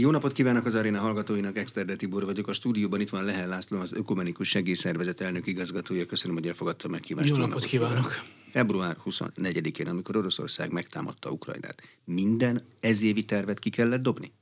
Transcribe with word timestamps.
Jó 0.00 0.10
napot 0.10 0.32
kívánok 0.32 0.64
az 0.64 0.74
aréna 0.74 1.00
hallgatóinak, 1.00 1.58
Exterde 1.58 1.96
Tibor 1.96 2.24
vagyok. 2.24 2.48
A 2.48 2.52
stúdióban 2.52 3.00
itt 3.00 3.08
van 3.08 3.24
Lehel 3.24 3.48
László, 3.48 3.78
az 3.78 3.92
Ökumenikus 3.92 4.48
Segélyszervezet 4.48 5.20
elnök 5.20 5.46
igazgatója. 5.46 6.06
Köszönöm, 6.06 6.36
hogy 6.36 6.46
elfogadta 6.46 6.88
meghívást. 6.88 7.28
Jó 7.28 7.34
napot, 7.34 7.50
napot 7.50 7.64
kívánok. 7.64 7.96
kívánok! 7.96 8.24
Február 8.50 8.96
24-én, 9.04 9.86
amikor 9.86 10.16
Oroszország 10.16 10.72
megtámadta 10.72 11.30
Ukrajnát, 11.30 11.82
minden 12.04 12.62
ezévi 12.80 13.24
tervet 13.24 13.58
ki 13.58 13.70
kellett 13.70 14.02
dobni? 14.02 14.32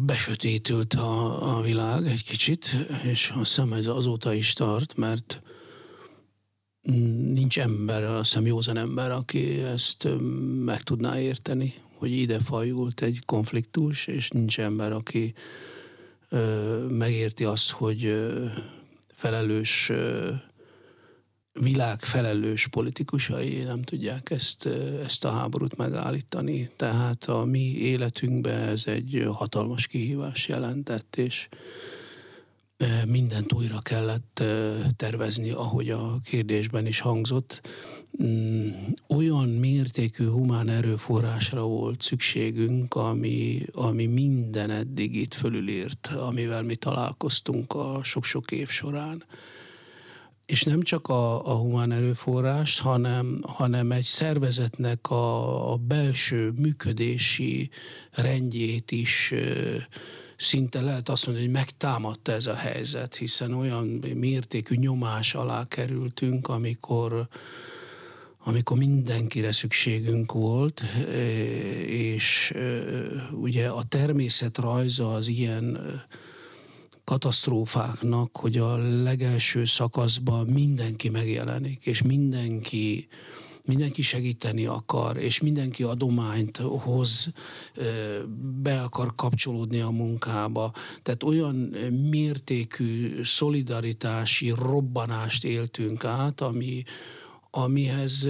Besötétült 0.00 0.94
a, 0.94 1.56
a 1.56 1.60
világ 1.60 2.06
egy 2.06 2.24
kicsit, 2.24 2.76
és 3.04 3.32
azt 3.34 3.54
hiszem 3.54 3.72
ez 3.72 3.86
azóta 3.86 4.32
is 4.34 4.52
tart, 4.52 4.96
mert 4.96 5.42
nincs 7.32 7.58
ember, 7.58 8.04
azt 8.04 8.28
hiszem 8.30 8.46
józan 8.46 8.76
ember, 8.76 9.10
aki 9.10 9.60
ezt 9.60 10.08
meg 10.64 10.82
tudná 10.82 11.20
érteni, 11.20 11.74
hogy 12.00 12.12
ide 12.12 12.38
fajult 12.38 13.02
egy 13.02 13.18
konfliktus, 13.26 14.06
és 14.06 14.30
nincs 14.30 14.60
ember, 14.60 14.92
aki 14.92 15.32
ö, 16.28 16.86
megérti 16.88 17.44
azt, 17.44 17.70
hogy 17.70 18.04
ö, 18.04 18.46
felelős 19.08 19.88
ö, 19.88 20.30
világ 21.52 22.04
felelős 22.04 22.66
politikusai 22.66 23.62
nem 23.62 23.82
tudják 23.82 24.30
ezt, 24.30 24.66
ezt 25.04 25.24
a 25.24 25.30
háborút 25.30 25.76
megállítani. 25.76 26.70
Tehát 26.76 27.24
a 27.24 27.44
mi 27.44 27.72
életünkben 27.76 28.68
ez 28.68 28.82
egy 28.86 29.28
hatalmas 29.32 29.86
kihívás 29.86 30.48
jelentett, 30.48 31.16
és 31.16 31.48
mindent 33.06 33.52
újra 33.52 33.78
kellett 33.78 34.42
tervezni, 34.96 35.50
ahogy 35.50 35.90
a 35.90 36.20
kérdésben 36.24 36.86
is 36.86 37.00
hangzott. 37.00 37.60
Mm, 38.22 38.70
olyan 39.08 39.48
mértékű 39.48 40.26
humán 40.28 40.68
erőforrásra 40.68 41.62
volt 41.62 42.02
szükségünk, 42.02 42.94
ami, 42.94 43.62
ami 43.72 44.06
minden 44.06 44.70
eddig 44.70 45.16
itt 45.16 45.34
fölülírt, 45.34 46.06
amivel 46.06 46.62
mi 46.62 46.76
találkoztunk 46.76 47.74
a 47.74 48.00
sok-sok 48.02 48.50
év 48.50 48.68
során. 48.68 49.24
És 50.46 50.62
nem 50.62 50.82
csak 50.82 51.08
a, 51.08 51.46
a 51.46 51.54
humán 51.54 51.92
erőforrást, 51.92 52.80
hanem, 52.80 53.40
hanem 53.46 53.92
egy 53.92 54.04
szervezetnek 54.04 55.10
a, 55.10 55.72
a 55.72 55.76
belső 55.76 56.52
működési 56.56 57.70
rendjét 58.10 58.90
is 58.90 59.34
szinte 60.36 60.80
lehet 60.80 61.08
azt 61.08 61.26
mondani, 61.26 61.46
hogy 61.46 61.56
megtámadta 61.56 62.32
ez 62.32 62.46
a 62.46 62.54
helyzet, 62.54 63.14
hiszen 63.14 63.54
olyan 63.54 63.86
mértékű 64.14 64.74
nyomás 64.74 65.34
alá 65.34 65.64
kerültünk, 65.68 66.48
amikor 66.48 67.28
amikor 68.44 68.76
mindenkire 68.76 69.52
szükségünk 69.52 70.32
volt, 70.32 70.82
és 71.86 72.54
ugye 73.32 73.68
a 73.68 73.82
természet 73.82 74.58
rajza 74.58 75.14
az 75.14 75.28
ilyen 75.28 75.78
katasztrófáknak, 77.04 78.36
hogy 78.36 78.56
a 78.56 78.76
legelső 79.02 79.64
szakaszban 79.64 80.46
mindenki 80.46 81.08
megjelenik, 81.08 81.86
és 81.86 82.02
mindenki 82.02 83.08
mindenki 83.64 84.02
segíteni 84.02 84.66
akar, 84.66 85.16
és 85.16 85.40
mindenki 85.40 85.82
adományt 85.82 86.56
hoz, 86.56 87.32
be 88.62 88.82
akar 88.82 89.14
kapcsolódni 89.14 89.80
a 89.80 89.90
munkába. 89.90 90.72
Tehát 91.02 91.22
olyan 91.22 91.54
mértékű 92.10 93.22
szolidaritási 93.22 94.52
robbanást 94.56 95.44
éltünk 95.44 96.04
át, 96.04 96.40
ami, 96.40 96.82
amihez 97.50 98.24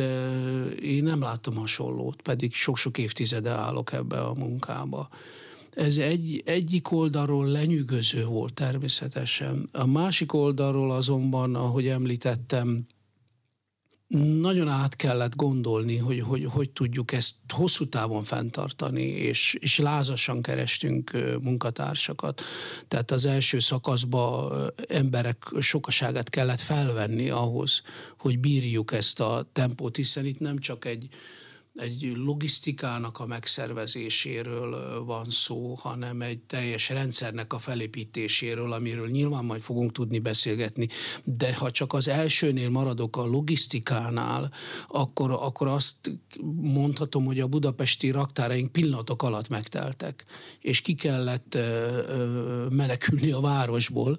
én 0.82 1.02
nem 1.02 1.20
látom 1.20 1.56
hasonlót, 1.56 2.22
pedig 2.22 2.54
sok-sok 2.54 2.98
évtizede 2.98 3.50
állok 3.50 3.92
ebbe 3.92 4.20
a 4.20 4.34
munkába. 4.34 5.08
Ez 5.70 5.96
egy, 5.96 6.42
egyik 6.44 6.92
oldalról 6.92 7.46
lenyűgöző 7.46 8.24
volt 8.24 8.54
természetesen. 8.54 9.68
A 9.72 9.86
másik 9.86 10.32
oldalról 10.32 10.90
azonban, 10.90 11.54
ahogy 11.54 11.86
említettem, 11.86 12.86
nagyon 14.18 14.68
át 14.68 14.96
kellett 14.96 15.36
gondolni, 15.36 15.96
hogy, 15.96 16.20
hogy 16.20 16.44
hogy 16.44 16.70
tudjuk 16.70 17.12
ezt 17.12 17.34
hosszú 17.48 17.88
távon 17.88 18.22
fenntartani, 18.24 19.02
és, 19.02 19.56
és 19.60 19.78
lázasan 19.78 20.42
kerestünk 20.42 21.10
munkatársakat. 21.42 22.42
Tehát 22.88 23.10
az 23.10 23.24
első 23.24 23.58
szakaszban 23.58 24.52
emberek 24.88 25.44
sokaságát 25.60 26.30
kellett 26.30 26.60
felvenni 26.60 27.30
ahhoz, 27.30 27.82
hogy 28.18 28.38
bírjuk 28.38 28.92
ezt 28.92 29.20
a 29.20 29.48
tempót, 29.52 29.96
hiszen 29.96 30.26
itt 30.26 30.38
nem 30.38 30.58
csak 30.58 30.84
egy 30.84 31.08
egy 31.80 32.12
logisztikának 32.16 33.18
a 33.18 33.26
megszervezéséről 33.26 35.04
van 35.04 35.26
szó, 35.30 35.74
hanem 35.74 36.20
egy 36.20 36.38
teljes 36.38 36.88
rendszernek 36.88 37.52
a 37.52 37.58
felépítéséről, 37.58 38.72
amiről 38.72 39.08
nyilván 39.08 39.44
majd 39.44 39.60
fogunk 39.60 39.92
tudni 39.92 40.18
beszélgetni, 40.18 40.88
de 41.24 41.54
ha 41.54 41.70
csak 41.70 41.92
az 41.92 42.08
elsőnél 42.08 42.70
maradok 42.70 43.16
a 43.16 43.26
logisztikánál, 43.26 44.52
akkor, 44.88 45.30
akkor 45.30 45.66
azt 45.66 46.20
mondhatom, 46.60 47.24
hogy 47.24 47.40
a 47.40 47.46
budapesti 47.46 48.10
raktáraink 48.10 48.72
pillanatok 48.72 49.22
alatt 49.22 49.48
megteltek, 49.48 50.24
és 50.60 50.80
ki 50.80 50.94
kellett 50.94 51.58
menekülni 52.70 53.30
a 53.30 53.40
városból, 53.40 54.18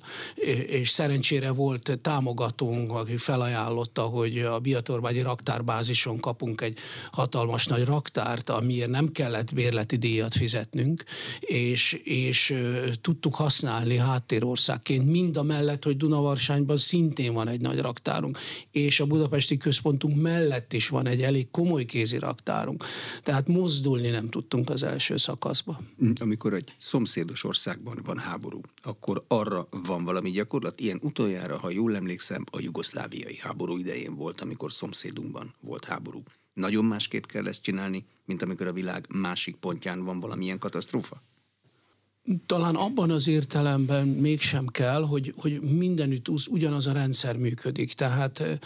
és 0.67 0.89
szerencsére 0.89 1.51
volt 1.51 1.99
támogatónk, 2.01 2.91
aki 2.91 3.17
felajánlotta, 3.17 4.01
hogy 4.01 4.39
a 4.39 4.59
Biatorbágyi 4.59 5.21
raktárbázison 5.21 6.19
kapunk 6.19 6.61
egy 6.61 6.77
hatalmas 7.11 7.50
hatalmas 7.51 7.65
nagy 7.65 7.85
raktárt, 7.85 8.49
amiért 8.49 8.89
nem 8.89 9.11
kellett 9.11 9.53
bérleti 9.53 9.95
díjat 9.95 10.35
fizetnünk, 10.35 11.03
és, 11.39 11.93
és 12.03 12.53
tudtuk 13.01 13.35
használni 13.35 13.97
háttérországként, 13.97 15.09
mind 15.09 15.37
a 15.37 15.43
mellett, 15.43 15.83
hogy 15.83 15.97
Dunavarsányban 15.97 16.77
szintén 16.77 17.33
van 17.33 17.47
egy 17.47 17.61
nagy 17.61 17.79
raktárunk, 17.79 18.37
és 18.71 18.99
a 18.99 19.05
budapesti 19.05 19.57
központunk 19.57 20.21
mellett 20.21 20.73
is 20.73 20.89
van 20.89 21.07
egy 21.07 21.21
elég 21.21 21.49
komoly 21.51 21.85
kézi 21.85 22.17
raktárunk. 22.17 22.85
Tehát 23.23 23.47
mozdulni 23.47 24.09
nem 24.09 24.29
tudtunk 24.29 24.69
az 24.69 24.83
első 24.83 25.17
szakaszba. 25.17 25.79
Amikor 26.19 26.53
egy 26.53 26.73
szomszédos 26.77 27.43
országban 27.43 28.01
van 28.05 28.17
háború, 28.17 28.61
akkor 28.81 29.23
arra 29.27 29.67
van 29.69 30.03
valami 30.03 30.31
gyakorlat? 30.31 30.79
Ilyen 30.79 30.99
utoljára, 31.01 31.57
ha 31.57 31.69
jól 31.69 31.95
emlékszem, 31.95 32.43
a 32.51 32.59
jugoszláviai 32.59 33.37
háború 33.37 33.77
idején 33.77 34.15
volt, 34.15 34.41
amikor 34.41 34.71
szomszédunkban 34.71 35.53
volt 35.61 35.85
háború 35.85 36.23
nagyon 36.53 36.85
másképp 36.85 37.25
kell 37.25 37.47
ezt 37.47 37.61
csinálni, 37.61 38.05
mint 38.25 38.41
amikor 38.41 38.67
a 38.67 38.73
világ 38.73 39.05
másik 39.13 39.55
pontján 39.55 40.03
van 40.03 40.19
valamilyen 40.19 40.59
katasztrófa? 40.59 41.23
Talán 42.45 42.75
abban 42.75 43.11
az 43.11 43.27
értelemben 43.27 44.07
mégsem 44.07 44.67
kell, 44.67 45.01
hogy, 45.05 45.33
hogy 45.37 45.61
mindenütt 45.61 46.27
ugyanaz 46.49 46.87
a 46.87 46.91
rendszer 46.91 47.37
működik. 47.37 47.93
Tehát 47.93 48.59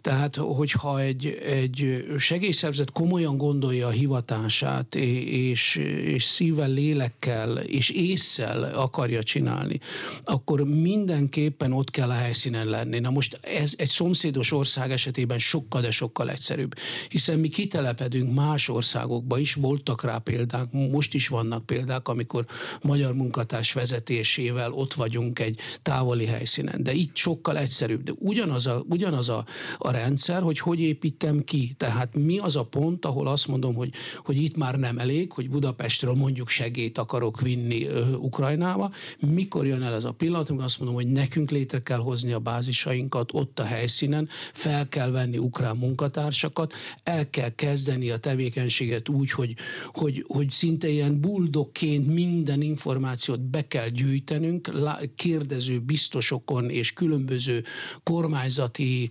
tehát, 0.00 0.36
hogyha 0.36 1.00
egy, 1.00 1.26
egy 1.44 2.06
segélyszervezet 2.18 2.90
komolyan 2.90 3.36
gondolja 3.36 3.86
a 3.86 3.90
hivatását, 3.90 4.94
és, 4.94 5.76
és 6.04 6.24
szívvel, 6.24 6.68
lélekkel 6.68 7.56
és 7.56 7.88
észsel 7.88 8.62
akarja 8.62 9.22
csinálni, 9.22 9.80
akkor 10.24 10.60
mindenképpen 10.60 11.72
ott 11.72 11.90
kell 11.90 12.08
a 12.08 12.12
helyszínen 12.12 12.66
lenni. 12.66 12.98
Na 12.98 13.10
most 13.10 13.38
ez 13.42 13.72
egy 13.76 13.88
szomszédos 13.88 14.52
ország 14.52 14.90
esetében 14.90 15.38
sokkal, 15.38 15.80
de 15.80 15.90
sokkal 15.90 16.30
egyszerűbb, 16.30 16.74
hiszen 17.08 17.38
mi 17.38 17.48
kitelepedünk 17.48 18.34
más 18.34 18.68
országokba 18.68 19.38
is, 19.38 19.54
voltak 19.54 20.02
rá 20.02 20.18
példák, 20.18 20.72
most 20.72 21.14
is 21.14 21.28
vannak 21.28 21.66
példák, 21.66 22.08
amikor 22.08 22.46
magyar 22.82 23.14
munkatárs 23.14 23.72
vezetésével 23.72 24.72
ott 24.72 24.94
vagyunk 24.94 25.38
egy 25.38 25.60
távoli 25.82 26.26
helyszínen, 26.26 26.82
de 26.82 26.92
itt 26.92 27.16
sokkal 27.16 27.58
egyszerűbb, 27.58 28.02
de 28.02 28.12
ugyanaz 28.18 28.66
a, 28.66 28.84
ugyanaz 28.88 29.28
a, 29.28 29.44
a 29.78 29.90
rendszer, 29.90 30.42
hogy 30.42 30.58
hogy 30.58 30.80
építem 30.80 31.44
ki. 31.44 31.74
Tehát 31.76 32.14
mi 32.14 32.38
az 32.38 32.56
a 32.56 32.64
pont, 32.64 33.04
ahol 33.04 33.26
azt 33.26 33.48
mondom, 33.48 33.74
hogy, 33.74 33.92
hogy 34.24 34.42
itt 34.42 34.56
már 34.56 34.78
nem 34.78 34.98
elég, 34.98 35.32
hogy 35.32 35.50
Budapestről 35.50 36.14
mondjuk 36.14 36.48
segét 36.48 36.98
akarok 36.98 37.40
vinni 37.40 37.86
ö, 37.86 38.12
Ukrajnába. 38.12 38.90
Mikor 39.18 39.66
jön 39.66 39.82
el 39.82 39.94
ez 39.94 40.04
a 40.04 40.12
pillanat, 40.12 40.48
amikor 40.48 40.66
azt 40.66 40.78
mondom, 40.78 40.96
hogy 40.96 41.06
nekünk 41.06 41.50
létre 41.50 41.82
kell 41.82 41.98
hozni 41.98 42.32
a 42.32 42.38
bázisainkat 42.38 43.30
ott 43.32 43.58
a 43.58 43.64
helyszínen, 43.64 44.28
fel 44.52 44.88
kell 44.88 45.10
venni 45.10 45.38
ukrán 45.38 45.76
munkatársakat, 45.76 46.72
el 47.02 47.30
kell 47.30 47.54
kezdeni 47.54 48.10
a 48.10 48.16
tevékenységet 48.16 49.08
úgy, 49.08 49.30
hogy, 49.30 49.54
hogy, 49.86 50.24
hogy 50.28 50.50
szinte 50.50 50.88
ilyen 50.88 51.20
buldokként 51.20 52.06
minden 52.06 52.62
információt 52.70 53.40
be 53.40 53.66
kell 53.66 53.88
gyűjtenünk, 53.88 54.70
kérdező 55.14 55.78
biztosokon 55.78 56.70
és 56.70 56.92
különböző 56.92 57.64
kormányzati 58.02 59.10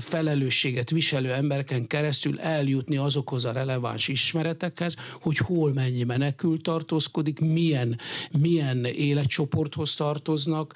felelősséget 0.00 0.90
viselő 0.90 1.32
embereken 1.32 1.86
keresztül 1.86 2.40
eljutni 2.40 2.96
azokhoz 2.96 3.44
a 3.44 3.52
releváns 3.52 4.08
ismeretekhez, 4.08 4.96
hogy 5.20 5.36
hol 5.36 5.72
mennyi 5.72 6.02
menekül 6.02 6.60
tartózkodik, 6.60 7.40
milyen, 7.40 7.98
milyen 8.38 8.84
életcsoporthoz 8.84 9.94
tartoznak, 9.94 10.74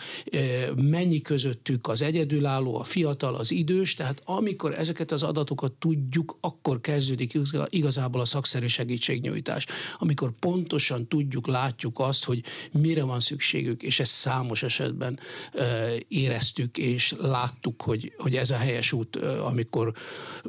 mennyi 0.76 1.20
közöttük 1.22 1.88
az 1.88 2.02
egyedülálló, 2.02 2.76
a 2.76 2.84
fiatal, 2.84 3.34
az 3.34 3.50
idős, 3.50 3.94
tehát 3.94 4.22
amikor 4.24 4.74
ezeket 4.74 5.12
az 5.12 5.22
adatokat 5.22 5.72
tudjuk, 5.72 6.38
akkor 6.40 6.80
kezdődik 6.80 7.38
igazából 7.68 8.20
a 8.20 8.24
szakszerű 8.24 8.66
segítségnyújtás. 8.66 9.66
Amikor 9.98 10.32
pontosan 10.38 11.08
tudjuk, 11.08 11.46
látjuk 11.46 11.75
azt, 11.94 12.24
hogy 12.24 12.42
mire 12.72 13.02
van 13.02 13.20
szükségük, 13.20 13.82
és 13.82 14.00
ezt 14.00 14.12
számos 14.12 14.62
esetben 14.62 15.18
éreztük, 16.08 16.78
és 16.78 17.14
láttuk, 17.18 17.82
hogy, 17.82 18.12
hogy 18.16 18.36
ez 18.36 18.50
a 18.50 18.56
helyes 18.56 18.92
út, 18.92 19.16
amikor 19.16 19.92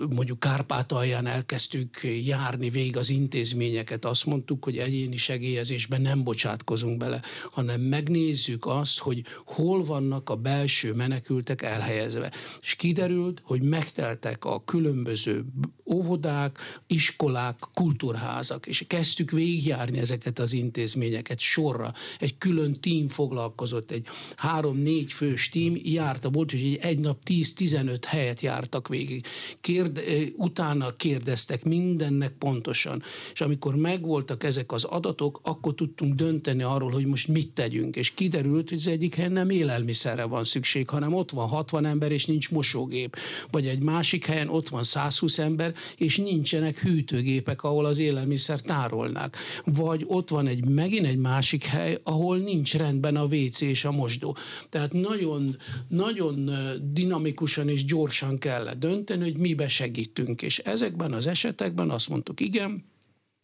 mondjuk 0.09 0.39
Kárpátalján 0.39 1.25
elkezdtük 1.25 1.99
járni 2.25 2.69
végig 2.69 2.97
az 2.97 3.09
intézményeket, 3.09 4.05
azt 4.05 4.25
mondtuk, 4.25 4.63
hogy 4.63 4.77
egyéni 4.77 5.17
segélyezésben 5.17 6.01
nem 6.01 6.23
bocsátkozunk 6.23 6.97
bele, 6.97 7.21
hanem 7.51 7.81
megnézzük 7.81 8.65
azt, 8.65 8.99
hogy 8.99 9.23
hol 9.45 9.85
vannak 9.85 10.29
a 10.29 10.35
belső 10.35 10.93
menekültek 10.93 11.61
elhelyezve. 11.61 12.31
És 12.61 12.75
kiderült, 12.75 13.41
hogy 13.43 13.61
megteltek 13.61 14.45
a 14.45 14.63
különböző 14.63 15.45
óvodák, 15.85 16.81
iskolák, 16.87 17.59
kultúrházak, 17.73 18.65
és 18.65 18.83
kezdtük 18.87 19.31
végigjárni 19.31 19.99
ezeket 19.99 20.39
az 20.39 20.53
intézményeket 20.53 21.16
sorra. 21.37 21.93
Egy 22.19 22.37
külön 22.37 22.79
tím 22.79 23.07
foglalkozott, 23.07 23.91
egy 23.91 24.05
három-négy 24.35 25.13
fős 25.13 25.49
tím 25.49 25.77
járta, 25.83 26.29
volt, 26.29 26.51
hogy 26.51 26.77
egy, 26.81 26.99
nap 26.99 27.17
10-15 27.25 28.01
helyet 28.07 28.41
jártak 28.41 28.87
végig. 28.87 29.25
Kérde, 29.61 30.01
utána 30.35 30.95
kérdeztek 30.95 31.63
mindennek 31.63 32.31
pontosan, 32.31 33.03
és 33.33 33.41
amikor 33.41 33.75
megvoltak 33.75 34.43
ezek 34.43 34.71
az 34.71 34.83
adatok, 34.83 35.39
akkor 35.43 35.75
tudtunk 35.75 36.15
dönteni 36.15 36.63
arról, 36.63 36.91
hogy 36.91 37.05
most 37.05 37.27
mit 37.27 37.51
tegyünk, 37.51 37.95
és 37.95 38.13
kiderült, 38.13 38.69
hogy 38.69 38.77
az 38.77 38.87
egyik 38.87 39.15
helyen 39.15 39.31
nem 39.31 39.49
élelmiszerre 39.49 40.23
van 40.23 40.45
szükség, 40.45 40.89
hanem 40.89 41.13
ott 41.13 41.31
van 41.31 41.47
60 41.47 41.85
ember, 41.85 42.11
és 42.11 42.25
nincs 42.25 42.51
mosógép. 42.51 43.17
Vagy 43.51 43.67
egy 43.67 43.81
másik 43.81 44.25
helyen 44.25 44.49
ott 44.49 44.69
van 44.69 44.83
120 44.83 45.39
ember, 45.39 45.73
és 45.97 46.17
nincsenek 46.17 46.79
hűtőgépek, 46.79 47.63
ahol 47.63 47.85
az 47.85 47.99
élelmiszer 47.99 48.61
tárolnák. 48.61 49.35
Vagy 49.65 50.03
ott 50.07 50.29
van 50.29 50.47
egy 50.47 50.65
megint 50.65 51.05
egy 51.07 51.17
másik 51.17 51.63
hely, 51.63 51.99
ahol 52.03 52.37
nincs 52.37 52.75
rendben 52.75 53.15
a 53.15 53.23
WC 53.23 53.61
és 53.61 53.85
a 53.85 53.91
mosdó. 53.91 54.35
Tehát 54.69 54.93
nagyon, 54.93 55.57
nagyon 55.87 56.49
dinamikusan 56.93 57.69
és 57.69 57.85
gyorsan 57.85 58.37
kell 58.37 58.73
dönteni, 58.77 59.23
hogy 59.23 59.37
mibe 59.37 59.67
segítünk. 59.67 60.41
És 60.41 60.57
ezekben 60.57 61.13
az 61.13 61.27
esetekben 61.27 61.89
azt 61.89 62.09
mondtuk, 62.09 62.39
igen, 62.39 62.83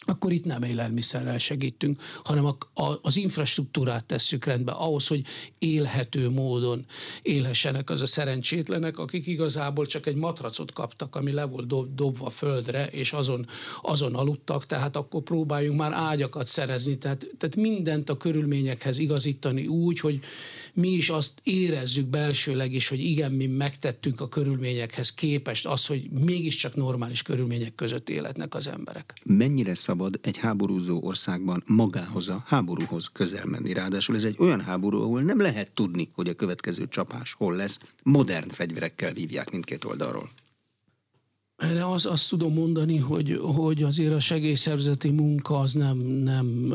akkor 0.06 0.32
itt 0.32 0.46
nem 0.46 0.64
élelmiszerrel 0.64 1.38
segítünk, 1.38 2.02
hanem 2.24 2.46
a, 2.46 2.58
a, 2.84 3.00
az 3.02 3.18
infrastruktúrát 3.18 4.06
tesszük 4.06 4.46
rendbe, 4.46 4.72
ahhoz, 4.72 5.08
hogy 5.08 5.26
élhető 5.60 6.30
módon 6.30 6.86
élhessenek 7.22 7.90
az 7.90 8.02
a 8.02 8.06
szerencsétlenek, 8.06 8.98
akik 8.98 9.28
igazából 9.28 9.86
csak 9.86 10.06
egy 10.06 10.16
matracot 10.16 10.72
kaptak, 10.72 11.16
ami 11.16 11.32
le 11.32 11.44
volt 11.44 11.68
dob, 11.68 11.96
dobva 11.96 12.30
földre, 12.30 12.88
és 12.88 13.14
azon, 13.14 13.48
azon 13.82 14.16
aludtak, 14.16 14.66
tehát 14.66 14.96
akkor 14.96 15.22
próbáljunk 15.22 15.80
már 15.80 15.92
ágyakat 15.94 16.48
szerezni, 16.48 16.98
tehát, 16.98 17.28
tehát 17.38 17.56
mindent 17.56 18.10
a 18.10 18.18
körülményekhez 18.18 18.98
igazítani 18.98 19.68
úgy, 19.68 20.00
hogy 20.00 20.20
mi 20.74 20.88
is 20.90 21.10
azt 21.10 21.42
érezzük 21.44 22.08
belsőleg 22.08 22.74
is, 22.74 22.88
hogy 22.88 23.00
igen, 23.00 23.32
mi 23.32 23.46
megtettünk 23.46 24.22
a 24.22 24.28
körülményekhez 24.28 25.14
képest 25.14 25.66
az, 25.66 25.86
hogy 25.86 26.10
mégiscsak 26.10 26.76
normális 26.76 27.22
körülmények 27.22 27.76
között 27.76 28.10
életnek 28.10 28.56
az 28.56 28.68
emberek. 28.68 29.14
Mennyire 29.24 29.76
szabad 29.94 30.20
egy 30.22 30.38
háborúzó 30.38 31.00
országban 31.04 31.64
magához 31.66 32.30
a 32.30 32.44
háborúhoz 32.46 33.10
közel 33.14 33.46
menni? 33.46 33.74
Ráadásul 33.74 34.16
ez 34.16 34.24
egy 34.24 34.36
olyan 34.40 34.62
háború, 34.62 35.02
ahol 35.02 35.22
nem 35.22 35.42
lehet 35.42 35.72
tudni, 35.72 36.10
hogy 36.14 36.28
a 36.28 36.34
következő 36.34 36.88
csapás 36.88 37.34
hol 37.34 37.56
lesz. 37.56 37.80
Modern 38.04 38.50
fegyverekkel 38.50 39.14
vívják 39.14 39.52
mindkét 39.52 39.84
oldalról. 39.84 40.30
Erre 41.58 41.88
az, 41.88 42.06
azt 42.06 42.30
tudom 42.30 42.54
mondani, 42.54 42.98
hogy, 42.98 43.40
hogy 43.42 43.84
azért 43.84 44.14
a 44.14 44.20
segélyszervezeti 44.20 45.10
munka 45.10 45.60
az 45.60 45.74
nem, 45.74 45.98
nem 45.98 46.74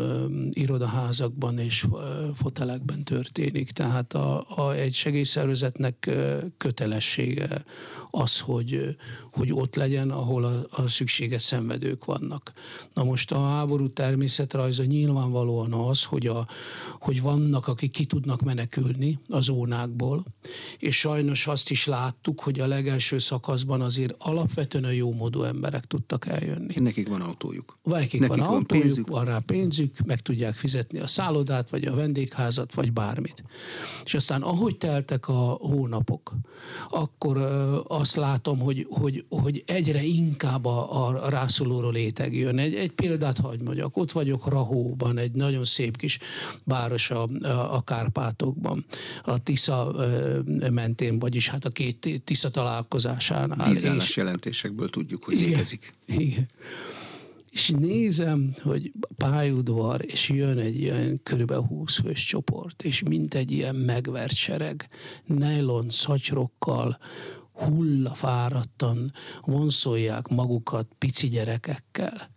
irodaházakban 0.52 1.58
és 1.58 1.86
fotelekben 2.34 3.04
történik. 3.04 3.70
Tehát 3.70 4.12
a, 4.12 4.44
a, 4.48 4.74
egy 4.74 4.94
segélyszervezetnek 4.94 6.10
kötelessége 6.56 7.64
az, 8.10 8.40
hogy, 8.40 8.96
hogy 9.32 9.52
ott 9.52 9.74
legyen, 9.74 10.10
ahol 10.10 10.44
a, 10.44 10.66
a 10.70 10.88
szükséges 10.88 11.42
szenvedők 11.42 12.04
vannak. 12.04 12.52
Na 12.94 13.04
most 13.04 13.32
a 13.32 13.40
háború 13.42 13.88
természetrajza 13.92 14.84
nyilvánvalóan 14.84 15.72
az, 15.72 16.04
hogy, 16.04 16.26
a, 16.26 16.46
hogy 17.00 17.22
vannak, 17.22 17.68
akik 17.68 17.90
ki 17.90 18.04
tudnak 18.04 18.40
menekülni 18.40 19.18
a 19.28 19.40
zónákból, 19.40 20.24
és 20.78 20.96
sajnos 20.98 21.46
azt 21.46 21.70
is 21.70 21.86
láttuk, 21.86 22.40
hogy 22.40 22.60
a 22.60 22.66
legelső 22.66 23.18
szakaszban 23.18 23.80
azért 23.80 24.14
alapvetően 24.18 24.84
a 24.84 24.90
jó 24.90 25.12
módú 25.12 25.42
emberek 25.42 25.84
tudtak 25.84 26.26
eljönni. 26.26 26.74
Nekik 26.76 27.08
van 27.08 27.20
autójuk. 27.20 27.78
Nekik, 27.82 28.20
Nekik 28.20 28.36
van, 28.36 28.46
van 28.46 28.56
autójuk, 28.56 28.84
pénzük. 28.84 29.08
van 29.08 29.24
rá 29.24 29.38
pénzük, 29.38 29.94
meg 30.06 30.20
tudják 30.22 30.54
fizetni 30.54 30.98
a 30.98 31.06
szállodát, 31.06 31.70
vagy 31.70 31.84
a 31.84 31.94
vendégházat, 31.94 32.74
vagy 32.74 32.92
bármit. 32.92 33.42
És 34.04 34.14
aztán 34.14 34.42
ahogy 34.42 34.76
teltek 34.76 35.28
a 35.28 35.32
hónapok, 35.60 36.32
akkor 36.90 37.36
azt 37.98 38.16
látom, 38.16 38.58
hogy, 38.58 38.86
hogy, 38.88 39.24
hogy 39.28 39.62
egyre 39.66 40.02
inkább 40.02 40.64
a, 40.64 41.06
a 41.06 41.28
rászoruló 41.28 41.90
réteg 41.90 42.36
jön. 42.36 42.58
Egy, 42.58 42.74
egy 42.74 42.92
példát 42.92 43.38
hagyd 43.38 43.62
mondjak. 43.62 43.96
Ott 43.96 44.12
vagyok 44.12 44.48
Rahóban, 44.48 45.18
egy 45.18 45.32
nagyon 45.32 45.64
szép 45.64 45.96
kis 45.96 46.18
város 46.64 47.10
a, 47.10 47.28
a, 47.72 47.84
Kárpátokban, 47.84 48.84
a 49.24 49.38
Tisza 49.38 49.94
mentén, 50.70 51.18
vagyis 51.18 51.48
hát 51.48 51.64
a 51.64 51.70
két 51.70 52.22
Tisza 52.24 52.50
találkozásánál. 52.50 53.68
Vízállás 53.68 54.08
és... 54.08 54.16
jelentésekből 54.16 54.88
tudjuk, 54.88 55.24
hogy 55.24 55.34
igen, 55.34 55.48
létezik. 55.48 55.94
Igen 56.06 56.48
és 57.50 57.68
nézem, 57.68 58.54
hogy 58.62 58.92
pályaudvar, 59.16 60.00
és 60.06 60.28
jön 60.28 60.58
egy 60.58 60.80
ilyen 60.80 61.20
körülbelül 61.22 61.64
20 61.64 62.00
fős 62.00 62.24
csoport, 62.24 62.82
és 62.82 63.02
mint 63.02 63.34
egy 63.34 63.50
ilyen 63.50 63.74
megvert 63.74 64.34
sereg, 64.34 64.88
nylon 65.26 65.90
szatyrokkal, 65.90 66.98
hullafáradtan 67.58 69.12
vonszolják 69.44 70.28
magukat 70.28 70.86
pici 70.98 71.28
gyerekekkel. 71.28 72.28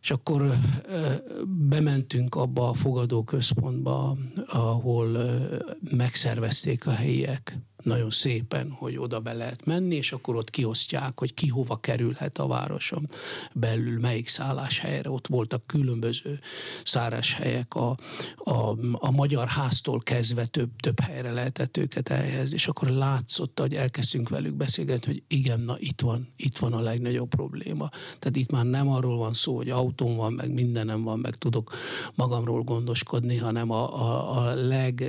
És 0.00 0.10
akkor 0.10 0.58
bementünk 1.46 2.34
abba 2.34 2.68
a 2.68 2.74
fogadóközpontba, 2.74 4.16
ahol 4.46 5.18
megszervezték 5.90 6.86
a 6.86 6.90
helyiek 6.90 7.58
nagyon 7.84 8.10
szépen, 8.10 8.70
hogy 8.70 8.96
oda 8.96 9.20
be 9.20 9.32
lehet 9.32 9.64
menni, 9.64 9.94
és 9.94 10.12
akkor 10.12 10.36
ott 10.36 10.50
kiosztják, 10.50 11.18
hogy 11.18 11.34
ki 11.34 11.48
hova 11.48 11.76
kerülhet 11.76 12.38
a 12.38 12.46
városon 12.46 13.08
belül, 13.52 14.00
melyik 14.00 14.28
szálláshelyre. 14.28 15.10
Ott 15.10 15.26
voltak 15.26 15.66
különböző 15.66 16.40
helyek, 17.36 17.74
a, 17.74 17.96
a, 18.36 18.76
a 18.92 19.10
magyar 19.10 19.48
háztól 19.48 20.00
kezdve 20.00 20.46
több, 20.46 20.70
több 20.80 21.00
helyre 21.00 21.32
lehetett 21.32 21.76
őket 21.76 22.08
elhelyezni, 22.08 22.54
és 22.54 22.66
akkor 22.66 22.88
látszott, 22.88 23.60
hogy 23.60 23.74
elkezdtünk 23.74 24.28
velük 24.28 24.54
beszélgetni, 24.54 25.12
hogy 25.12 25.22
igen, 25.26 25.60
na 25.60 25.76
itt 25.78 26.00
van, 26.00 26.32
itt 26.36 26.58
van 26.58 26.72
a 26.72 26.80
legnagyobb 26.80 27.28
probléma. 27.28 27.88
Tehát 28.18 28.36
itt 28.36 28.50
már 28.50 28.64
nem 28.64 28.88
arról 28.88 29.16
van 29.16 29.32
szó, 29.32 29.56
hogy 29.56 29.70
autón 29.70 30.16
van, 30.16 30.32
meg 30.32 30.52
mindenem 30.52 31.02
van, 31.02 31.18
meg 31.18 31.34
tudok 31.34 31.74
magamról 32.14 32.62
gondoskodni, 32.62 33.36
hanem 33.36 33.70
a, 33.70 34.00
a, 34.00 34.36
a 34.36 34.54
leg, 34.54 35.04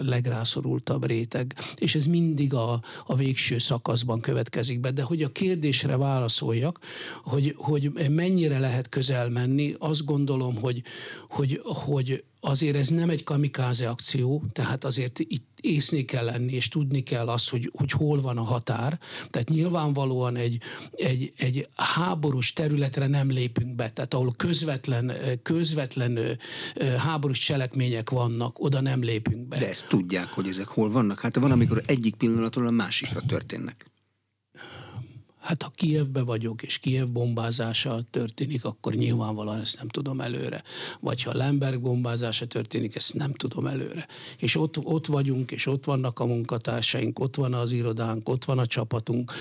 legrászorultabb 0.00 1.06
réteg 1.06 1.43
meg, 1.44 1.74
és 1.78 1.94
ez 1.94 2.06
mindig 2.06 2.54
a, 2.54 2.80
a 3.06 3.14
végső 3.14 3.58
szakaszban 3.58 4.20
következik 4.20 4.80
be. 4.80 4.90
De 4.90 5.02
hogy 5.02 5.22
a 5.22 5.32
kérdésre 5.32 5.96
válaszoljak, 5.96 6.78
hogy, 7.24 7.54
hogy 7.56 7.92
mennyire 8.10 8.58
lehet 8.58 8.88
közel 8.88 9.28
menni, 9.28 9.74
azt 9.78 10.04
gondolom, 10.04 10.56
hogy, 10.56 10.82
hogy, 11.28 11.60
hogy 11.64 12.24
azért 12.44 12.76
ez 12.76 12.88
nem 12.88 13.10
egy 13.10 13.24
kamikáze 13.24 13.88
akció, 13.88 14.44
tehát 14.52 14.84
azért 14.84 15.18
itt 15.18 15.58
észné 15.60 16.04
kell 16.04 16.24
lenni, 16.24 16.52
és 16.52 16.68
tudni 16.68 17.02
kell 17.02 17.28
azt, 17.28 17.50
hogy, 17.50 17.70
hogy 17.74 17.90
hol 17.90 18.20
van 18.20 18.38
a 18.38 18.42
határ. 18.42 18.98
Tehát 19.30 19.48
nyilvánvalóan 19.48 20.36
egy, 20.36 20.60
egy, 20.92 21.32
egy 21.36 21.68
háborús 21.76 22.52
területre 22.52 23.06
nem 23.06 23.30
lépünk 23.30 23.74
be, 23.74 23.90
tehát 23.90 24.14
ahol 24.14 24.34
közvetlen, 24.36 25.12
közvetlen 25.42 26.38
háborús 26.98 27.38
cselekmények 27.38 28.10
vannak, 28.10 28.58
oda 28.58 28.80
nem 28.80 29.02
lépünk 29.02 29.48
be. 29.48 29.58
De 29.58 29.68
ezt 29.68 29.88
tudják, 29.88 30.28
hogy 30.28 30.48
ezek 30.48 30.68
hol 30.68 30.90
vannak? 30.90 31.20
Hát 31.20 31.36
van, 31.36 31.50
amikor 31.50 31.82
egyik 31.86 32.14
pillanatról 32.14 32.66
a 32.66 32.70
másikra 32.70 33.20
történnek. 33.20 33.93
Hát 35.44 35.62
ha 35.62 35.72
Kievbe 35.74 36.22
vagyok, 36.22 36.62
és 36.62 36.78
Kiev 36.78 37.08
bombázása 37.08 38.00
történik, 38.10 38.64
akkor 38.64 38.94
nyilvánvalóan 38.94 39.60
ezt 39.60 39.78
nem 39.78 39.88
tudom 39.88 40.20
előre. 40.20 40.62
Vagy 41.00 41.22
ha 41.22 41.34
Lemberg 41.34 41.80
bombázása 41.80 42.46
történik, 42.46 42.94
ezt 42.94 43.14
nem 43.14 43.32
tudom 43.32 43.66
előre. 43.66 44.06
És 44.38 44.56
ott, 44.56 44.84
ott 44.84 45.06
vagyunk, 45.06 45.50
és 45.50 45.66
ott 45.66 45.84
vannak 45.84 46.18
a 46.18 46.26
munkatársaink, 46.26 47.18
ott 47.18 47.36
van 47.36 47.54
az 47.54 47.70
irodánk, 47.70 48.28
ott 48.28 48.44
van 48.44 48.58
a 48.58 48.66
csapatunk. 48.66 49.32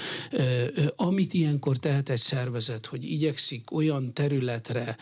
Amit 0.95 1.33
ilyenkor 1.33 1.77
tehet 1.77 2.10
egy 2.10 2.17
szervezet, 2.17 2.86
hogy 2.86 3.03
igyekszik 3.03 3.72
olyan 3.72 4.13
területre 4.13 4.98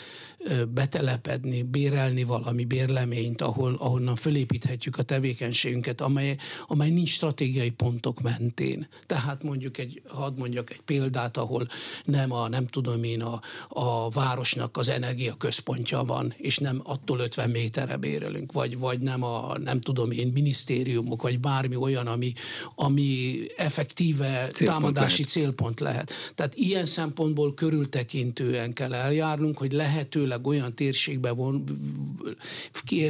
betelepedni, 0.74 1.64
bérelni 1.64 2.24
valami 2.24 2.66
bérleményt, 2.66 3.42
ahol, 3.42 3.76
ahonnan 3.80 4.16
fölépíthetjük 4.16 4.98
a 4.98 5.04
tevékenységünket, 5.04 6.02
amely, 6.02 6.38
amely 6.68 6.90
nincs 6.90 7.10
stratégiai 7.10 7.70
pontok 7.70 8.22
mentén. 8.22 8.88
Tehát 9.06 9.44
mondjuk 9.44 9.78
egy, 9.78 10.02
hadd 10.08 10.38
mondjak 10.38 10.72
egy 10.72 10.82
példát, 10.92 11.38
ahol 11.38 11.68
nem 12.06 12.32
a, 12.32 12.48
nem 12.48 12.68
tudom 12.68 13.04
én, 13.04 13.22
a, 13.22 13.42
a 13.70 14.10
városnak 14.10 14.78
az 14.78 14.90
energia 14.90 15.34
központja 15.34 16.04
van, 16.04 16.34
és 16.38 16.58
nem 16.58 16.82
attól 16.84 17.20
50 17.20 17.50
méterre 17.50 17.98
bérelünk, 17.98 18.52
vagy, 18.52 18.78
vagy 18.78 19.00
nem 19.00 19.24
a, 19.24 19.58
nem 19.58 19.82
tudom 19.82 20.12
én, 20.12 20.32
minisztériumok, 20.34 21.22
vagy 21.22 21.40
bármi 21.40 21.76
olyan, 21.76 22.08
ami, 22.08 22.34
ami 22.76 23.40
effektíve 23.58 24.48
célpont 24.54 24.80
támadási 24.82 25.12
lehet. 25.12 25.28
célpont 25.28 25.80
lehet. 25.80 26.12
Tehát 26.36 26.56
ilyen 26.56 26.86
szempontból 26.86 27.54
körültekintően 27.54 28.74
kell 28.74 28.94
eljárnunk, 28.94 29.58
hogy 29.58 29.72
lehetőleg 29.72 30.48
olyan 30.48 30.76
térségbe 30.76 31.32
von, 31.32 31.64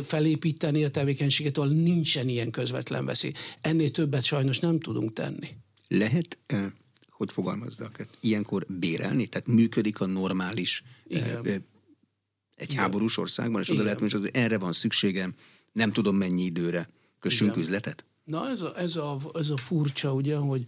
felépíteni 0.03 0.83
a 0.83 0.91
tevékenységet, 0.91 1.57
ahol 1.57 1.69
nincsen 1.69 2.29
ilyen 2.29 2.51
közvetlen 2.51 3.05
veszély. 3.05 3.31
Ennél 3.61 3.91
többet 3.91 4.23
sajnos 4.23 4.59
nem 4.59 4.79
tudunk 4.79 5.13
tenni. 5.13 5.47
Lehet 5.87 6.37
hogy 7.21 7.31
fogalmazzak, 7.31 7.97
hát 7.97 8.07
ilyenkor 8.19 8.65
bérelni? 8.67 9.27
Tehát 9.27 9.47
működik 9.47 9.99
a 9.99 10.05
normális 10.05 10.83
Igen. 11.07 11.45
egy 11.45 11.63
Igen. 12.57 12.75
háborús 12.75 13.17
országban, 13.17 13.61
és 13.61 13.69
oda 13.69 13.83
lehet 13.83 13.99
hogy 13.99 14.29
erre 14.33 14.57
van 14.57 14.73
szükségem, 14.73 15.33
nem 15.71 15.91
tudom 15.91 16.15
mennyi 16.15 16.43
időre, 16.43 16.89
kössünk 17.19 17.49
Igen. 17.49 17.61
üzletet? 17.61 18.05
Na 18.23 18.49
ez 18.49 18.61
a, 18.61 18.77
ez, 18.77 18.95
a, 18.95 19.19
ez 19.33 19.49
a 19.49 19.57
furcsa, 19.57 20.13
ugye, 20.13 20.35
hogy 20.35 20.65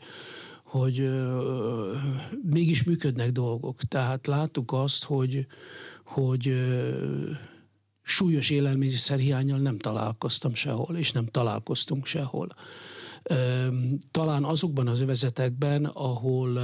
hogy 0.63 0.99
ö, 0.99 1.95
mégis 2.43 2.83
működnek 2.83 3.31
dolgok. 3.31 3.81
Tehát 3.81 4.27
láttuk 4.27 4.71
azt, 4.71 5.03
hogy, 5.03 5.45
hogy 6.03 6.47
ö, 6.47 7.31
súlyos 8.01 8.49
élelmiszerhiányjal 8.49 9.59
nem 9.59 9.77
találkoztam 9.77 10.53
sehol, 10.53 10.97
és 10.97 11.11
nem 11.11 11.25
találkoztunk 11.25 12.05
sehol 12.05 12.55
talán 14.11 14.43
azokban 14.43 14.87
az 14.87 14.99
övezetekben, 14.99 15.85
ahol, 15.85 16.57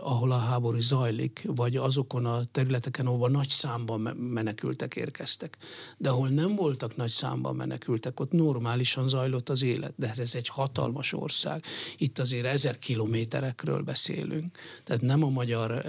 ahol 0.00 0.30
a 0.30 0.36
háború 0.36 0.80
zajlik, 0.80 1.42
vagy 1.46 1.76
azokon 1.76 2.26
a 2.26 2.44
területeken, 2.52 3.06
ahol 3.06 3.30
nagy 3.30 3.48
számban 3.48 4.00
menekültek 4.16 4.96
érkeztek. 4.96 5.56
De 5.96 6.08
ahol 6.08 6.28
nem 6.28 6.54
voltak 6.54 6.96
nagy 6.96 7.10
számban 7.10 7.56
menekültek, 7.56 8.20
ott 8.20 8.32
normálisan 8.32 9.08
zajlott 9.08 9.48
az 9.48 9.62
élet. 9.62 9.94
De 9.96 10.12
ez 10.16 10.34
egy 10.34 10.48
hatalmas 10.48 11.12
ország. 11.12 11.62
Itt 11.96 12.18
azért 12.18 12.46
ezer 12.46 12.78
kilométerekről 12.78 13.82
beszélünk. 13.82 14.58
Tehát 14.84 15.02
nem 15.02 15.24
a 15.24 15.28
magyar 15.28 15.84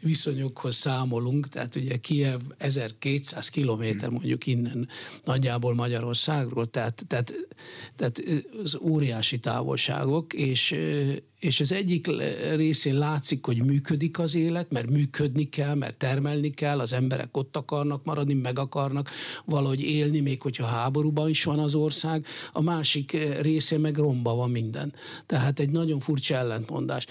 viszonyokhoz 0.00 0.74
számolunk, 0.74 1.48
tehát 1.48 1.76
ugye 1.76 1.96
Kiev 1.96 2.40
1200 2.58 3.48
kilométer 3.48 4.08
mondjuk 4.08 4.46
innen 4.46 4.88
nagyjából 5.24 5.74
Magyarországról, 5.74 6.66
tehát, 6.66 7.04
tehát, 7.06 7.34
tehát 7.96 8.22
az 8.62 8.78
óriási 8.80 9.25
óriási 9.26 9.38
távolságok, 9.38 10.32
és, 10.32 10.74
és 11.40 11.60
az 11.60 11.72
egyik 11.72 12.08
részén 12.54 12.98
látszik, 12.98 13.44
hogy 13.44 13.64
működik 13.64 14.18
az 14.18 14.34
élet, 14.34 14.70
mert 14.70 14.90
működni 14.90 15.48
kell, 15.48 15.74
mert 15.74 15.96
termelni 15.96 16.50
kell, 16.50 16.80
az 16.80 16.92
emberek 16.92 17.36
ott 17.36 17.56
akarnak 17.56 18.04
maradni, 18.04 18.34
meg 18.34 18.58
akarnak 18.58 19.10
valahogy 19.44 19.80
élni, 19.80 20.20
még 20.20 20.42
hogyha 20.42 20.66
háborúban 20.66 21.28
is 21.28 21.44
van 21.44 21.58
az 21.58 21.74
ország, 21.74 22.26
a 22.52 22.62
másik 22.62 23.16
részén 23.40 23.80
meg 23.80 23.96
romba 23.96 24.34
van 24.34 24.50
minden. 24.50 24.94
Tehát 25.26 25.58
egy 25.58 25.70
nagyon 25.70 26.00
furcsa 26.00 26.34
ellentmondás. 26.34 27.06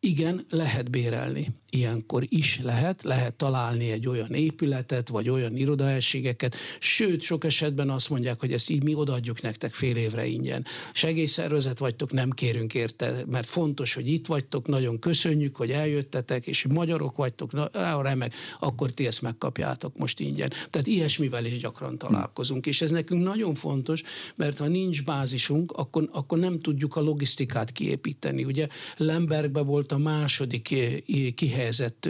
Igen, 0.00 0.46
lehet 0.50 0.90
bérelni 0.90 1.48
ilyenkor 1.70 2.24
is 2.28 2.60
lehet, 2.62 3.02
lehet 3.02 3.34
találni 3.34 3.90
egy 3.90 4.08
olyan 4.08 4.32
épületet, 4.32 5.08
vagy 5.08 5.28
olyan 5.28 5.56
irodahelyiségeket, 5.56 6.56
sőt, 6.78 7.20
sok 7.20 7.44
esetben 7.44 7.90
azt 7.90 8.10
mondják, 8.10 8.40
hogy 8.40 8.52
ezt 8.52 8.70
így 8.70 8.82
mi 8.82 8.94
odaadjuk 8.94 9.42
nektek 9.42 9.72
fél 9.72 9.96
évre 9.96 10.26
ingyen. 10.26 10.64
Segélyszervezet 10.92 11.78
vagytok, 11.78 12.12
nem 12.12 12.30
kérünk 12.30 12.74
érte, 12.74 13.24
mert 13.26 13.46
fontos, 13.46 13.94
hogy 13.94 14.08
itt 14.08 14.26
vagytok, 14.26 14.66
nagyon 14.66 14.98
köszönjük, 14.98 15.56
hogy 15.56 15.70
eljöttetek, 15.70 16.46
és 16.46 16.66
magyarok 16.68 17.16
vagytok, 17.16 17.52
na, 17.52 18.02
remek, 18.02 18.34
akkor 18.60 18.90
ti 18.90 19.06
ezt 19.06 19.22
megkapjátok 19.22 19.98
most 19.98 20.20
ingyen. 20.20 20.52
Tehát 20.70 20.86
ilyesmivel 20.86 21.44
is 21.44 21.58
gyakran 21.58 21.98
találkozunk, 21.98 22.66
és 22.66 22.80
ez 22.80 22.90
nekünk 22.90 23.22
nagyon 23.22 23.54
fontos, 23.54 24.02
mert 24.34 24.58
ha 24.58 24.66
nincs 24.66 25.04
bázisunk, 25.04 25.72
akkor, 25.72 26.08
akkor 26.12 26.38
nem 26.38 26.60
tudjuk 26.60 26.96
a 26.96 27.00
logisztikát 27.00 27.72
kiépíteni. 27.72 28.44
Ugye 28.44 28.68
Lembergbe 28.96 29.60
volt 29.60 29.92
a 29.92 29.98
második 29.98 30.62
kihelyezés 31.34 31.56
kihelyezett 31.58 32.08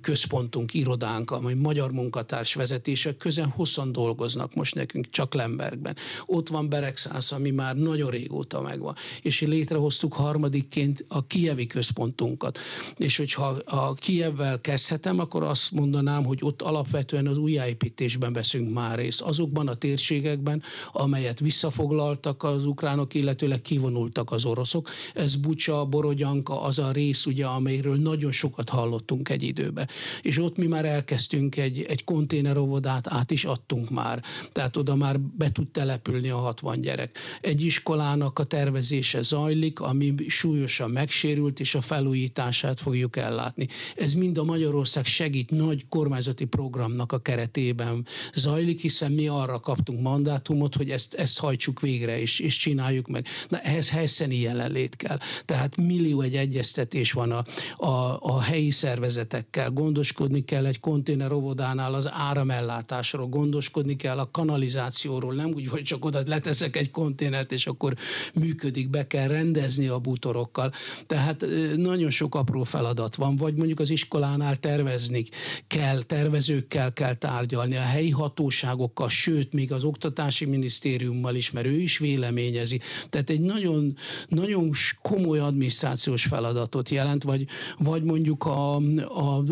központunk, 0.00 0.74
irodánk, 0.74 1.30
amely 1.30 1.54
magyar 1.54 1.92
munkatárs 1.92 2.54
vezetése, 2.54 3.16
közel 3.16 3.52
hosszan 3.56 3.92
dolgoznak 3.92 4.54
most 4.54 4.74
nekünk, 4.74 5.10
csak 5.10 5.34
Lembergben. 5.34 5.96
Ott 6.26 6.48
van 6.48 6.68
Beregszász, 6.68 7.32
ami 7.32 7.50
már 7.50 7.76
nagyon 7.76 8.10
régóta 8.10 8.60
megvan. 8.60 8.94
És 9.22 9.40
létrehoztuk 9.40 10.12
harmadikként 10.12 11.04
a 11.08 11.26
kievi 11.26 11.66
központunkat. 11.66 12.58
És 12.96 13.16
hogyha 13.16 13.46
a 13.64 13.94
Kievvel 13.94 14.60
kezdhetem, 14.60 15.18
akkor 15.18 15.42
azt 15.42 15.70
mondanám, 15.70 16.24
hogy 16.24 16.38
ott 16.42 16.62
alapvetően 16.62 17.26
az 17.26 17.38
újjáépítésben 17.38 18.32
veszünk 18.32 18.72
már 18.72 18.98
részt. 18.98 19.20
Azokban 19.20 19.68
a 19.68 19.74
térségekben, 19.74 20.62
amelyet 20.92 21.40
visszafoglaltak 21.40 22.42
az 22.42 22.66
ukránok, 22.66 23.14
illetőleg 23.14 23.62
kivonultak 23.62 24.32
az 24.32 24.44
oroszok. 24.44 24.88
Ez 25.14 25.36
Bucsa, 25.36 25.84
Borodyanka, 25.84 26.62
az 26.62 26.78
a 26.78 26.90
rész, 26.90 27.26
ugye, 27.26 27.46
amelyről 27.46 27.96
nagyon 27.96 28.32
sokat 28.34 28.68
hallottunk 28.68 29.28
egy 29.28 29.42
időbe. 29.42 29.88
És 30.22 30.38
ott 30.38 30.56
mi 30.56 30.66
már 30.66 30.84
elkezdtünk 30.84 31.56
egy, 31.56 31.82
egy 31.82 32.04
konténerovodát, 32.04 33.08
át 33.08 33.30
is 33.30 33.44
adtunk 33.44 33.90
már. 33.90 34.22
Tehát 34.52 34.76
oda 34.76 34.94
már 34.94 35.20
be 35.20 35.52
tud 35.52 35.68
települni 35.68 36.28
a 36.28 36.36
60 36.36 36.80
gyerek. 36.80 37.18
Egy 37.40 37.62
iskolának 37.64 38.38
a 38.38 38.44
tervezése 38.44 39.22
zajlik, 39.22 39.80
ami 39.80 40.14
súlyosan 40.28 40.90
megsérült, 40.90 41.60
és 41.60 41.74
a 41.74 41.80
felújítását 41.80 42.80
fogjuk 42.80 43.16
ellátni. 43.16 43.68
Ez 43.96 44.14
mind 44.14 44.38
a 44.38 44.44
Magyarország 44.44 45.04
segít 45.04 45.50
nagy 45.50 45.88
kormányzati 45.88 46.44
programnak 46.44 47.12
a 47.12 47.18
keretében 47.18 48.06
zajlik, 48.34 48.80
hiszen 48.80 49.12
mi 49.12 49.28
arra 49.28 49.60
kaptunk 49.60 50.00
mandátumot, 50.00 50.76
hogy 50.76 50.90
ezt, 50.90 51.14
ezt 51.14 51.38
hajtsuk 51.38 51.80
végre, 51.80 52.20
és, 52.20 52.38
és 52.38 52.56
csináljuk 52.56 53.08
meg. 53.08 53.26
Na 53.48 53.58
ehhez 53.58 53.90
helyszíni 53.90 54.40
jelenlét 54.40 54.96
kell. 54.96 55.18
Tehát 55.44 55.76
millió 55.76 56.20
egy 56.20 56.36
egyeztetés 56.36 57.12
van 57.12 57.30
a, 57.30 57.44
a, 57.76 58.18
a 58.26 58.40
helyi 58.40 58.70
szervezetekkel, 58.70 59.70
gondoskodni 59.70 60.44
kell 60.44 60.66
egy 60.66 60.80
konténerovodánál 60.80 61.94
az 61.94 62.08
áramellátásról, 62.12 63.26
gondoskodni 63.26 63.96
kell 63.96 64.18
a 64.18 64.30
kanalizációról, 64.30 65.34
nem 65.34 65.50
úgy, 65.54 65.68
hogy 65.68 65.82
csak 65.82 66.04
oda 66.04 66.20
leteszek 66.26 66.76
egy 66.76 66.90
konténert, 66.90 67.52
és 67.52 67.66
akkor 67.66 67.94
működik, 68.34 68.90
be 68.90 69.06
kell 69.06 69.28
rendezni 69.28 69.86
a 69.86 69.98
bútorokkal. 69.98 70.72
Tehát 71.06 71.44
nagyon 71.76 72.10
sok 72.10 72.34
apró 72.34 72.62
feladat 72.62 73.14
van, 73.14 73.36
vagy 73.36 73.54
mondjuk 73.54 73.80
az 73.80 73.90
iskolánál 73.90 74.56
tervezni 74.56 75.24
kell, 75.66 76.02
tervezőkkel 76.02 76.92
kell 76.92 77.14
tárgyalni, 77.14 77.76
a 77.76 77.80
helyi 77.80 78.10
hatóságokkal, 78.10 79.08
sőt, 79.08 79.52
még 79.52 79.72
az 79.72 79.84
oktatási 79.84 80.44
minisztériummal 80.44 81.34
is, 81.34 81.50
mert 81.50 81.66
ő 81.66 81.80
is 81.80 81.98
véleményezi. 81.98 82.80
Tehát 83.10 83.30
egy 83.30 83.40
nagyon, 83.40 83.96
nagyon 84.28 84.70
komoly 85.02 85.38
adminisztrációs 85.38 86.24
feladatot 86.24 86.88
jelent, 86.88 87.22
vagy, 87.22 87.46
vagy 87.78 88.12
mondjuk 88.14 88.44
a, 88.44 88.76
a, 88.76 89.44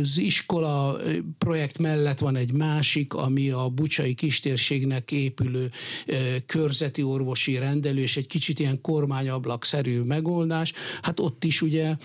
az 0.00 0.18
iskola 0.18 0.96
projekt 1.38 1.78
mellett 1.78 2.18
van 2.18 2.36
egy 2.36 2.52
másik, 2.52 3.14
ami 3.14 3.50
a 3.50 3.68
bucsai 3.68 4.14
kistérségnek 4.14 5.10
épülő 5.10 5.70
körzeti 6.46 7.02
orvosi 7.02 7.58
rendelő, 7.58 8.00
és 8.00 8.16
egy 8.16 8.26
kicsit 8.26 8.58
ilyen 8.58 8.80
kormányablakszerű 8.80 10.00
megoldás. 10.00 10.72
Hát 11.02 11.20
ott 11.20 11.44
is 11.44 11.62
ugye 11.62 11.96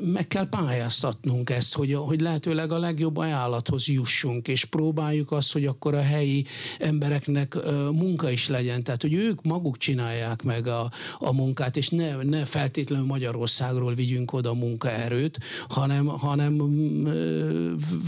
meg 0.00 0.26
kell 0.26 0.48
pályáztatnunk 0.48 1.50
ezt, 1.50 1.74
hogy, 1.74 1.92
hogy 1.94 2.20
lehetőleg 2.20 2.72
a 2.72 2.78
legjobb 2.78 3.16
ajánlathoz 3.16 3.88
jussunk, 3.88 4.48
és 4.48 4.64
próbáljuk 4.64 5.32
azt, 5.32 5.52
hogy 5.52 5.66
akkor 5.66 5.94
a 5.94 6.02
helyi 6.02 6.44
embereknek 6.78 7.56
munka 7.92 8.30
is 8.30 8.48
legyen, 8.48 8.82
tehát 8.82 9.02
hogy 9.02 9.14
ők 9.14 9.42
maguk 9.42 9.76
csinálják 9.76 10.42
meg 10.42 10.66
a, 10.66 10.90
a 11.18 11.32
munkát, 11.32 11.76
és 11.76 11.88
ne, 11.88 12.22
ne 12.22 12.44
feltétlenül 12.44 13.06
Magyarországról 13.06 13.94
vigyünk 13.94 14.32
oda 14.32 14.54
munkaerő, 14.54 15.17
erőt, 15.18 15.38
hanem, 15.68 16.06
hanem 16.06 16.56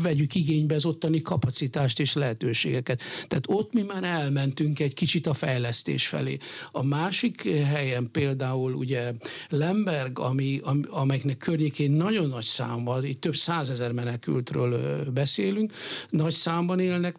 vegyük 0.03 0.35
igénybe 0.35 0.75
az 0.75 0.85
ottani 0.85 1.23
kapacitást 1.23 2.01
és 2.01 2.15
lehetőségeket. 2.15 3.03
Tehát 3.29 3.45
ott 3.47 3.73
mi 3.73 3.83
már 3.83 4.05
elmentünk 4.05 4.81
egy 4.81 4.95
kicsit 4.95 5.27
a 5.27 5.35
fejlesztés 5.35 6.07
felé. 6.07 6.37
A 6.73 6.85
másik 6.85 7.49
helyen 7.49 8.11
például 8.11 8.75
ugye 8.75 9.13
Lemberg, 9.49 10.19
ami, 10.19 10.61
amelynek 10.89 11.37
környékén 11.37 11.91
nagyon 11.91 12.29
nagy 12.29 12.45
számban, 12.45 13.05
itt 13.05 13.21
több 13.21 13.37
százezer 13.37 13.93
menekültről 13.93 15.05
beszélünk, 15.11 15.73
nagy 16.11 16.33
számban 16.33 16.81
élnek, 16.81 17.17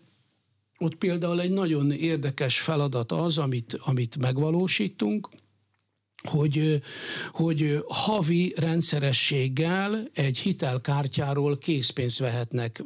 ott 0.78 0.96
például 0.96 1.42
egy 1.42 1.52
nagyon 1.52 1.92
érdekes 1.92 2.60
feladat 2.60 3.12
az, 3.12 3.38
amit, 3.38 3.80
amit 3.84 4.18
megvalósítunk, 4.18 5.30
hogy, 6.24 6.82
hogy 7.32 7.84
havi 7.88 8.54
rendszerességgel 8.58 10.10
egy 10.14 10.38
hitelkártyáról 10.38 11.58
készpénzt 11.58 12.20
vehetnek 12.20 12.84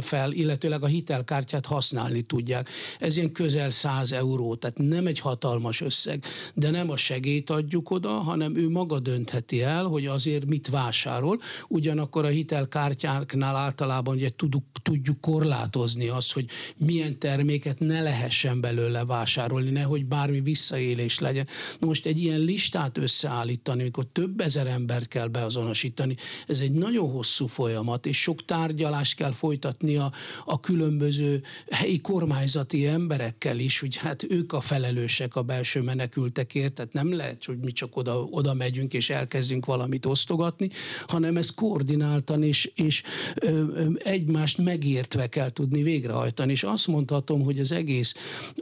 fel, 0.00 0.32
illetőleg 0.32 0.82
a 0.82 0.86
hitelkártyát 0.86 1.66
használni 1.66 2.22
tudják. 2.22 2.68
Ez 2.98 3.16
ilyen 3.16 3.32
közel 3.32 3.70
100 3.70 4.12
euró, 4.12 4.54
tehát 4.54 4.78
nem 4.78 5.06
egy 5.06 5.18
hatalmas 5.18 5.80
összeg, 5.80 6.24
de 6.54 6.70
nem 6.70 6.90
a 6.90 6.96
segélyt 6.96 7.50
adjuk 7.50 7.90
oda, 7.90 8.08
hanem 8.08 8.56
ő 8.56 8.68
maga 8.68 8.98
döntheti 8.98 9.62
el, 9.62 9.84
hogy 9.84 10.06
azért 10.06 10.46
mit 10.46 10.68
vásárol. 10.68 11.40
Ugyanakkor 11.68 12.24
a 12.24 12.28
hitelkártyáknál 12.28 13.56
általában 13.56 14.14
ugye 14.14 14.30
tudjuk, 14.36 14.64
tudjuk 14.82 15.20
korlátozni 15.20 16.08
azt, 16.08 16.32
hogy 16.32 16.44
milyen 16.76 17.18
terméket 17.18 17.78
ne 17.78 18.00
lehessen 18.00 18.60
belőle 18.60 19.04
vásárolni, 19.04 19.70
nehogy 19.70 20.06
bármi 20.06 20.40
visszaélés 20.40 21.18
legyen. 21.18 21.46
Na 21.78 21.86
most 21.86 22.06
egy 22.06 22.22
ilyen 22.22 22.40
list 22.40 22.69
listát 22.70 22.98
összeállítani, 22.98 23.80
amikor 23.80 24.06
több 24.12 24.40
ezer 24.40 24.66
embert 24.66 25.08
kell 25.08 25.26
beazonosítani, 25.26 26.16
ez 26.46 26.60
egy 26.60 26.72
nagyon 26.72 27.10
hosszú 27.10 27.46
folyamat, 27.46 28.06
és 28.06 28.20
sok 28.20 28.44
tárgyalást 28.44 29.16
kell 29.16 29.32
folytatni 29.32 29.96
a, 29.96 30.12
a 30.44 30.60
különböző 30.60 31.42
helyi 31.70 32.00
kormányzati 32.00 32.86
emberekkel 32.86 33.58
is, 33.58 33.80
hogy 33.80 33.96
hát 33.96 34.22
ők 34.28 34.52
a 34.52 34.60
felelősek 34.60 35.36
a 35.36 35.42
belső 35.42 35.82
menekültekért, 35.82 36.72
tehát 36.72 36.92
nem 36.92 37.14
lehet, 37.16 37.44
hogy 37.44 37.58
mi 37.58 37.72
csak 37.72 37.96
oda, 37.96 38.22
oda 38.22 38.54
megyünk 38.54 38.94
és 38.94 39.10
elkezdünk 39.10 39.66
valamit 39.66 40.06
osztogatni, 40.06 40.70
hanem 41.06 41.36
ezt 41.36 41.54
koordináltan 41.54 42.42
és, 42.42 42.70
és 42.74 43.02
ö, 43.34 43.48
ö, 43.48 43.84
egymást 44.04 44.58
megértve 44.58 45.26
kell 45.26 45.50
tudni 45.50 45.82
végrehajtani. 45.82 46.52
És 46.52 46.62
azt 46.62 46.86
mondhatom, 46.86 47.42
hogy 47.42 47.58
az 47.58 47.72
egész 47.72 48.14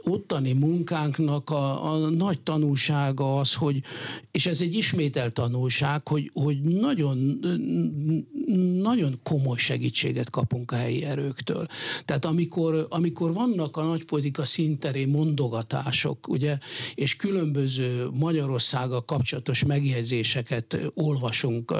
ottani 0.03 0.53
munkánknak 0.53 1.49
a, 1.49 1.93
a 1.93 2.09
nagy 2.09 2.39
tanulsága 2.39 3.39
az, 3.39 3.53
hogy, 3.59 3.81
és 4.31 4.45
ez 4.45 4.61
egy 4.61 4.73
ismételt 4.73 5.33
tanulság, 5.33 6.07
hogy, 6.07 6.31
hogy 6.33 6.61
nagyon, 6.61 7.39
nagyon 8.81 9.19
komoly 9.23 9.57
segítséget 9.57 10.29
kapunk 10.29 10.71
a 10.71 10.75
helyi 10.75 11.03
erőktől. 11.03 11.67
Tehát 12.05 12.25
amikor, 12.25 12.85
amikor 12.89 13.33
vannak 13.33 13.77
a 13.77 13.83
nagypolitika 13.83 14.45
szinterén 14.45 15.07
mondogatások, 15.07 16.27
ugye, 16.27 16.57
és 16.95 17.15
különböző 17.15 18.09
Magyarországgal 18.13 19.05
kapcsolatos 19.05 19.63
megjegyzéseket 19.63 20.91
olvasunk 20.93 21.73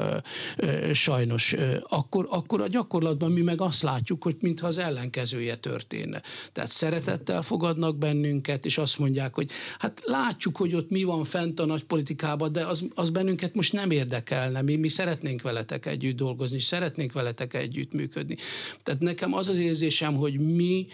sajnos, 0.92 1.54
akkor, 1.88 2.26
akkor 2.30 2.60
a 2.60 2.68
gyakorlatban 2.68 3.32
mi 3.32 3.42
meg 3.42 3.60
azt 3.60 3.82
látjuk, 3.82 4.22
hogy 4.22 4.36
mintha 4.40 4.66
az 4.66 4.78
ellenkezője 4.78 5.56
történne. 5.56 6.22
Tehát 6.52 6.70
szeretettel 6.70 7.42
fogadnak 7.42 7.98
bennünket, 7.98 8.66
és 8.66 8.78
azt 8.78 8.98
mondják, 8.98 9.34
hogy 9.34 9.50
hát 9.78 10.00
látjuk, 10.04 10.56
hogy 10.56 10.74
ott 10.74 10.90
mi 10.90 11.02
van 11.02 11.24
fent 11.24 11.60
a 11.60 11.64
nagypolitika 11.64 12.09
politikába, 12.10 12.48
de 12.48 12.66
az, 12.66 12.84
az 12.94 13.10
bennünket 13.10 13.54
most 13.54 13.72
nem 13.72 13.90
érdekelne. 13.90 14.62
Mi, 14.62 14.76
mi 14.76 14.88
szeretnénk 14.88 15.42
veletek 15.42 15.86
együtt 15.86 16.16
dolgozni, 16.16 16.60
szeretnénk 16.60 17.12
veletek 17.12 17.54
együtt 17.54 17.92
működni. 17.92 18.36
Tehát 18.82 19.00
nekem 19.00 19.34
az 19.34 19.48
az 19.48 19.58
érzésem, 19.58 20.14
hogy 20.14 20.40
mi 20.40 20.86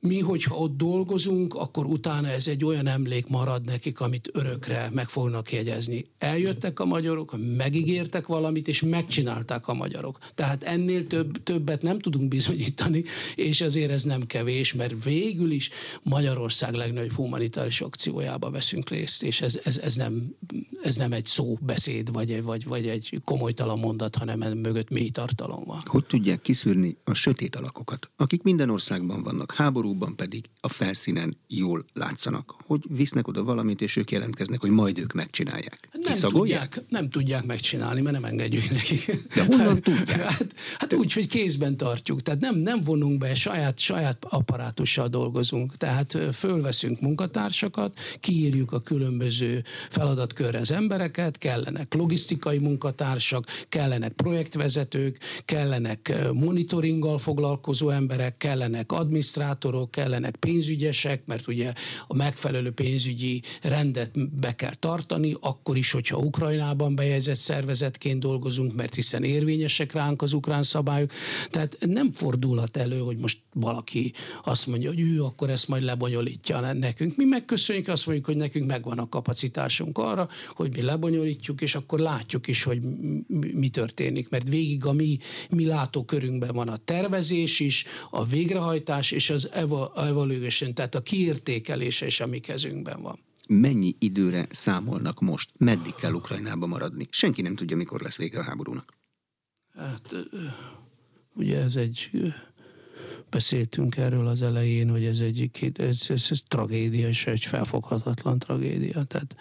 mi, 0.00 0.20
hogyha 0.20 0.54
ott 0.54 0.76
dolgozunk, 0.76 1.54
akkor 1.54 1.86
utána 1.86 2.28
ez 2.28 2.48
egy 2.48 2.64
olyan 2.64 2.86
emlék 2.86 3.26
marad 3.28 3.64
nekik, 3.64 4.00
amit 4.00 4.30
örökre 4.32 4.90
meg 4.92 5.08
fognak 5.08 5.52
jegyezni. 5.52 6.04
Eljöttek 6.18 6.80
a 6.80 6.84
magyarok, 6.84 7.36
megígértek 7.56 8.26
valamit, 8.26 8.68
és 8.68 8.82
megcsinálták 8.82 9.68
a 9.68 9.74
magyarok. 9.74 10.18
Tehát 10.34 10.62
ennél 10.62 11.06
több, 11.06 11.42
többet 11.42 11.82
nem 11.82 11.98
tudunk 11.98 12.28
bizonyítani, 12.28 13.04
és 13.34 13.60
azért 13.60 13.90
ez 13.90 14.02
nem 14.02 14.26
kevés, 14.26 14.74
mert 14.74 15.04
végül 15.04 15.50
is 15.50 15.70
Magyarország 16.02 16.74
legnagyobb 16.74 17.12
humanitárius 17.12 17.80
akciójába 17.80 18.50
veszünk 18.50 18.88
részt, 18.88 19.22
és 19.22 19.40
ez, 19.40 19.60
ez, 19.64 19.78
ez, 19.78 19.96
nem, 19.96 20.36
ez 20.82 20.96
nem 20.96 21.12
egy 21.12 21.26
szóbeszéd, 21.26 22.12
vagy, 22.12 22.42
vagy, 22.42 22.64
vagy 22.64 22.88
egy 22.88 23.20
komolytalan 23.24 23.78
mondat, 23.78 24.16
hanem 24.16 24.38
mögött 24.38 24.90
mély 24.90 25.10
tartalom 25.10 25.64
van. 25.64 25.80
Hogy 25.84 26.04
tudják 26.04 26.40
kiszűrni 26.40 26.96
a 27.04 27.14
sötét 27.14 27.56
alakokat, 27.56 28.10
akik 28.16 28.42
minden 28.42 28.70
országban 28.70 29.22
vannak, 29.22 29.52
háború 29.52 29.85
valóban 29.86 30.16
pedig 30.16 30.44
a 30.60 30.68
felszínen 30.68 31.36
jól 31.48 31.84
látszanak, 31.94 32.54
hogy 32.66 32.80
visznek 32.88 33.28
oda 33.28 33.44
valamit, 33.44 33.80
és 33.80 33.96
ők 33.96 34.10
jelentkeznek, 34.10 34.60
hogy 34.60 34.70
majd 34.70 34.98
ők 34.98 35.12
megcsinálják. 35.12 35.88
Nem 35.92 36.30
tudják, 36.30 36.82
nem 36.88 37.08
tudják 37.10 37.44
megcsinálni, 37.44 38.00
mert 38.00 38.14
nem 38.14 38.24
engedjük 38.24 38.70
nekik. 38.70 39.34
De 39.34 39.44
honnan 39.44 39.80
tudják? 39.80 40.24
Hát, 40.36 40.54
hát 40.78 40.92
úgy, 40.92 41.12
hogy 41.12 41.28
kézben 41.28 41.76
tartjuk. 41.76 42.22
Tehát 42.22 42.40
nem, 42.40 42.56
nem 42.56 42.80
vonunk 42.80 43.18
be, 43.18 43.34
saját, 43.34 43.78
saját 43.78 44.24
apparátussal 44.24 45.08
dolgozunk. 45.08 45.76
Tehát 45.76 46.18
fölveszünk 46.32 47.00
munkatársakat, 47.00 47.98
kiírjuk 48.20 48.72
a 48.72 48.80
különböző 48.80 49.64
feladatkörre 49.90 50.58
az 50.58 50.70
embereket, 50.70 51.38
kellenek 51.38 51.94
logisztikai 51.94 52.58
munkatársak, 52.58 53.44
kellenek 53.68 54.12
projektvezetők, 54.12 55.18
kellenek 55.44 56.14
monitoringgal 56.32 57.18
foglalkozó 57.18 57.88
emberek, 57.88 58.36
kellenek 58.36 58.92
adminisztrátorok, 58.92 59.75
újságírók 59.76 59.90
kellenek, 59.90 60.36
pénzügyesek, 60.36 61.26
mert 61.26 61.46
ugye 61.46 61.72
a 62.06 62.14
megfelelő 62.14 62.70
pénzügyi 62.70 63.42
rendet 63.62 64.38
be 64.40 64.54
kell 64.54 64.74
tartani, 64.74 65.36
akkor 65.40 65.76
is, 65.76 65.90
hogyha 65.90 66.16
Ukrajnában 66.16 66.94
bejegyzett 66.94 67.36
szervezetként 67.36 68.20
dolgozunk, 68.20 68.74
mert 68.74 68.94
hiszen 68.94 69.22
érvényesek 69.24 69.92
ránk 69.92 70.22
az 70.22 70.32
ukrán 70.32 70.62
szabályok. 70.62 71.10
Tehát 71.50 71.76
nem 71.80 72.12
fordulhat 72.12 72.76
elő, 72.76 72.98
hogy 72.98 73.16
most 73.16 73.38
valaki 73.52 74.12
azt 74.44 74.66
mondja, 74.66 74.88
hogy 74.88 75.00
ő 75.00 75.22
akkor 75.22 75.50
ezt 75.50 75.68
majd 75.68 75.82
lebonyolítja 75.82 76.72
nekünk. 76.72 77.16
Mi 77.16 77.24
megköszönjük, 77.24 77.88
azt 77.88 78.06
mondjuk, 78.06 78.26
hogy 78.26 78.36
nekünk 78.36 78.66
megvan 78.66 78.98
a 78.98 79.08
kapacitásunk 79.08 79.98
arra, 79.98 80.28
hogy 80.54 80.72
mi 80.72 80.82
lebonyolítjuk, 80.82 81.60
és 81.60 81.74
akkor 81.74 81.98
látjuk 81.98 82.46
is, 82.46 82.62
hogy 82.62 82.80
mi 83.54 83.68
történik. 83.68 84.28
Mert 84.28 84.48
végig 84.48 84.84
a 84.84 84.92
mi, 84.92 85.18
mi 85.50 85.64
látókörünkben 85.66 86.54
van 86.54 86.68
a 86.68 86.76
tervezés 86.76 87.60
is, 87.60 87.84
a 88.10 88.24
végrehajtás 88.24 89.10
és 89.10 89.30
az 89.30 89.48
evaluation, 89.96 90.74
tehát 90.74 90.94
a 90.94 91.00
kiértékelése 91.00 92.06
is 92.06 92.20
a 92.20 92.26
mi 92.26 92.38
kezünkben 92.38 93.02
van. 93.02 93.18
Mennyi 93.48 93.94
időre 93.98 94.46
számolnak 94.50 95.20
most? 95.20 95.50
Meddig 95.56 95.94
kell 95.94 96.12
Ukrajnába 96.12 96.66
maradni? 96.66 97.06
Senki 97.10 97.42
nem 97.42 97.54
tudja, 97.54 97.76
mikor 97.76 98.00
lesz 98.00 98.16
vége 98.16 98.38
a 98.38 98.42
háborúnak. 98.42 98.94
Hát, 99.76 100.14
ugye 101.34 101.62
ez 101.62 101.76
egy 101.76 102.10
beszéltünk 103.30 103.96
erről 103.96 104.26
az 104.26 104.42
elején, 104.42 104.90
hogy 104.90 105.04
ez 105.04 105.18
egy 105.18 105.50
ez, 105.78 105.98
ez, 106.08 106.26
ez 106.30 106.40
tragédia, 106.48 107.08
és 107.08 107.26
egy 107.26 107.44
felfoghatatlan 107.44 108.38
tragédia. 108.38 109.04
Tehát 109.04 109.36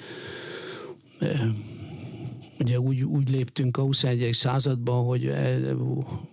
ugye 2.59 2.79
úgy, 2.79 3.03
úgy 3.03 3.29
léptünk 3.29 3.77
a 3.77 3.81
21. 3.81 4.33
században, 4.33 5.05
hogy 5.05 5.25
e, 5.25 5.73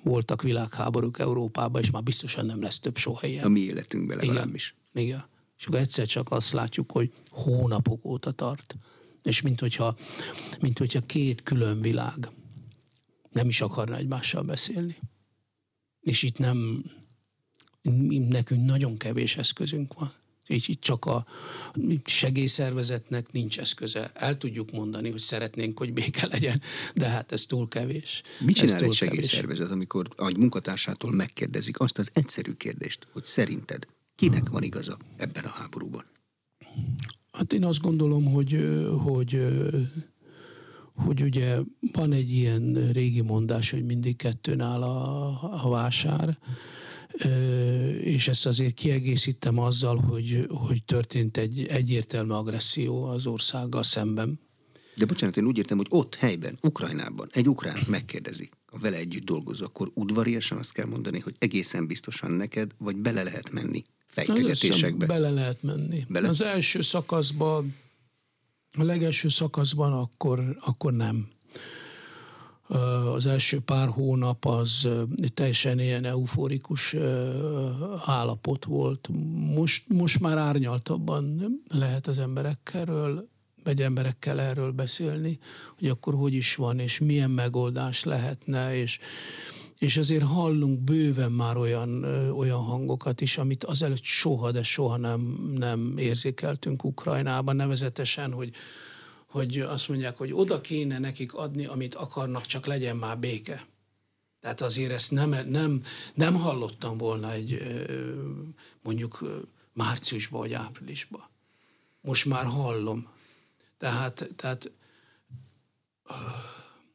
voltak 0.03 0.43
világháborúk 0.43 1.19
Európában, 1.19 1.83
és 1.83 1.91
már 1.91 2.03
biztosan 2.03 2.47
nem 2.47 2.63
lesz 2.63 2.79
több 2.79 2.97
soha 2.97 3.27
ilyen. 3.27 3.45
A 3.45 3.49
mi 3.49 3.61
életünkben 3.61 4.17
legalábbis. 4.17 4.75
Igen. 4.93 5.07
Igen. 5.07 5.25
És 5.59 5.67
akkor 5.67 5.79
egyszer 5.79 6.07
csak 6.07 6.31
azt 6.31 6.53
látjuk, 6.53 6.93
hogy 6.93 7.13
hónapok 7.31 8.05
óta 8.05 8.31
tart. 8.31 8.77
És 9.23 9.41
mint 9.41 9.61
hogyha, 9.61 9.97
mint 10.61 10.79
hogyha 10.79 11.01
két 11.01 11.43
külön 11.43 11.81
világ 11.81 12.31
nem 13.31 13.49
is 13.49 13.61
akarna 13.61 13.97
egymással 13.97 14.43
beszélni. 14.43 14.97
És 16.01 16.23
itt 16.23 16.39
nem, 16.39 16.85
nekünk 18.29 18.65
nagyon 18.65 18.97
kevés 18.97 19.37
eszközünk 19.37 19.95
van. 19.95 20.13
Így, 20.49 20.71
így 20.71 20.79
csak 20.79 21.05
a 21.05 21.27
segélyszervezetnek 22.05 23.33
nincs 23.33 23.59
eszköze. 23.59 24.11
El 24.15 24.39
tudjuk 24.39 24.71
mondani, 24.71 25.11
hogy 25.11 25.21
szeretnénk, 25.21 25.79
hogy 25.79 25.93
béke 25.93 26.27
legyen, 26.27 26.61
de 26.95 27.09
hát 27.09 27.33
ez 27.33 27.47
túl 27.47 27.69
kevés. 27.69 28.23
Mit 28.41 28.55
csinál 28.55 28.83
egy 28.83 28.93
segélyszervezet, 28.93 29.71
amikor 29.71 30.09
egy 30.17 30.37
munkatársától 30.37 31.13
megkérdezik 31.13 31.81
azt 31.81 31.99
az 31.99 32.11
egyszerű 32.13 32.53
kérdést, 32.53 33.07
hogy 33.13 33.25
szerinted 33.25 33.87
kinek 34.17 34.49
van 34.49 34.63
igaza 34.63 34.99
ebben 35.17 35.45
a 35.45 35.49
háborúban? 35.49 36.05
Hát 37.33 37.53
én 37.53 37.65
azt 37.65 37.81
gondolom, 37.81 38.25
hogy, 38.25 38.79
hogy 39.05 39.41
hogy 40.95 41.23
ugye 41.23 41.59
van 41.93 42.13
egy 42.13 42.31
ilyen 42.31 42.91
régi 42.93 43.21
mondás, 43.21 43.71
hogy 43.71 43.85
mindig 43.85 44.17
kettőn 44.17 44.61
áll 44.61 44.83
a, 44.83 45.65
a 45.65 45.69
vásár, 45.69 46.39
és 48.01 48.29
ezt 48.29 48.47
azért 48.47 48.75
kiegészítem 48.75 49.59
azzal, 49.59 49.97
hogy, 49.97 50.47
hogy 50.49 50.85
történt 50.85 51.37
egy 51.37 51.67
egyértelmű 51.67 52.33
agresszió 52.33 53.05
az 53.05 53.27
országgal 53.27 53.83
szemben. 53.83 54.41
De 54.97 55.05
bocsánat, 55.05 55.37
én 55.37 55.47
úgy 55.47 55.59
értem, 55.59 55.77
hogy 55.77 55.87
ott 55.91 56.15
helyben, 56.15 56.59
Ukrajnában 56.63 57.29
egy 57.33 57.49
ukrán 57.49 57.79
megkérdezi, 57.87 58.51
a 58.67 58.79
vele 58.79 58.97
együtt 58.97 59.25
dolgozó, 59.25 59.65
akkor 59.65 59.91
udvariasan 59.95 60.59
azt 60.59 60.73
kell 60.73 60.87
mondani, 60.87 61.19
hogy 61.19 61.35
egészen 61.39 61.87
biztosan 61.87 62.31
neked, 62.31 62.71
vagy 62.79 62.97
bele 62.97 63.23
lehet 63.23 63.51
menni 63.51 63.83
fejtegetésekbe. 64.07 65.07
Bele 65.07 65.31
lehet 65.31 65.63
menni. 65.63 66.05
Bele? 66.09 66.29
Az 66.29 66.43
első 66.43 66.81
szakaszban, 66.81 67.77
a 68.73 68.83
legelső 68.83 69.29
szakaszban 69.29 69.93
akkor, 69.93 70.57
akkor 70.61 70.93
nem. 70.93 71.29
Az 73.15 73.27
első 73.27 73.61
pár 73.61 73.89
hónap 73.89 74.47
az 74.47 74.89
teljesen 75.35 75.79
ilyen 75.79 76.05
euforikus 76.05 76.97
állapot 78.05 78.65
volt. 78.65 79.09
Most, 79.55 79.89
most 79.89 80.21
már 80.21 80.37
árnyaltabban 80.37 81.43
lehet 81.69 82.07
az 82.07 82.19
emberekről 82.19 83.31
vagy 83.65 83.83
emberekkel 83.83 84.41
erről 84.41 84.73
beszélni, 84.73 85.39
hogy 85.79 85.89
akkor 85.89 86.15
hogy 86.15 86.35
is 86.35 86.55
van, 86.55 86.79
és 86.79 86.99
milyen 86.99 87.31
megoldás 87.31 88.05
lehetne, 88.05 88.77
és, 88.77 88.99
és 89.79 89.97
azért 89.97 90.25
hallunk 90.25 90.81
bőven 90.81 91.33
már 91.33 91.57
olyan, 91.57 92.05
olyan 92.31 92.63
hangokat 92.63 93.21
is, 93.21 93.39
amit 93.39 93.65
azelőtt 93.65 94.03
soha, 94.03 94.51
de 94.51 94.63
soha 94.63 94.97
nem, 94.97 95.21
nem 95.59 95.95
érzékeltünk 95.97 96.85
Ukrajnában, 96.85 97.57
nevezetesen, 97.57 98.33
hogy, 98.33 98.51
hogy 99.33 99.61
azt 99.61 99.89
mondják, 99.89 100.17
hogy 100.17 100.33
oda 100.33 100.61
kéne 100.61 100.99
nekik 100.99 101.35
adni, 101.35 101.67
amit 101.67 101.95
akarnak, 101.95 102.47
csak 102.47 102.67
legyen 102.67 102.97
már 102.97 103.19
béke. 103.19 103.67
Tehát 104.41 104.61
azért 104.61 104.93
ezt 104.93 105.11
nem, 105.11 105.49
nem, 105.49 105.83
nem 106.15 106.35
hallottam 106.35 106.99
volna 106.99 107.33
egy 107.33 107.63
mondjuk 108.83 109.25
márciusban 109.73 110.41
vagy 110.41 110.53
áprilisban. 110.53 111.29
Most 112.01 112.25
már 112.25 112.45
hallom. 112.45 113.11
Tehát, 113.79 114.29
tehát, 114.37 114.71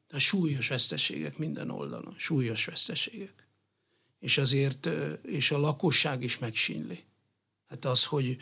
tehát 0.07 0.23
súlyos 0.23 0.67
veszteségek 0.67 1.37
minden 1.37 1.69
oldalon, 1.69 2.15
súlyos 2.17 2.65
veszteségek. 2.65 3.47
És 4.19 4.37
azért, 4.37 4.89
és 5.23 5.51
a 5.51 5.57
lakosság 5.57 6.23
is 6.23 6.37
megsínli. 6.37 7.03
Hát 7.69 7.85
az, 7.85 8.05
hogy, 8.05 8.37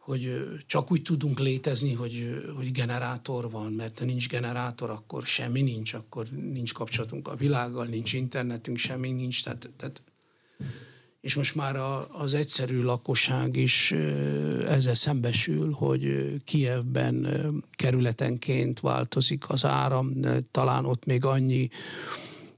hogy 0.00 0.46
csak 0.66 0.90
úgy 0.92 1.02
tudunk 1.02 1.38
létezni, 1.38 1.92
hogy, 1.92 2.44
hogy 2.56 2.72
generátor 2.72 3.50
van, 3.50 3.72
mert 3.72 3.98
ha 3.98 4.04
nincs 4.04 4.28
generátor, 4.28 4.90
akkor 4.90 5.26
semmi 5.26 5.62
nincs, 5.62 5.94
akkor 5.94 6.26
nincs 6.28 6.72
kapcsolatunk 6.72 7.28
a 7.28 7.34
világgal, 7.34 7.84
nincs 7.86 8.12
internetünk, 8.12 8.76
semmi 8.76 9.10
nincs. 9.10 9.44
Tehát, 9.44 9.70
tehát 9.76 10.02
és 11.20 11.34
most 11.34 11.54
már 11.54 11.76
a, 11.76 12.08
az 12.18 12.34
egyszerű 12.34 12.82
lakosság 12.82 13.56
is 13.56 13.92
ezzel 14.66 14.94
szembesül, 14.94 15.72
hogy 15.72 16.34
Kievben 16.44 17.26
kerületenként 17.70 18.80
változik 18.80 19.48
az 19.48 19.64
áram, 19.64 20.12
talán 20.50 20.84
ott 20.84 21.04
még 21.04 21.24
annyi, 21.24 21.68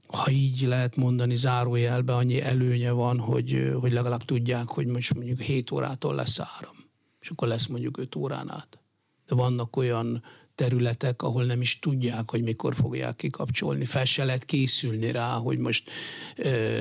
ha 0.07 0.31
így 0.31 0.61
lehet 0.61 0.95
mondani 0.95 1.35
zárójelbe, 1.35 2.15
annyi 2.15 2.41
előnye 2.41 2.91
van, 2.91 3.19
hogy, 3.19 3.73
hogy 3.79 3.91
legalább 3.91 4.23
tudják, 4.23 4.67
hogy 4.67 4.85
most 4.85 5.13
mondjuk 5.13 5.39
7 5.39 5.71
órától 5.71 6.15
lesz 6.15 6.39
áram, 6.39 6.75
és 7.23 7.29
akkor 7.29 7.47
lesz 7.47 7.65
mondjuk 7.65 7.97
5 7.97 8.15
órán 8.15 8.51
át. 8.51 8.79
De 9.27 9.35
vannak 9.35 9.75
olyan 9.75 10.23
területek, 10.55 11.21
ahol 11.21 11.43
nem 11.43 11.61
is 11.61 11.79
tudják, 11.79 12.29
hogy 12.29 12.41
mikor 12.41 12.75
fogják 12.75 13.15
kikapcsolni. 13.15 13.85
Fel 13.85 14.05
se 14.05 14.23
lehet 14.23 14.45
készülni 14.45 15.11
rá, 15.11 15.33
hogy 15.33 15.57
most 15.57 15.89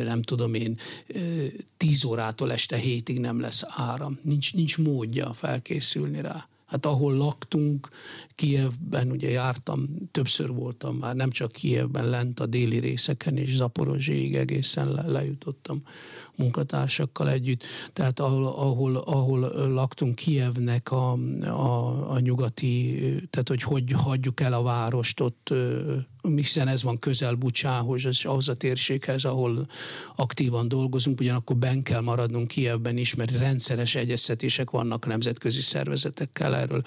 nem 0.05 0.23
tudom 0.23 0.55
én, 0.55 0.79
10 1.77 2.05
órától 2.05 2.53
este 2.53 2.77
hétig 2.77 3.19
nem 3.19 3.41
lesz 3.41 3.65
áram. 3.67 4.19
Nincs, 4.23 4.55
nincs 4.55 4.79
módja 4.79 5.33
felkészülni 5.33 6.21
rá. 6.21 6.49
Hát 6.73 6.87
ahol 6.87 7.17
laktunk, 7.17 7.89
Kievben 8.35 9.11
ugye 9.11 9.31
jártam, 9.31 9.89
többször 10.11 10.53
voltam 10.53 10.97
már, 10.97 11.15
nem 11.15 11.31
csak 11.31 11.53
Kievben, 11.53 12.09
lent 12.09 12.41
a 12.41 12.47
déli 12.47 12.79
részeken 12.79 13.37
és 13.37 13.55
Zaporozséig 13.55 14.35
egészen 14.35 14.93
le, 14.93 15.07
lejutottam 15.07 15.83
munkatársakkal 16.35 17.31
együtt. 17.31 17.63
Tehát 17.93 18.21
ahol, 18.21 18.47
ahol, 18.47 18.97
ahol 18.97 19.41
laktunk 19.69 20.15
Kievnek 20.15 20.93
a, 20.93 21.13
a, 21.43 22.11
a 22.11 22.19
nyugati, 22.19 22.99
tehát 23.31 23.49
hogy 23.49 23.63
hogy 23.63 23.93
hagyjuk 23.93 24.41
el 24.41 24.53
a 24.53 24.63
várost 24.63 25.21
ott 25.21 25.55
hiszen 26.23 26.69
ez 26.69 26.83
van 26.83 26.99
közel 26.99 27.35
Bucsához, 27.35 28.05
és 28.05 28.25
ahhoz 28.25 28.49
a 28.49 28.55
térséghez, 28.55 29.25
ahol 29.25 29.67
aktívan 30.17 30.69
dolgozunk, 30.69 31.21
ugyanakkor 31.21 31.57
ben 31.57 31.83
kell 31.83 32.01
maradnunk 32.01 32.49
Kievben 32.49 32.97
is, 32.97 33.15
mert 33.15 33.39
rendszeres 33.39 33.95
egyeztetések 33.95 34.71
vannak 34.71 35.07
nemzetközi 35.07 35.61
szervezetekkel, 35.61 36.57
erről 36.57 36.83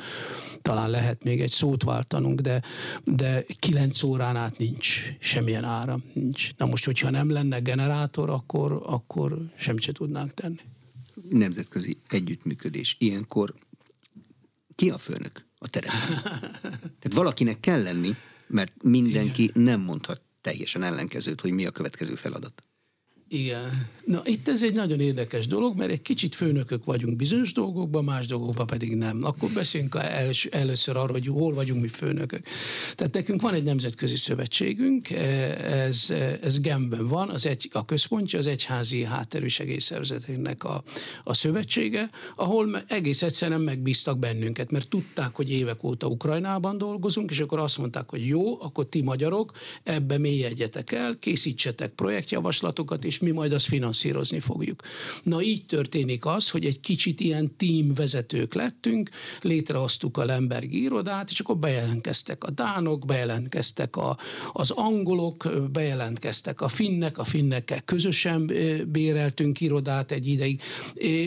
talán 0.61 0.89
lehet 0.89 1.23
még 1.23 1.41
egy 1.41 1.49
szót 1.49 1.83
váltanunk, 1.83 2.41
de, 2.41 2.61
de 3.03 3.45
kilenc 3.59 4.03
órán 4.03 4.35
át 4.35 4.57
nincs 4.57 5.03
semmilyen 5.19 5.63
áram, 5.63 6.03
nincs. 6.13 6.49
Na 6.57 6.65
most, 6.65 6.85
hogyha 6.85 7.09
nem 7.09 7.31
lenne 7.31 7.59
generátor, 7.59 8.29
akkor, 8.29 8.81
akkor 8.85 9.37
semmit 9.57 9.81
se 9.81 9.91
tudnánk 9.91 10.33
tenni. 10.33 10.59
Nemzetközi 11.29 11.97
együttműködés. 12.07 12.95
Ilyenkor 12.99 13.53
ki 14.75 14.89
a 14.89 14.97
főnök 14.97 15.45
a 15.57 15.67
terepen? 15.67 16.21
Tehát 16.99 17.13
valakinek 17.13 17.59
kell 17.59 17.81
lenni, 17.81 18.15
mert 18.47 18.83
mindenki 18.83 19.43
Igen. 19.43 19.63
nem 19.63 19.81
mondhat 19.81 20.21
teljesen 20.41 20.83
ellenkezőt, 20.83 21.41
hogy 21.41 21.51
mi 21.51 21.65
a 21.65 21.71
következő 21.71 22.15
feladat. 22.15 22.63
Igen. 23.29 23.87
Na 24.05 24.21
itt 24.25 24.47
ez 24.47 24.63
egy 24.63 24.73
nagyon 24.73 24.99
érdekes 24.99 25.47
dolog, 25.47 25.77
mert 25.77 25.91
egy 25.91 26.01
kicsit 26.01 26.35
főnökök 26.35 26.85
vagyunk 26.85 27.15
bizonyos 27.15 27.53
dolgokban, 27.53 28.03
más 28.03 28.27
dolgokban 28.27 28.65
pedig 28.65 28.95
nem. 28.95 29.19
Akkor 29.21 29.49
beszéljünk 29.49 29.95
els, 30.01 30.45
először 30.45 30.95
arról, 30.95 31.11
hogy 31.11 31.27
hol 31.27 31.53
vagyunk 31.53 31.81
mi 31.81 31.87
főnökök. 31.87 32.45
Tehát 32.95 33.13
nekünk 33.13 33.41
van 33.41 33.53
egy 33.53 33.63
nemzetközi 33.63 34.15
szövetségünk, 34.15 35.09
ez, 35.09 36.13
ez 36.41 36.59
Genben 36.59 37.07
van, 37.07 37.29
az 37.29 37.45
egy, 37.45 37.69
a 37.71 37.85
központja 37.85 38.39
az 38.39 38.47
egyházi 38.47 39.03
hátterű 39.03 39.47
segélyszervezeteknek 39.47 40.63
a, 40.63 40.83
a 41.23 41.33
szövetsége, 41.33 42.09
ahol 42.35 42.83
egész 42.87 43.21
egyszerűen 43.21 43.61
megbíztak 43.61 44.19
bennünket, 44.19 44.71
mert 44.71 44.87
tudták, 44.87 45.35
hogy 45.35 45.51
évek 45.51 45.83
óta 45.83 46.07
Ukrajnában 46.07 46.77
dolgozunk, 46.77 47.31
és 47.31 47.39
akkor 47.39 47.59
azt 47.59 47.77
mondták, 47.77 48.09
hogy 48.09 48.27
jó, 48.27 48.61
akkor 48.61 48.85
ti 48.85 49.01
magyarok, 49.01 49.51
ebbe 49.83 50.17
mélyedjetek 50.17 50.91
el, 50.91 51.17
készítsetek 51.19 51.91
projektjavaslatokat, 51.91 53.05
és 53.05 53.14
mi 53.19 53.31
majd 53.31 53.53
azt 53.53 53.65
finanszírozni 53.65 54.39
fogjuk. 54.39 54.81
Na 55.23 55.41
így 55.41 55.65
történik 55.65 56.25
az, 56.25 56.49
hogy 56.49 56.65
egy 56.65 56.79
kicsit 56.79 57.19
ilyen 57.19 57.55
team 57.57 57.93
vezetők 57.93 58.53
lettünk, 58.53 59.09
létrehoztuk 59.41 60.17
a 60.17 60.25
Lemberg 60.25 60.73
irodát, 60.73 61.29
és 61.29 61.39
akkor 61.39 61.57
bejelentkeztek 61.57 62.43
a 62.43 62.49
dánok, 62.49 63.05
bejelentkeztek 63.05 63.95
a, 63.95 64.17
az 64.53 64.71
angolok, 64.71 65.49
bejelentkeztek 65.71 66.61
a 66.61 66.67
finnek, 66.67 67.17
a 67.17 67.23
finnekkel 67.23 67.81
közösen 67.81 68.51
béreltünk 68.87 69.61
irodát 69.61 70.11
egy 70.11 70.27
ideig, 70.27 70.61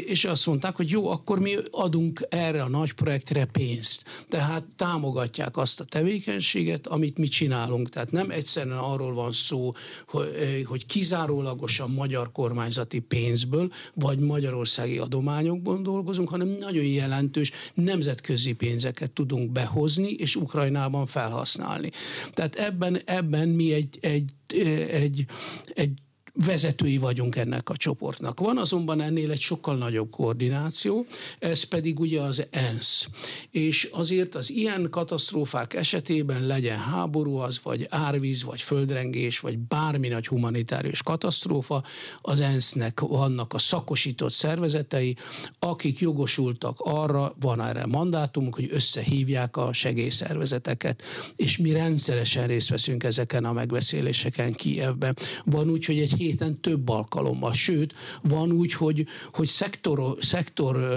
és 0.07 0.24
azt 0.24 0.46
mondták, 0.46 0.77
hogy 0.77 0.90
jó, 0.90 1.09
akkor 1.09 1.38
mi 1.38 1.57
adunk 1.70 2.27
erre 2.29 2.62
a 2.62 2.68
nagy 2.68 2.92
projektre 2.92 3.44
pénzt. 3.44 4.05
Tehát 4.29 4.64
támogatják 4.77 5.57
azt 5.57 5.81
a 5.81 5.85
tevékenységet, 5.85 6.87
amit 6.87 7.18
mi 7.18 7.29
csinálunk. 7.29 7.88
Tehát 7.88 8.11
nem 8.11 8.31
egyszerűen 8.31 8.79
arról 8.79 9.14
van 9.14 9.33
szó, 9.33 9.72
hogy, 10.07 10.87
hogy 11.79 11.87
kizárólagosan 11.88 11.91
magyar 11.91 12.33
kormányzati 12.33 12.99
pénzből, 12.99 13.71
vagy 13.95 14.19
magyarországi 14.19 14.99
adományokból 14.99 15.83
dolgozunk, 15.83 16.29
hanem 16.29 16.49
nagyon 16.49 16.85
jelentős 16.85 17.53
nemzetközi 17.75 18.53
pénzeket 18.53 19.11
tudunk 19.11 19.51
behozni, 19.53 20.11
és 20.11 20.37
Ukrajnában 20.37 21.07
felhasználni. 21.07 21.91
Tehát 22.35 22.55
ebben, 22.55 23.01
ebben 23.05 23.49
mi 23.49 23.73
egy, 23.73 23.99
egy, 24.01 24.31
egy, 24.91 25.27
egy 25.75 25.93
vezetői 26.44 26.98
vagyunk 26.98 27.37
ennek 27.37 27.68
a 27.68 27.77
csoportnak. 27.77 28.40
Van 28.40 28.59
azonban 28.59 29.01
ennél 29.01 29.31
egy 29.31 29.40
sokkal 29.40 29.77
nagyobb 29.77 30.11
koordináció, 30.11 31.07
ez 31.38 31.62
pedig 31.62 32.01
ugye 32.01 32.20
az 32.20 32.46
ENSZ. 32.51 33.09
És 33.51 33.88
azért 33.92 34.35
az 34.35 34.51
ilyen 34.51 34.87
katasztrófák 34.90 35.74
esetében 35.74 36.46
legyen 36.46 36.79
háború 36.79 37.37
az, 37.37 37.61
vagy 37.62 37.87
árvíz, 37.90 38.42
vagy 38.42 38.61
földrengés, 38.61 39.40
vagy 39.40 39.59
bármi 39.59 40.09
nagy 40.09 40.27
humanitárius 40.27 41.03
katasztrófa, 41.03 41.83
az 42.20 42.40
ENSZ-nek 42.40 43.01
vannak 43.01 43.55
a 43.55 43.59
szakosított 43.59 44.33
szervezetei, 44.33 45.16
akik 45.59 45.98
jogosultak 45.98 46.77
arra, 46.79 47.35
van 47.40 47.61
erre 47.62 47.87
mandátumunk, 47.87 48.55
hogy 48.55 48.68
összehívják 48.70 49.57
a 49.57 49.72
segélyszervezeteket, 49.72 51.03
és 51.37 51.59
mi 51.59 51.72
rendszeresen 51.72 52.46
részt 52.46 52.68
veszünk 52.68 53.05
ezeken 53.05 53.44
a 53.44 53.53
megbeszéléseken 53.53 54.53
Kievben. 54.53 55.16
Van 55.44 55.70
úgy, 55.70 55.85
hogy 55.85 55.98
egy 55.98 56.12
héten 56.29 56.61
több 56.61 56.88
alkalommal, 56.88 57.53
sőt, 57.53 57.95
van 58.23 58.53
úgy, 58.53 58.73
hogy, 58.73 59.07
hogy 59.33 59.47
szektor, 59.47 60.17
szektor 60.21 60.88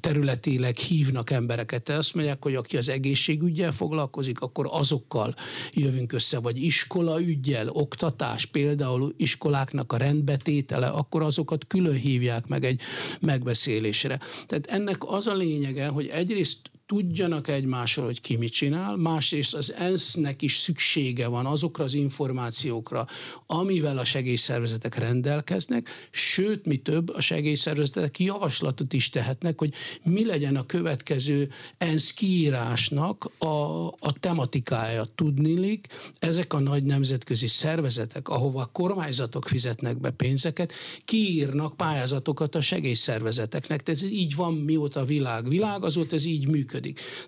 területileg 0.00 0.76
hívnak 0.76 1.30
embereket. 1.30 1.88
Azt 1.88 2.14
mondják, 2.14 2.42
hogy 2.42 2.54
aki 2.54 2.76
az 2.76 2.88
egészségügyel 2.88 3.72
foglalkozik, 3.72 4.40
akkor 4.40 4.68
azokkal 4.70 5.34
jövünk 5.72 6.12
össze, 6.12 6.38
vagy 6.38 6.62
iskola 6.62 7.20
ügyel, 7.20 7.68
oktatás, 7.68 8.46
például 8.46 9.14
iskoláknak 9.16 9.92
a 9.92 9.96
rendbetétele, 9.96 10.86
akkor 10.86 11.22
azokat 11.22 11.66
külön 11.66 11.96
hívják 11.96 12.46
meg 12.46 12.64
egy 12.64 12.80
megbeszélésre. 13.20 14.18
Tehát 14.46 14.66
ennek 14.66 14.96
az 15.00 15.26
a 15.26 15.34
lényege, 15.34 15.86
hogy 15.86 16.06
egyrészt 16.06 16.70
tudjanak 16.90 17.48
egymásról, 17.48 18.04
hogy 18.04 18.20
ki 18.20 18.36
mit 18.36 18.52
csinál, 18.52 18.96
másrészt 18.96 19.54
az 19.54 19.72
ENSZ-nek 19.72 20.42
is 20.42 20.56
szüksége 20.56 21.26
van 21.26 21.46
azokra 21.46 21.84
az 21.84 21.94
információkra, 21.94 23.06
amivel 23.46 23.98
a 23.98 24.04
segélyszervezetek 24.04 24.94
rendelkeznek, 24.94 25.88
sőt, 26.10 26.66
mi 26.66 26.76
több, 26.76 27.08
a 27.08 27.20
segélyszervezetek 27.20 28.18
javaslatot 28.18 28.92
is 28.92 29.08
tehetnek, 29.10 29.58
hogy 29.58 29.74
mi 30.02 30.24
legyen 30.24 30.56
a 30.56 30.66
következő 30.66 31.48
ENSZ 31.78 32.12
kiírásnak 32.12 33.30
a, 33.38 33.86
a 33.86 34.12
tematikája. 34.20 35.04
Tudnilik, 35.14 35.86
ezek 36.18 36.52
a 36.52 36.58
nagy 36.58 36.84
nemzetközi 36.84 37.46
szervezetek, 37.46 38.28
ahova 38.28 38.60
a 38.60 38.70
kormányzatok 38.72 39.48
fizetnek 39.48 40.00
be 40.00 40.10
pénzeket, 40.10 40.72
kiírnak 41.04 41.76
pályázatokat 41.76 42.54
a 42.54 42.60
segélyszervezeteknek. 42.60 43.82
Tehát 43.82 44.02
ez 44.02 44.10
így 44.10 44.34
van, 44.34 44.54
mióta 44.54 45.00
a 45.00 45.04
világ 45.04 45.48
világ, 45.48 45.84
azóta 45.84 46.14
ez 46.14 46.24
így 46.24 46.48
működik. 46.48 46.78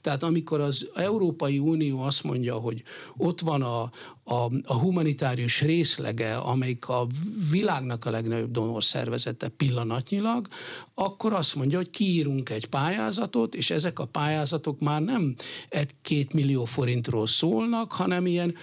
Tehát 0.01 0.23
amikor 0.23 0.61
az 0.61 0.89
Európai 0.95 1.59
Unió 1.59 2.01
azt 2.01 2.23
mondja, 2.23 2.55
hogy 2.55 2.83
ott 3.17 3.41
van 3.41 3.63
a, 3.63 3.83
a, 4.25 4.51
a 4.65 4.75
humanitárius 4.75 5.61
részlege, 5.61 6.35
amelyik 6.37 6.89
a 6.89 7.07
világnak 7.51 8.05
a 8.05 8.11
legnagyobb 8.11 8.51
donor 8.51 8.85
szervezete 8.85 9.49
pillanatnyilag, 9.49 10.49
akkor 10.95 11.33
azt 11.33 11.55
mondja, 11.55 11.77
hogy 11.77 11.91
kiírunk 11.91 12.51
egy 12.51 12.67
pályázatot, 12.67 13.55
és 13.55 13.71
ezek 13.71 13.99
a 13.99 14.07
pályázatok 14.07 14.81
már 14.81 15.03
nem 15.03 15.35
egy-két 15.69 16.33
millió 16.33 16.65
forintról 16.65 17.27
szólnak, 17.27 17.93
hanem 17.93 18.27
ilyen 18.27 18.55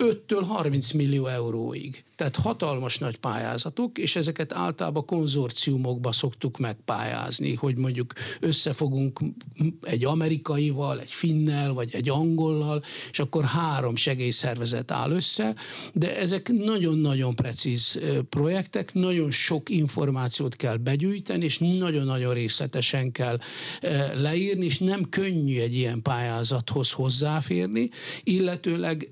5-től 0.00 0.44
30 0.48 0.92
millió 0.92 1.26
euróig. 1.26 2.04
Tehát 2.16 2.36
hatalmas 2.36 2.98
nagy 2.98 3.18
pályázatok, 3.18 3.98
és 3.98 4.16
ezeket 4.16 4.52
általában 4.52 5.04
konzorciumokba 5.04 6.12
szoktuk 6.12 6.58
megpályázni, 6.58 7.54
hogy 7.54 7.76
mondjuk 7.76 8.12
összefogunk 8.40 9.20
egy 9.82 10.04
amerikaival, 10.04 11.00
egy 11.00 11.10
finnel, 11.10 11.72
vagy 11.72 11.94
egy 11.94 12.08
angollal, 12.08 12.82
és 13.10 13.18
akkor 13.18 13.44
három 13.44 13.96
segélyszervezet 13.96 14.90
áll 14.90 15.10
össze, 15.10 15.54
de 15.92 16.16
ezek 16.16 16.48
nagyon-nagyon 16.52 17.34
precíz 17.34 18.00
projektek, 18.28 18.94
nagyon 18.94 19.30
sok 19.30 19.68
információt 19.68 20.56
kell 20.56 20.76
begyűjteni, 20.76 21.44
és 21.44 21.58
nagyon-nagyon 21.58 22.34
részletesen 22.34 23.12
kell 23.12 23.38
leírni, 24.14 24.64
és 24.64 24.78
nem 24.78 25.08
könnyű 25.08 25.60
egy 25.60 25.74
ilyen 25.74 26.02
pályázathoz 26.02 26.90
hozzáférni, 26.92 27.90
illetőleg 28.24 29.10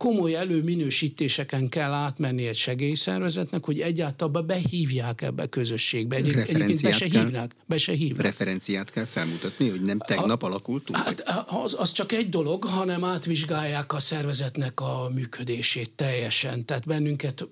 komoly 0.00 0.34
előminősítéseken 0.34 1.68
kell 1.68 1.92
átmenni 1.92 2.46
egy 2.46 2.56
segélyszervezetnek, 2.56 3.64
hogy 3.64 3.80
egyáltalán 3.80 4.46
behívják 4.46 5.22
ebbe 5.22 5.42
a 5.42 5.46
közösségbe. 5.46 6.16
Egy, 6.16 6.28
egyébként 6.28 6.82
be 6.82 6.92
se, 6.92 7.04
hívnak, 7.04 7.52
be 7.66 7.78
se 7.78 7.92
hívnak. 7.92 8.22
Referenciát 8.22 8.90
kell 8.90 9.04
felmutatni, 9.04 9.68
hogy 9.68 9.82
nem 9.82 9.98
tegnap 9.98 10.42
a, 10.42 10.46
alakult 10.46 10.88
Hát 10.92 11.24
az, 11.46 11.76
az 11.78 11.92
csak 11.92 12.12
egy 12.12 12.28
dolog, 12.28 12.64
hanem 12.64 13.04
átvizsgálják 13.04 13.92
a 13.92 14.00
szervezetnek 14.00 14.80
a 14.80 15.10
működését 15.14 15.90
teljesen. 15.90 16.64
Tehát 16.64 16.86
bennünket 16.86 17.48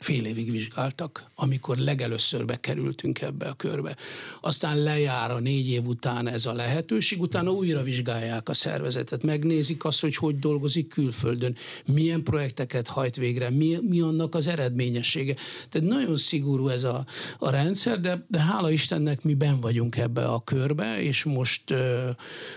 fél 0.00 0.24
évig 0.24 0.50
vizsgáltak, 0.50 1.24
amikor 1.34 1.76
legelőször 1.76 2.44
bekerültünk 2.44 3.20
ebbe 3.20 3.46
a 3.46 3.52
körbe. 3.52 3.96
Aztán 4.40 4.82
lejár 4.82 5.30
a 5.30 5.38
négy 5.38 5.68
év 5.68 5.86
után 5.86 6.28
ez 6.28 6.46
a 6.46 6.52
lehetőség, 6.52 7.20
utána 7.20 7.50
újra 7.50 7.82
vizsgálják 7.82 8.48
a 8.48 8.54
szervezetet, 8.54 9.22
megnézik 9.22 9.84
azt, 9.84 10.00
hogy 10.00 10.16
hogy 10.16 10.38
dolgozik 10.38 10.88
külföldön, 10.88 11.56
milyen 11.86 12.22
projekteket 12.22 12.88
hajt 12.88 13.16
végre, 13.16 13.50
mi, 13.50 13.76
mi 13.88 14.00
annak 14.00 14.34
az 14.34 14.46
eredményessége. 14.46 15.34
Tehát 15.68 15.88
nagyon 15.88 16.16
szigorú 16.16 16.68
ez 16.68 16.84
a, 16.84 17.04
a 17.38 17.50
rendszer, 17.50 18.00
de, 18.00 18.24
de 18.28 18.40
hála 18.40 18.70
Istennek 18.70 19.22
mi 19.22 19.34
ben 19.34 19.60
vagyunk 19.60 19.96
ebbe 19.96 20.24
a 20.24 20.40
körbe, 20.44 21.02
és 21.02 21.24
most, 21.24 21.74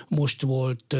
most 0.07 0.41
volt 0.41 0.95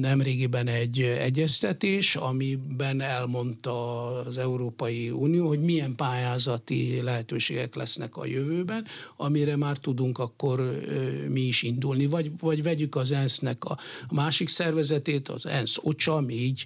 nemrégiben 0.00 0.66
egy 0.66 1.00
egyeztetés, 1.00 2.16
amiben 2.16 3.00
elmondta 3.00 4.06
az 4.18 4.38
Európai 4.38 5.10
Unió, 5.10 5.32
Unió, 5.34 5.48
hogy 5.48 5.60
milyen 5.60 5.94
pályázati 5.94 7.00
lehetőségek 7.02 7.74
lesznek 7.74 8.16
a 8.16 8.26
jövőben, 8.26 8.86
amire 9.16 9.56
már 9.56 9.76
tudunk 9.76 10.18
akkor 10.18 10.80
mi 11.28 11.40
is 11.40 11.62
indulni. 11.62 12.06
Vagy, 12.06 12.30
vagy 12.40 12.62
vegyük 12.62 12.96
az 12.96 13.12
ENSZ-nek 13.12 13.64
a 13.64 13.78
másik 14.10 14.48
szervezetét, 14.48 15.28
az 15.28 15.46
ENSZ 15.46 15.78
OCSA, 15.82 16.20
mi 16.20 16.34
így 16.34 16.64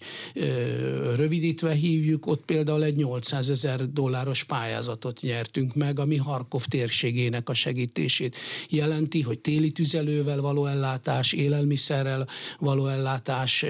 rövidítve 1.16 1.72
hívjuk, 1.72 2.26
ott 2.26 2.44
például 2.44 2.84
egy 2.84 2.96
800 2.96 3.50
ezer 3.50 3.92
dolláros 3.92 4.44
pályázatot 4.44 5.20
nyertünk 5.20 5.74
meg, 5.74 5.98
ami 5.98 6.16
Harkov 6.16 6.64
térségének 6.64 7.48
a 7.48 7.54
segítését 7.54 8.36
jelenti, 8.68 9.22
hogy 9.22 9.38
téli 9.38 9.70
tüzelővel 9.70 10.40
való 10.40 10.66
ellátás, 10.66 11.32
élelmiszerrel 11.32 12.26
való 12.58 12.86
ellátás, 12.86 13.64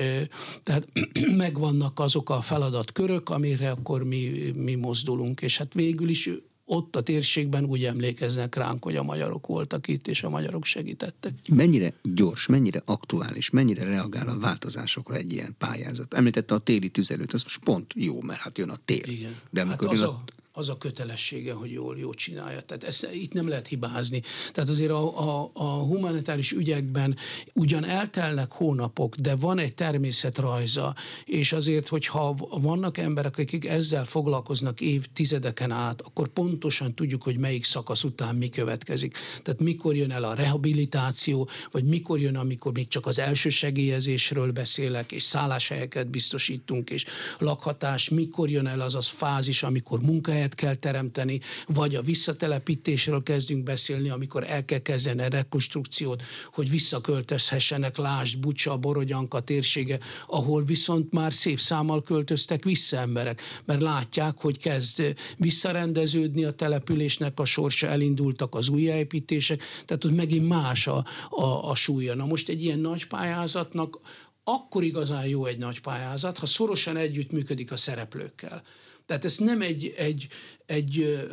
tehát 0.63 0.89
megvannak 1.37 2.01
azok 2.01 2.31
a 2.31 2.41
feladatkörök, 2.41 3.29
amire 3.29 3.71
akkor 3.71 4.05
mi, 4.05 4.53
mi 4.55 4.75
mozdulunk, 4.89 5.41
és 5.41 5.59
hát 5.59 5.75
végül 5.75 6.09
is 6.09 6.31
ott 6.65 6.97
a 6.97 7.01
térségben 7.01 7.65
úgy 7.65 7.85
emlékeznek 7.85 8.55
ránk, 8.55 8.85
hogy 8.85 8.97
a 8.97 9.03
magyarok 9.03 9.47
voltak 9.47 9.89
itt, 9.89 10.09
és 10.09 10.23
a 10.23 10.29
magyarok 10.29 10.65
segítettek. 10.65 11.33
Mennyire 11.51 11.93
gyors, 12.03 12.47
mennyire 12.47 12.83
aktuális, 12.85 13.51
mennyire 13.51 13.85
reagál 13.85 14.29
a 14.29 14.39
változásokra 14.39 15.17
egy 15.17 15.33
ilyen 15.33 15.55
pályázat? 15.59 16.15
Említette 16.15 16.55
a 16.55 16.59
téli 16.59 16.89
tüzelőt, 16.89 17.33
az 17.33 17.43
most 17.43 17.59
pont 17.59 17.93
jó, 17.97 18.21
mert 18.21 18.41
hát 18.41 18.59
jön 18.59 18.71
a 18.71 18.79
tél. 18.85 19.05
Igen. 19.05 19.37
De 19.51 19.67
hát 19.67 19.83
az, 19.83 20.03
a, 20.03 20.23
az 20.59 20.69
a 20.69 20.79
kötelessége, 20.79 21.53
hogy 21.53 21.73
jól, 21.73 21.99
jól 21.99 22.15
csinálja. 22.15 22.61
Tehát 22.61 22.85
ezt, 22.85 23.09
itt 23.13 23.33
nem 23.33 23.49
lehet 23.49 23.67
hibázni. 23.67 24.23
Tehát 24.53 24.71
azért 24.71 24.91
a, 24.91 25.41
a, 25.41 25.51
a 25.53 25.65
humanitáris 25.65 26.53
ügyekben 26.53 27.17
ugyan 27.53 27.85
eltelnek 27.85 28.53
hónapok, 28.53 29.17
de 29.17 29.37
van 29.37 29.59
egy 29.59 29.75
természetrajza, 29.75 30.95
és 31.25 31.53
azért, 31.53 31.89
hogyha 31.89 32.35
vannak 32.51 32.99
emberek, 32.99 33.39
akik 33.39 33.67
ezzel 33.67 34.05
foglalkoznak 34.05 34.81
évtizedeken 34.81 35.71
át, 35.71 36.01
akkor 36.03 36.29
pontosan 36.29 36.95
tudjuk, 36.95 37.23
hogy 37.23 37.39
melyik 37.39 37.65
szakasz 37.65 38.05
után 38.05 38.35
mi 38.35 38.49
következik. 38.49 39.17
Tehát 39.43 39.61
mikor 39.61 39.97
jön 39.97 40.11
el 40.11 40.25
a 40.25 40.35
rehabilitáció, 40.35 41.49
vagy 41.71 41.85
mikor 41.85 42.21
jön, 42.21 42.37
amikor 42.37 42.73
még 42.73 42.89
csak 42.89 43.07
az 43.07 43.19
első 43.19 43.51
segélyezésről 43.51 44.53
beszélek, 44.53 45.13
és 45.13 45.23
szálláshelyeket 45.23 46.09
biztosítunk, 46.09 46.91
és 46.91 47.05
lakhatás, 47.39 48.09
mikor 48.09 48.51
jön 48.51 48.67
el 48.67 48.81
az 48.81 48.95
az 48.95 49.09
fázis, 49.09 49.63
amikor 49.63 50.01
munkahelyet 50.01 50.48
munkahelyet 50.49 50.55
kell 50.55 50.75
teremteni, 50.75 51.41
vagy 51.67 51.95
a 51.95 52.03
visszatelepítésről 52.03 53.23
kezdünk 53.23 53.63
beszélni, 53.63 54.09
amikor 54.09 54.45
el 54.47 54.65
kell 54.65 54.79
kezdeni 54.79 55.23
a 55.23 55.29
rekonstrukciót, 55.29 56.23
hogy 56.53 56.71
visszaköltözhessenek, 56.71 57.97
lásd, 57.97 58.39
Bucsa, 58.39 58.77
Borodyanka 58.77 59.41
térsége, 59.41 59.99
ahol 60.27 60.65
viszont 60.65 61.13
már 61.13 61.33
szép 61.33 61.61
számmal 61.61 62.03
költöztek 62.03 62.65
vissza 62.65 62.97
emberek, 62.97 63.41
mert 63.65 63.81
látják, 63.81 64.41
hogy 64.41 64.59
kezd 64.59 65.15
visszarendeződni 65.37 66.45
a 66.45 66.53
településnek 66.53 67.41
a 67.41 67.45
sorsa, 67.45 67.87
elindultak 67.87 68.55
az 68.55 68.69
újjáépítések, 68.69 69.63
tehát 69.87 70.05
ott 70.05 70.17
megint 70.17 70.49
más 70.49 70.87
a, 70.87 71.05
a, 71.31 71.71
a 71.71 71.75
súlya. 71.75 72.15
Na 72.15 72.27
most 72.27 72.49
egy 72.49 72.63
ilyen 72.63 72.79
nagy 72.79 73.07
pályázatnak 73.07 74.01
akkor 74.45 74.83
igazán 74.83 75.27
jó 75.27 75.45
egy 75.45 75.59
nagy 75.59 75.81
pályázat, 75.81 76.39
ha 76.39 76.47
szorosan 76.47 76.97
együttműködik 76.97 77.73
a 77.73 77.77
szereplőkkel. 77.77 78.63
Tehát 79.09 79.25
ez 79.25 79.39
nem 79.39 79.63
egy, 79.63 79.95
egy, 79.97 80.27
egy 80.69 81.27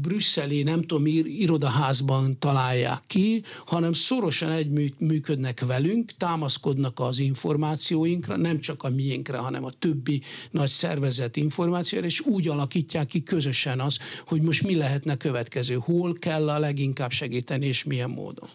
brüsszeli, 0.00 0.62
nem 0.62 0.80
tudom, 0.82 1.06
irodaházban 1.06 2.38
találják 2.38 3.02
ki, 3.06 3.42
hanem 3.66 3.92
szorosan 3.92 4.50
egy 4.50 4.94
működnek 4.98 5.60
velünk, 5.66 6.12
támaszkodnak 6.16 7.00
az 7.00 7.18
információinkra, 7.18 8.36
nem 8.36 8.60
csak 8.60 8.82
a 8.82 8.88
miénkre, 8.88 9.36
hanem 9.36 9.64
a 9.64 9.70
többi 9.70 10.22
nagy 10.50 10.68
szervezet 10.68 11.36
információra, 11.36 12.06
és 12.06 12.20
úgy 12.20 12.48
alakítják 12.48 13.06
ki 13.06 13.22
közösen 13.22 13.80
az, 13.80 13.98
hogy 14.26 14.42
most 14.42 14.62
mi 14.62 14.74
lehetne 14.74 15.16
következő, 15.16 15.74
hol 15.74 16.12
kell 16.12 16.48
a 16.48 16.58
leginkább 16.58 17.10
segíteni, 17.10 17.66
és 17.66 17.84
milyen 17.84 18.10
módon. 18.10 18.48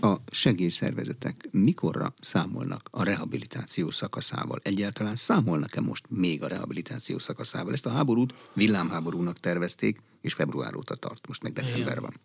A 0.00 0.16
segélyszervezetek 0.30 1.48
mikorra 1.50 2.14
számolnak 2.20 2.88
a 2.90 3.04
rehabilitáció 3.04 3.90
szakaszával? 3.90 4.60
Egyáltalán 4.62 5.16
számolnak-e 5.16 5.80
most 5.80 6.04
még 6.08 6.42
a 6.42 6.48
rehabilitáció 6.48 7.18
szakaszával? 7.18 7.72
Ezt 7.72 7.86
a 7.86 7.90
háborút 7.90 8.34
villámháborúnak 8.54 9.40
tervez 9.40 9.71
tervezték, 9.72 10.02
és 10.20 10.32
február 10.32 10.76
óta 10.76 10.94
tart, 10.94 11.26
most 11.26 11.42
meg 11.42 11.52
december 11.52 12.00
van. 12.00 12.20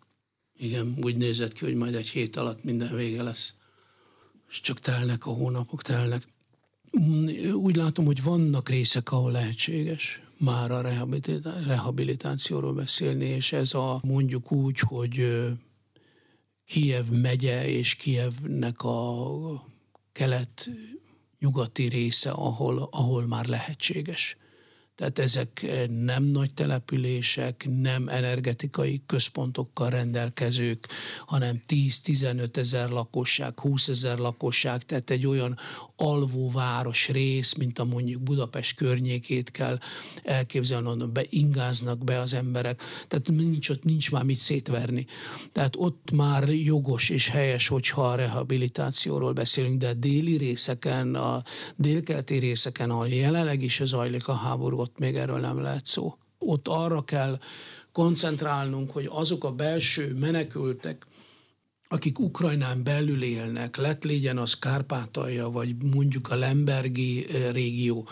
Igen, 0.58 0.96
úgy 1.02 1.16
nézett 1.16 1.52
ki, 1.52 1.64
hogy 1.64 1.74
majd 1.74 1.94
egy 1.94 2.08
hét 2.08 2.36
alatt 2.36 2.64
minden 2.64 2.94
vége 2.94 3.22
lesz. 3.22 3.54
És 4.48 4.60
csak 4.60 4.78
telnek 4.78 5.26
a 5.26 5.30
hónapok, 5.30 5.82
telnek. 5.82 6.22
Úgy 7.52 7.76
látom, 7.76 8.04
hogy 8.04 8.22
vannak 8.22 8.68
részek, 8.68 9.12
ahol 9.12 9.32
lehetséges 9.32 10.22
már 10.38 10.70
a 10.70 10.80
rehabilitációról 11.66 12.72
beszélni, 12.72 13.24
és 13.24 13.52
ez 13.52 13.74
a 13.74 14.00
mondjuk 14.02 14.52
úgy, 14.52 14.78
hogy 14.78 15.46
Kiev 16.66 17.08
megye 17.08 17.68
és 17.68 17.94
Kievnek 17.94 18.82
a 18.82 19.30
kelet 20.12 20.70
nyugati 21.38 21.88
része, 21.88 22.30
ahol, 22.30 22.88
ahol 22.90 23.26
már 23.26 23.46
lehetséges 23.46 24.36
Tehát 24.98 25.18
ezek 25.18 25.66
nem 26.04 26.22
nagy 26.22 26.54
települések, 26.54 27.66
nem 27.80 28.08
energetikai 28.08 29.02
központokkal 29.06 29.90
rendelkezők, 29.90 30.88
hanem 31.26 31.60
10-15 31.68 32.56
ezer 32.56 32.88
lakosság, 32.88 33.60
20 33.60 33.88
ezer 33.88 34.18
lakosság, 34.18 34.82
tehát 34.82 35.10
egy 35.10 35.26
olyan 35.26 35.58
alvóváros 35.96 37.08
rész, 37.08 37.54
mint 37.54 37.78
a 37.78 37.84
mondjuk 37.84 38.22
Budapest 38.22 38.76
környékét 38.76 39.50
kell 39.50 39.78
elképzelni, 40.22 40.88
onnan 40.88 41.12
beingáznak 41.12 42.04
be 42.04 42.20
az 42.20 42.34
emberek, 42.34 42.82
tehát 43.08 43.28
nincs 43.28 43.68
ott 43.68 43.84
nincs 43.84 44.10
már 44.10 44.24
mit 44.24 44.36
szétverni. 44.36 45.06
Tehát 45.52 45.74
ott 45.76 46.10
már 46.12 46.48
jogos 46.48 47.08
és 47.08 47.28
helyes, 47.28 47.68
hogyha 47.68 48.08
a 48.08 48.14
rehabilitációról 48.14 49.32
beszélünk, 49.32 49.78
de 49.78 49.88
a 49.88 49.94
déli 49.94 50.36
részeken, 50.36 51.14
a 51.14 51.42
délkeleti 51.76 52.36
részeken, 52.36 52.90
ahol 52.90 53.08
jelenleg 53.08 53.62
is 53.62 53.80
zajlik 53.84 54.28
a 54.28 54.34
háború, 54.34 54.86
ott 54.88 54.98
még 54.98 55.16
erről 55.16 55.38
nem 55.38 55.60
lehet 55.60 55.86
szó. 55.86 56.16
Ott 56.38 56.68
arra 56.68 57.02
kell 57.02 57.38
koncentrálnunk, 57.92 58.90
hogy 58.90 59.08
azok 59.10 59.44
a 59.44 59.52
belső 59.52 60.14
menekültek, 60.14 61.06
akik 61.88 62.18
Ukrajnán 62.18 62.82
belül 62.84 63.22
élnek, 63.22 63.76
lett 63.76 64.04
legyen 64.04 64.38
az 64.38 64.58
Kárpátalja, 64.58 65.50
vagy 65.50 65.74
mondjuk 65.94 66.30
a 66.30 66.34
Lembergi 66.34 67.26
eh, 67.28 67.52
régió, 67.52 68.08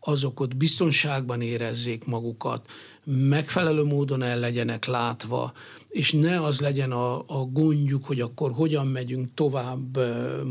azok 0.00 0.40
ott 0.40 0.56
biztonságban 0.56 1.40
érezzék 1.40 2.04
magukat, 2.04 2.70
megfelelő 3.04 3.84
módon 3.84 4.22
el 4.22 4.38
legyenek 4.38 4.84
látva, 4.84 5.52
és 5.88 6.12
ne 6.12 6.42
az 6.42 6.60
legyen 6.60 6.92
a, 6.92 7.18
a 7.18 7.48
gondjuk, 7.52 8.04
hogy 8.04 8.20
akkor 8.20 8.52
hogyan 8.52 8.86
megyünk 8.86 9.34
tovább 9.34 9.98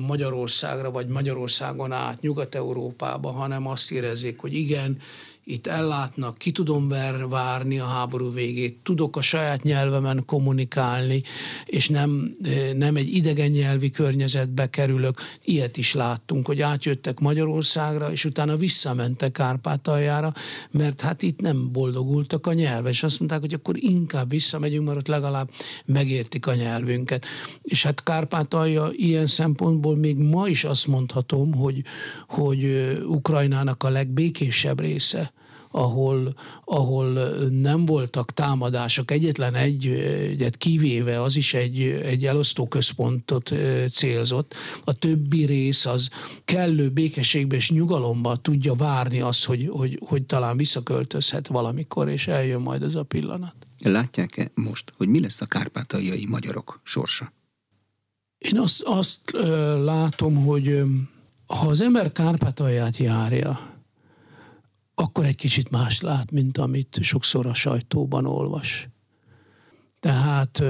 Magyarországra, 0.07 0.91
vagy 0.91 1.07
Magyarországon 1.07 1.91
át 1.91 2.21
Nyugat-Európába, 2.21 3.31
hanem 3.31 3.67
azt 3.67 3.91
érezzék, 3.91 4.39
hogy 4.39 4.53
igen, 4.53 4.97
itt 5.45 5.67
ellátnak, 5.67 6.37
ki 6.37 6.51
tudom 6.51 6.87
várni 7.29 7.79
a 7.79 7.85
háború 7.85 8.31
végét, 8.31 8.77
tudok 8.83 9.17
a 9.17 9.21
saját 9.21 9.63
nyelvemen 9.63 10.23
kommunikálni, 10.25 11.21
és 11.65 11.89
nem, 11.89 12.35
nem 12.73 12.95
egy 12.95 13.15
idegen 13.15 13.49
nyelvi 13.49 13.89
környezetbe 13.89 14.69
kerülök. 14.69 15.21
Ilyet 15.43 15.77
is 15.77 15.93
láttunk, 15.93 16.47
hogy 16.47 16.61
átjöttek 16.61 17.19
Magyarországra, 17.19 18.11
és 18.11 18.25
utána 18.25 18.57
visszamentek 18.57 19.31
Kárpátaljára, 19.31 20.33
mert 20.71 21.01
hát 21.01 21.21
itt 21.21 21.41
nem 21.41 21.71
boldogultak 21.71 22.47
a 22.47 22.53
nyelve, 22.53 22.89
és 22.89 23.03
azt 23.03 23.19
mondták, 23.19 23.39
hogy 23.39 23.53
akkor 23.53 23.83
inkább 23.83 24.29
visszamegyünk, 24.29 24.85
mert 24.85 24.97
ott 24.97 25.07
legalább 25.07 25.49
megértik 25.85 26.47
a 26.47 26.53
nyelvünket. 26.53 27.25
És 27.61 27.83
hát 27.83 28.03
Kárpátalja 28.03 28.89
ilyen 28.91 29.27
szempontból 29.27 29.95
még 29.95 30.17
ma 30.17 30.47
is 30.47 30.63
azt 30.63 30.87
mondhatom, 30.87 31.53
hogy, 31.53 31.81
hogy 32.27 32.63
Ukrajnának 33.05 33.83
a 33.83 33.89
legbékésebb 33.89 34.79
része 34.79 35.32
ahol, 35.75 36.33
ahol 36.63 37.13
nem 37.49 37.85
voltak 37.85 38.33
támadások, 38.33 39.11
egyetlen 39.11 39.55
egy, 39.55 39.87
egyet 39.87 40.57
kivéve 40.57 41.21
az 41.21 41.35
is 41.35 41.53
egy, 41.53 41.81
egy 41.81 42.25
elosztó 42.25 42.67
központot 42.67 43.53
célzott. 43.91 44.53
A 44.83 44.93
többi 44.93 45.45
rész 45.45 45.85
az 45.85 46.09
kellő 46.45 46.89
békességbe 46.89 47.55
és 47.55 47.71
nyugalomba 47.71 48.35
tudja 48.35 48.73
várni 48.73 49.21
azt, 49.21 49.45
hogy, 49.45 49.69
hogy, 49.71 49.99
hogy 50.05 50.23
talán 50.23 50.57
visszaköltözhet 50.57 51.47
valamikor, 51.47 52.09
és 52.09 52.27
eljön 52.27 52.61
majd 52.61 52.83
ez 52.83 52.95
a 52.95 53.03
pillanat. 53.03 53.55
Látják-e 53.79 54.51
most, 54.53 54.93
hogy 54.97 55.07
mi 55.07 55.19
lesz 55.19 55.41
a 55.41 55.45
kárpátaljai 55.45 56.25
magyarok 56.29 56.79
sorsa? 56.83 57.33
Én 58.37 58.59
azt, 58.59 58.81
azt 58.81 59.31
látom, 59.83 60.35
hogy 60.35 60.83
ha 61.47 61.67
az 61.67 61.81
ember 61.81 62.11
Kárpátalját 62.11 62.97
járja, 62.97 63.72
akkor 64.95 65.25
egy 65.25 65.35
kicsit 65.35 65.69
más 65.69 66.01
lát, 66.01 66.31
mint 66.31 66.57
amit 66.57 66.99
sokszor 67.01 67.45
a 67.45 67.53
sajtóban 67.53 68.25
olvas. 68.25 68.89
Tehát 69.99 70.63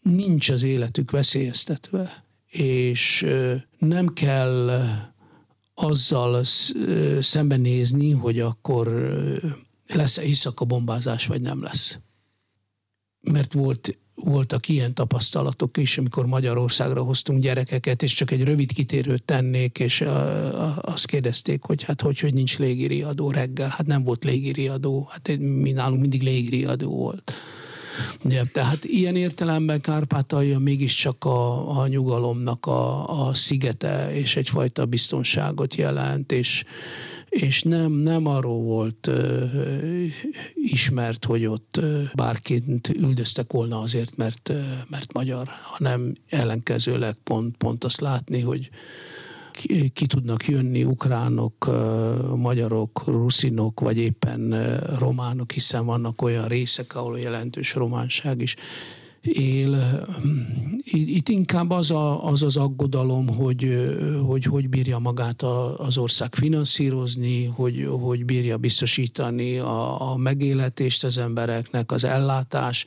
nincs 0.00 0.48
az 0.48 0.62
életük 0.62 1.10
veszélyeztetve, 1.10 2.24
és 2.46 3.26
nem 3.78 4.06
kell 4.06 4.82
azzal 5.74 6.44
szembenézni, 7.20 8.10
hogy 8.10 8.40
akkor 8.40 8.88
lesz-e 9.86 10.22
éjszaka 10.22 10.64
bombázás, 10.64 11.26
vagy 11.26 11.40
nem 11.40 11.62
lesz. 11.62 11.98
Mert 13.20 13.52
volt 13.52 13.98
voltak 14.24 14.68
ilyen 14.68 14.94
tapasztalatok 14.94 15.76
is, 15.76 15.98
amikor 15.98 16.26
Magyarországra 16.26 17.02
hoztunk 17.02 17.42
gyerekeket, 17.42 18.02
és 18.02 18.12
csak 18.12 18.30
egy 18.30 18.44
rövid 18.44 18.72
kitérőt 18.72 19.22
tennék, 19.22 19.78
és 19.78 20.04
azt 20.80 21.06
kérdezték, 21.06 21.62
hogy 21.62 21.82
hát 21.82 22.00
hogy, 22.00 22.20
hogy 22.20 22.34
nincs 22.34 22.58
légiriadó 22.58 23.30
reggel. 23.30 23.68
Hát 23.68 23.86
nem 23.86 24.04
volt 24.04 24.24
légiriadó, 24.24 25.08
hát 25.10 25.36
mi 25.38 25.72
nálunk 25.72 26.00
mindig 26.00 26.22
légiriadó 26.22 26.90
volt. 26.90 27.32
Ja, 28.24 28.44
tehát 28.52 28.84
ilyen 28.84 29.16
értelemben 29.16 29.80
Kárpátalja 29.80 30.58
mégiscsak 30.58 31.24
a, 31.24 31.80
a 31.80 31.86
nyugalomnak 31.86 32.66
a, 32.66 33.26
a 33.26 33.34
szigete, 33.34 34.14
és 34.14 34.36
egyfajta 34.36 34.86
biztonságot 34.86 35.74
jelent, 35.74 36.32
és, 36.32 36.64
és 37.28 37.62
nem, 37.62 37.92
nem 37.92 38.26
arról 38.26 38.62
volt 38.62 39.06
ö, 39.06 39.44
ismert, 40.54 41.24
hogy 41.24 41.46
ott 41.46 41.76
ö, 41.76 42.02
bárként 42.14 42.88
üldöztek 42.88 43.52
volna 43.52 43.80
azért, 43.80 44.16
mert, 44.16 44.52
mert 44.88 45.12
magyar, 45.12 45.48
hanem 45.62 46.12
ellenkezőleg 46.28 47.14
pont, 47.24 47.56
pont 47.56 47.84
azt 47.84 48.00
látni, 48.00 48.40
hogy 48.40 48.70
ki, 49.56 49.88
ki 49.88 50.06
tudnak 50.06 50.48
jönni 50.48 50.84
ukránok, 50.84 51.70
magyarok, 52.36 53.02
ruszinok, 53.06 53.80
vagy 53.80 53.98
éppen 53.98 54.54
románok, 54.98 55.52
hiszen 55.52 55.86
vannak 55.86 56.22
olyan 56.22 56.48
részek, 56.48 56.94
ahol 56.94 57.18
jelentős 57.18 57.74
románság 57.74 58.40
is 58.40 58.54
él. 59.26 60.04
Itt 60.84 61.28
inkább 61.28 61.70
az 61.70 61.90
a, 61.90 62.24
az, 62.24 62.42
az 62.42 62.56
aggodalom, 62.56 63.28
hogy, 63.28 63.88
hogy 64.26 64.44
hogy 64.44 64.68
bírja 64.68 64.98
magát 64.98 65.42
az 65.76 65.98
ország 65.98 66.34
finanszírozni, 66.34 67.44
hogy, 67.44 67.88
hogy 68.00 68.24
bírja 68.24 68.56
biztosítani 68.56 69.58
a, 69.58 70.10
a 70.12 70.16
megéletést 70.16 71.04
az 71.04 71.18
embereknek, 71.18 71.92
az 71.92 72.04
ellátás 72.04 72.84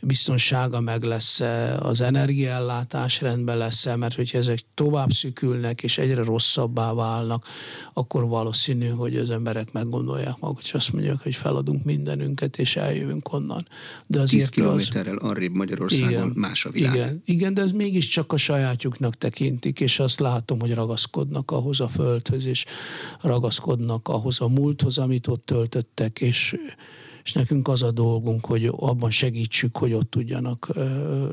biztonsága 0.00 0.80
meg 0.80 1.02
lesz 1.02 1.40
az 1.80 2.00
energiaellátás 2.00 3.20
rendben 3.20 3.58
lesz 3.58 3.88
mert 3.96 4.14
hogyha 4.14 4.38
ezek 4.38 4.58
tovább 4.74 5.10
szükülnek 5.10 5.82
és 5.82 5.98
egyre 5.98 6.22
rosszabbá 6.22 6.92
válnak, 6.92 7.44
akkor 7.92 8.28
valószínű, 8.28 8.88
hogy 8.88 9.16
az 9.16 9.30
emberek 9.30 9.72
meggondolják 9.72 10.38
magukat, 10.40 10.64
és 10.64 10.74
azt 10.74 10.92
mondják, 10.92 11.22
hogy 11.22 11.34
feladunk 11.34 11.84
mindenünket, 11.84 12.58
és 12.58 12.76
eljövünk 12.76 13.32
onnan. 13.32 13.66
De 14.06 14.20
azért 14.20 14.42
10 14.42 14.48
kilométerrel 14.48 15.16
az... 15.16 15.30
arrébb 15.30 15.56
Magyar 15.56 15.79
Magyarországon 15.80 16.30
igen, 16.30 16.40
más 16.40 16.64
a 16.64 16.70
világ. 16.70 16.94
Igen, 16.94 17.22
igen, 17.24 17.54
de 17.54 17.62
ez 17.62 17.72
mégiscsak 17.72 18.32
a 18.32 18.36
sajátjuknak 18.36 19.18
tekintik, 19.18 19.80
és 19.80 19.98
azt 19.98 20.20
látom, 20.20 20.60
hogy 20.60 20.74
ragaszkodnak 20.74 21.50
ahhoz 21.50 21.80
a 21.80 21.88
földhöz, 21.88 22.44
és 22.44 22.64
ragaszkodnak 23.20 24.08
ahhoz 24.08 24.40
a 24.40 24.48
múlthoz, 24.48 24.98
amit 24.98 25.26
ott 25.26 25.46
töltöttek, 25.46 26.20
és 26.20 26.56
és 27.24 27.32
nekünk 27.32 27.68
az 27.68 27.82
a 27.82 27.90
dolgunk, 27.90 28.46
hogy 28.46 28.66
abban 28.76 29.10
segítsük, 29.10 29.76
hogy 29.76 29.92
ott 29.92 30.10
tudjanak 30.10 30.68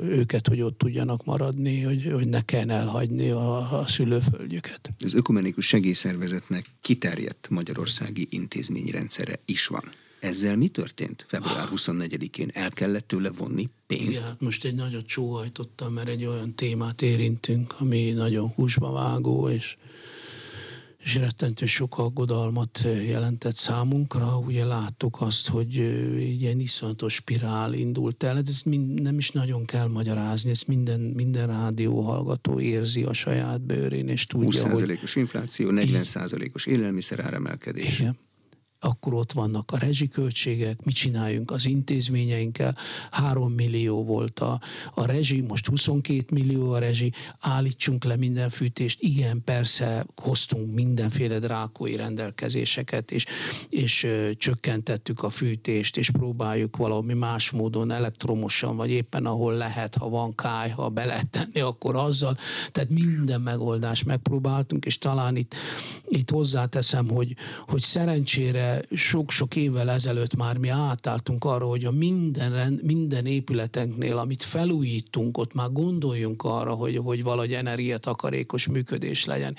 őket, 0.04 0.48
hogy 0.48 0.62
ott 0.62 0.78
tudjanak 0.78 1.26
maradni, 1.26 1.82
hogy, 1.82 2.12
hogy 2.14 2.28
ne 2.28 2.42
kelljen 2.42 2.70
elhagyni 2.70 3.30
a, 3.30 3.80
a 3.80 3.88
szülőföldjüket. 3.88 4.90
Az 5.06 5.14
ökumenikus 5.14 5.66
segélyszervezetnek 5.66 6.66
kiterjedt 6.82 7.48
magyarországi 7.50 8.28
intézményrendszere 8.30 9.40
is 9.46 9.68
van. 9.68 9.84
Ezzel 10.20 10.56
mi 10.56 10.68
történt 10.68 11.26
február 11.28 11.68
24-én? 11.76 12.50
El 12.54 12.70
kellett 12.70 13.08
tőle 13.08 13.32
vonni 13.32 13.70
pénzt? 13.88 14.20
Igen, 14.20 14.36
most 14.40 14.66
egy 14.66 14.76
nagyot 14.76 15.06
csóhajtottam, 15.06 15.94
mert 15.94 16.08
egy 16.08 16.26
olyan 16.26 16.56
témát 16.56 17.02
érintünk, 17.02 17.76
ami 17.80 18.12
nagyon 18.12 18.48
húsba 18.48 18.92
vágó, 18.92 19.50
és, 19.50 19.78
és 20.98 21.16
rettentő 21.16 21.66
sok 21.66 21.98
aggodalmat 21.98 22.86
jelentett 23.08 23.56
számunkra. 23.56 24.38
Ugye 24.38 24.66
láttuk 24.66 25.22
azt, 25.22 25.50
hogy 25.50 25.76
ilyen 26.42 26.60
iszonyatos 26.60 27.14
spirál 27.14 27.74
indult 27.74 28.24
el. 28.24 28.38
Ez 28.38 28.62
mind, 28.62 29.02
nem 29.02 29.18
is 29.18 29.32
nagyon 29.32 29.66
kell 29.66 29.88
magyarázni, 29.88 30.50
ezt 30.50 30.68
minden, 30.68 31.00
minden 31.00 31.48
rádió 31.48 32.02
hallgató 32.02 32.60
érzi 32.60 33.04
a 33.04 33.14
saját 33.14 33.62
bőrén, 33.62 34.08
és 34.08 34.26
tudja, 34.26 34.64
20%-os 34.64 35.14
hogy... 35.14 35.22
infláció, 35.22 35.70
40%-os 35.74 36.66
élelmiszer 36.66 37.20
áremelkedés. 37.20 38.00
Igen 38.00 38.18
akkor 38.88 39.14
ott 39.14 39.32
vannak 39.32 39.72
a 39.72 39.78
rezsiköltségek, 39.78 40.84
mit 40.84 40.96
csináljunk 40.96 41.52
az 41.52 41.66
intézményeinkkel, 41.66 42.76
3 43.12 43.54
millió 43.54 44.04
volt 44.04 44.40
a, 44.40 44.60
a 44.94 45.06
rezsi, 45.06 45.42
most 45.42 45.68
22 45.68 46.26
millió 46.30 46.72
a 46.72 46.80
rezsi, 46.80 47.12
állítsunk 47.40 48.04
le 48.04 48.16
minden 48.16 48.50
fűtést, 48.50 49.02
igen, 49.02 49.44
persze 49.44 50.06
hoztunk 50.16 50.74
mindenféle 50.74 51.40
drákói 51.40 51.96
rendelkezéseket, 51.96 53.12
és, 53.12 53.26
és 53.70 54.04
ö, 54.04 54.30
csökkentettük 54.38 55.24
a 55.24 55.30
fűtést, 55.30 55.98
és 55.98 56.10
próbáljuk 56.10 56.78
valami 56.78 57.14
más 57.14 57.52
módon 57.52 57.92
elektromosan, 57.92 58.76
vagy 58.76 58.90
éppen 58.90 59.26
ahol 59.26 59.54
lehet, 59.54 59.96
ha 59.96 60.10
van 60.10 60.36
káj, 60.36 60.70
ha 60.70 60.90
be 60.90 61.06
lehet 61.06 61.30
tenni, 61.30 61.60
akkor 61.60 61.96
azzal, 61.96 62.38
tehát 62.72 62.90
minden 62.90 63.42
megoldást 63.42 64.06
megpróbáltunk, 64.06 64.86
és 64.86 64.98
talán 64.98 65.36
itt, 65.36 65.56
itt 66.08 66.30
hozzáteszem, 66.30 67.10
hogy, 67.10 67.36
hogy 67.68 67.82
szerencsére 67.82 68.77
sok-sok 68.96 69.56
évvel 69.56 69.90
ezelőtt 69.90 70.36
már 70.36 70.58
mi 70.58 70.70
átálltunk 70.70 71.46
arra, 71.46 71.66
hogy 71.66 71.86
a 71.86 71.92
minden, 71.92 72.80
minden 72.84 73.26
épületünknél, 73.26 74.18
amit 74.18 74.44
felújítunk, 74.44 75.38
ott 75.38 75.54
már 75.54 75.72
gondoljunk 75.72 76.44
arra, 76.44 76.74
hogy, 76.74 76.98
hogy 76.98 77.24
valahogy 77.24 77.54
energiatakarékos 77.54 78.68
működés 78.68 79.26
legyen. 79.26 79.56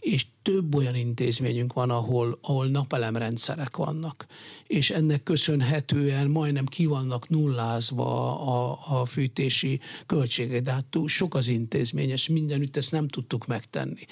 És 0.00 0.26
több 0.42 0.74
olyan 0.74 0.94
intézményünk 0.94 1.72
van, 1.72 1.90
ahol, 1.90 2.38
ahol 2.42 2.66
napelemrendszerek 2.66 3.76
vannak, 3.76 4.26
és 4.66 4.90
ennek 4.90 5.22
köszönhetően 5.22 6.30
majdnem 6.30 6.66
ki 6.66 6.86
vannak 6.86 7.28
nullázva 7.28 8.40
a, 8.40 8.78
a 9.00 9.04
fűtési 9.04 9.80
költségek, 10.06 10.62
de 10.62 10.72
hát 10.72 10.84
túl 10.84 11.08
sok 11.08 11.34
az 11.34 11.48
intézmény, 11.48 12.10
és 12.10 12.28
mindenütt 12.28 12.76
ezt 12.76 12.92
nem 12.92 13.08
tudtuk 13.08 13.46
megtenni. 13.46 14.06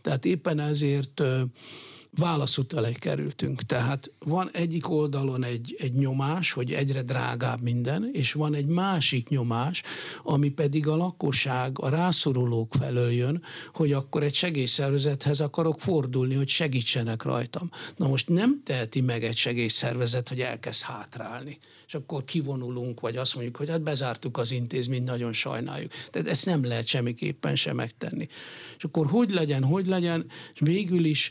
Tehát 0.00 0.24
éppen 0.24 0.60
ezért 0.60 1.22
válaszút 2.18 2.72
elé 2.72 2.92
kerültünk. 2.92 3.62
Tehát 3.62 4.10
van 4.18 4.50
egyik 4.52 4.90
oldalon 4.90 5.44
egy, 5.44 5.76
egy 5.78 5.94
nyomás, 5.94 6.52
hogy 6.52 6.72
egyre 6.72 7.02
drágább 7.02 7.60
minden, 7.60 8.08
és 8.12 8.32
van 8.32 8.54
egy 8.54 8.66
másik 8.66 9.28
nyomás, 9.28 9.82
ami 10.22 10.48
pedig 10.48 10.86
a 10.86 10.96
lakosság, 10.96 11.78
a 11.80 11.88
rászorulók 11.88 12.74
felől 12.78 13.10
jön, 13.10 13.42
hogy 13.74 13.92
akkor 13.92 14.22
egy 14.22 14.34
segélyszervezethez 14.34 15.40
akarok 15.40 15.80
fordulni, 15.80 16.34
hogy 16.34 16.48
segítsenek 16.48 17.22
rajtam. 17.22 17.70
Na 17.96 18.08
most 18.08 18.28
nem 18.28 18.62
teheti 18.64 19.00
meg 19.00 19.24
egy 19.24 19.36
segélyszervezet, 19.36 20.28
hogy 20.28 20.40
elkezd 20.40 20.82
hátrálni 20.82 21.58
és 21.86 21.94
akkor 21.94 22.24
kivonulunk, 22.24 23.00
vagy 23.00 23.16
azt 23.16 23.34
mondjuk, 23.34 23.56
hogy 23.56 23.68
hát 23.68 23.82
bezártuk 23.82 24.38
az 24.38 24.52
intézményt, 24.52 25.04
nagyon 25.04 25.32
sajnáljuk. 25.32 25.92
Tehát 26.10 26.28
ezt 26.28 26.46
nem 26.46 26.64
lehet 26.64 26.86
semmiképpen 26.86 27.56
sem 27.56 27.76
megtenni. 27.76 28.28
És 28.76 28.84
akkor 28.84 29.06
hogy 29.06 29.30
legyen, 29.30 29.64
hogy 29.64 29.86
legyen, 29.86 30.26
és 30.54 30.60
végül 30.60 31.04
is 31.04 31.30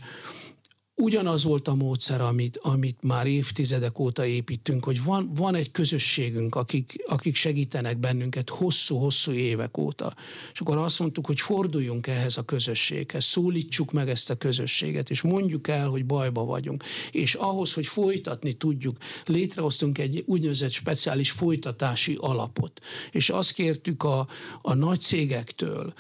ugyanaz 0.96 1.44
volt 1.44 1.68
a 1.68 1.76
módszer, 1.76 2.22
amit, 2.22 2.58
amit 2.62 2.98
már 3.02 3.28
évtizedek 3.28 4.00
óta 4.00 4.26
építünk, 4.26 4.86
hogy 4.86 5.04
van, 5.04 5.32
van 5.36 5.56
egy 5.56 5.72
közösségünk, 5.72 6.56
akik, 6.56 7.04
akik 7.08 7.36
segítenek 7.36 7.98
bennünket 7.98 8.50
hosszú-hosszú 8.50 9.32
évek 9.32 9.78
óta. 9.78 10.14
És 10.54 10.60
akkor 10.60 10.78
azt 10.78 11.00
mondtuk, 11.00 11.26
hogy 11.26 11.40
forduljunk 11.40 12.08
ehhez 12.08 12.38
a 12.38 12.42
közösséghez, 12.42 13.24
szólítsuk 13.24 13.92
meg 13.92 14.10
ezt 14.10 14.30
a 14.30 14.36
közösséget, 14.36 15.10
és 15.10 15.22
mondjuk 15.22 15.68
el, 15.68 15.88
hogy 15.88 16.06
bajba 16.06 16.46
vagyunk. 16.46 16.84
És 17.12 17.34
ahhoz, 17.34 17.74
hogy 17.74 17.88
folytatni 17.88 18.54
tudjuk, 18.54 18.98
létrehoztunk 19.26 19.98
egy 19.98 20.24
úgynevezett 20.26 20.72
speciális 20.72 21.32
folytatási 21.32 22.18
alapot. 22.20 22.82
És 23.12 23.30
azt 23.30 23.52
kértük 23.52 24.04
a, 24.04 24.28
a 24.62 24.74
nagy 24.74 25.02
cégektől, 25.02 25.94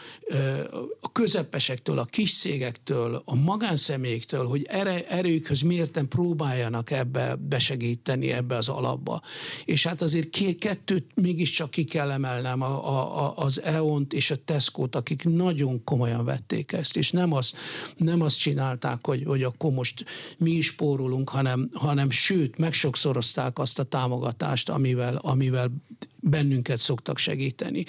a 1.00 1.12
közepesektől, 1.12 2.00
a 2.00 2.06
kis 2.06 2.38
cégektől, 2.39 3.22
a 3.26 3.36
magánszemélyektől, 3.36 4.46
hogy 4.46 4.64
el 4.64 4.84
erőkhöz 4.88 5.61
mérten 5.61 6.07
próbáljanak 6.07 6.91
ebbe 6.91 7.36
besegíteni 7.36 8.31
ebbe 8.31 8.55
az 8.55 8.69
alapba. 8.69 9.21
És 9.65 9.86
hát 9.86 10.01
azért 10.01 10.29
két, 10.29 10.57
kettőt 10.57 11.11
mégiscsak 11.13 11.71
ki 11.71 11.83
kell 11.83 12.11
emelnem, 12.11 12.61
a, 12.61 13.25
a, 13.25 13.33
az 13.38 13.61
EON-t 13.61 14.13
és 14.13 14.31
a 14.31 14.36
Tesco-t, 14.45 14.95
akik 14.95 15.23
nagyon 15.23 15.83
komolyan 15.83 16.25
vették 16.25 16.71
ezt, 16.71 16.97
és 16.97 17.11
nem 17.11 17.33
azt, 17.33 17.55
nem 17.97 18.21
azt 18.21 18.39
csinálták, 18.39 19.05
hogy, 19.05 19.23
hogy 19.25 19.43
akkor 19.43 19.71
most 19.71 20.05
mi 20.38 20.51
is 20.51 20.65
spórolunk, 20.65 21.29
hanem, 21.29 21.69
hanem 21.73 22.09
sőt, 22.09 22.57
megsokszorozták 22.57 23.59
azt 23.59 23.79
a 23.79 23.83
támogatást, 23.83 24.69
amivel, 24.69 25.15
amivel 25.15 25.71
bennünket 26.30 26.78
szoktak 26.78 27.17
segíteni. 27.17 27.86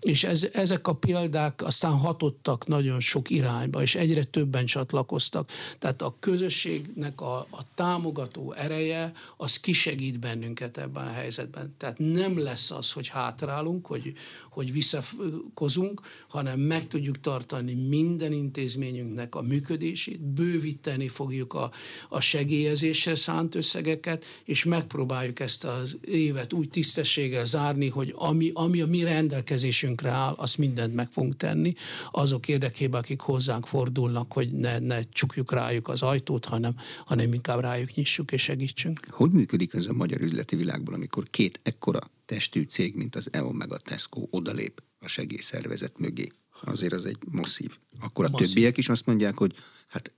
És 0.00 0.24
ez, 0.24 0.48
ezek 0.52 0.88
a 0.88 0.94
példák 0.94 1.62
aztán 1.62 1.92
hatottak 1.92 2.66
nagyon 2.66 3.00
sok 3.00 3.30
irányba, 3.30 3.82
és 3.82 3.94
egyre 3.94 4.24
többen 4.24 4.66
csatlakoztak. 4.66 5.50
Tehát 5.78 6.02
a 6.02 6.16
közösségnek 6.20 7.20
a, 7.20 7.38
a 7.38 7.60
támogató 7.74 8.52
ereje, 8.52 9.12
az 9.36 9.60
kisegít 9.60 10.18
bennünket 10.18 10.78
ebben 10.78 11.06
a 11.06 11.12
helyzetben. 11.12 11.74
Tehát 11.78 11.98
nem 11.98 12.38
lesz 12.38 12.70
az, 12.70 12.92
hogy 12.92 13.08
hátrálunk, 13.08 13.86
hogy, 13.86 14.12
hogy 14.50 14.72
visszakozunk, 14.72 16.00
hanem 16.28 16.60
meg 16.60 16.88
tudjuk 16.88 17.20
tartani 17.20 17.74
minden 17.74 18.32
intézményünknek 18.32 19.34
a 19.34 19.42
működését, 19.42 20.20
bővíteni 20.20 21.08
fogjuk 21.08 21.54
a, 21.54 21.70
a 22.08 22.20
segélyezésre 22.20 23.14
szánt 23.14 23.54
összegeket, 23.54 24.24
és 24.44 24.64
megpróbáljuk 24.64 25.40
ezt 25.40 25.64
az 25.64 25.96
évet 26.04 26.52
úgy 26.52 26.70
tisztességgel 26.70 27.44
zárni, 27.44 27.79
hogy 27.88 28.12
ami, 28.16 28.50
ami 28.54 28.80
a 28.80 28.86
mi 28.86 29.02
rendelkezésünkre 29.02 30.10
áll, 30.10 30.32
azt 30.32 30.58
mindent 30.58 30.94
meg 30.94 31.08
fogunk 31.10 31.36
tenni, 31.36 31.74
azok 32.10 32.48
érdekében, 32.48 33.00
akik 33.00 33.20
hozzánk 33.20 33.66
fordulnak, 33.66 34.32
hogy 34.32 34.50
ne, 34.50 34.78
ne 34.78 35.02
csukjuk 35.02 35.52
rájuk 35.52 35.88
az 35.88 36.02
ajtót, 36.02 36.44
hanem, 36.44 36.74
hanem 37.04 37.32
inkább 37.32 37.60
rájuk 37.60 37.94
nyissuk 37.94 38.32
és 38.32 38.42
segítsünk. 38.42 39.00
Hogy 39.08 39.30
működik 39.30 39.74
ez 39.74 39.86
a 39.86 39.92
magyar 39.92 40.20
üzleti 40.20 40.56
világban, 40.56 40.94
amikor 40.94 41.30
két 41.30 41.60
ekkora 41.62 42.10
testű 42.26 42.62
cég, 42.62 42.94
mint 42.94 43.16
az 43.16 43.28
EON 43.32 43.54
meg 43.54 43.72
a 43.72 43.78
Tesco 43.78 44.26
odalép 44.30 44.82
a 44.98 45.08
segélyszervezet 45.08 45.98
mögé. 45.98 46.28
Azért 46.64 46.92
az 46.92 47.06
egy 47.06 47.18
masszív. 47.30 47.78
Akkor 48.00 48.24
a 48.24 48.28
masszív. 48.28 48.46
többiek 48.46 48.76
is 48.76 48.88
azt 48.88 49.06
mondják, 49.06 49.38
hogy 49.38 49.54
hát 49.88 50.12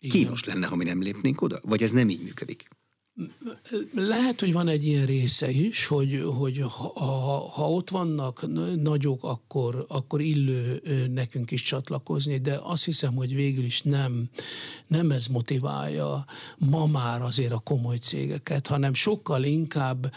kínos 0.00 0.44
lenne, 0.44 0.66
ha 0.66 0.76
mi 0.76 0.84
nem 0.84 1.02
lépnénk 1.02 1.40
oda? 1.40 1.60
Vagy 1.62 1.82
ez 1.82 1.90
nem 1.90 2.08
így 2.08 2.22
működik? 2.22 2.68
Lehet, 3.94 4.40
hogy 4.40 4.52
van 4.52 4.68
egy 4.68 4.86
ilyen 4.86 5.06
része 5.06 5.50
is, 5.50 5.86
hogy, 5.86 6.22
hogy 6.38 6.64
ha, 6.68 7.48
ha 7.52 7.70
ott 7.70 7.90
vannak 7.90 8.46
nagyok, 8.82 9.24
akkor, 9.24 9.84
akkor 9.88 10.20
illő 10.20 10.82
nekünk 11.14 11.50
is 11.50 11.62
csatlakozni, 11.62 12.38
de 12.38 12.58
azt 12.62 12.84
hiszem, 12.84 13.14
hogy 13.14 13.34
végül 13.34 13.64
is 13.64 13.82
nem, 13.82 14.28
nem 14.86 15.10
ez 15.10 15.26
motiválja 15.26 16.24
ma 16.58 16.86
már 16.86 17.22
azért 17.22 17.52
a 17.52 17.58
komoly 17.58 17.96
cégeket, 17.96 18.66
hanem 18.66 18.94
sokkal 18.94 19.44
inkább 19.44 20.12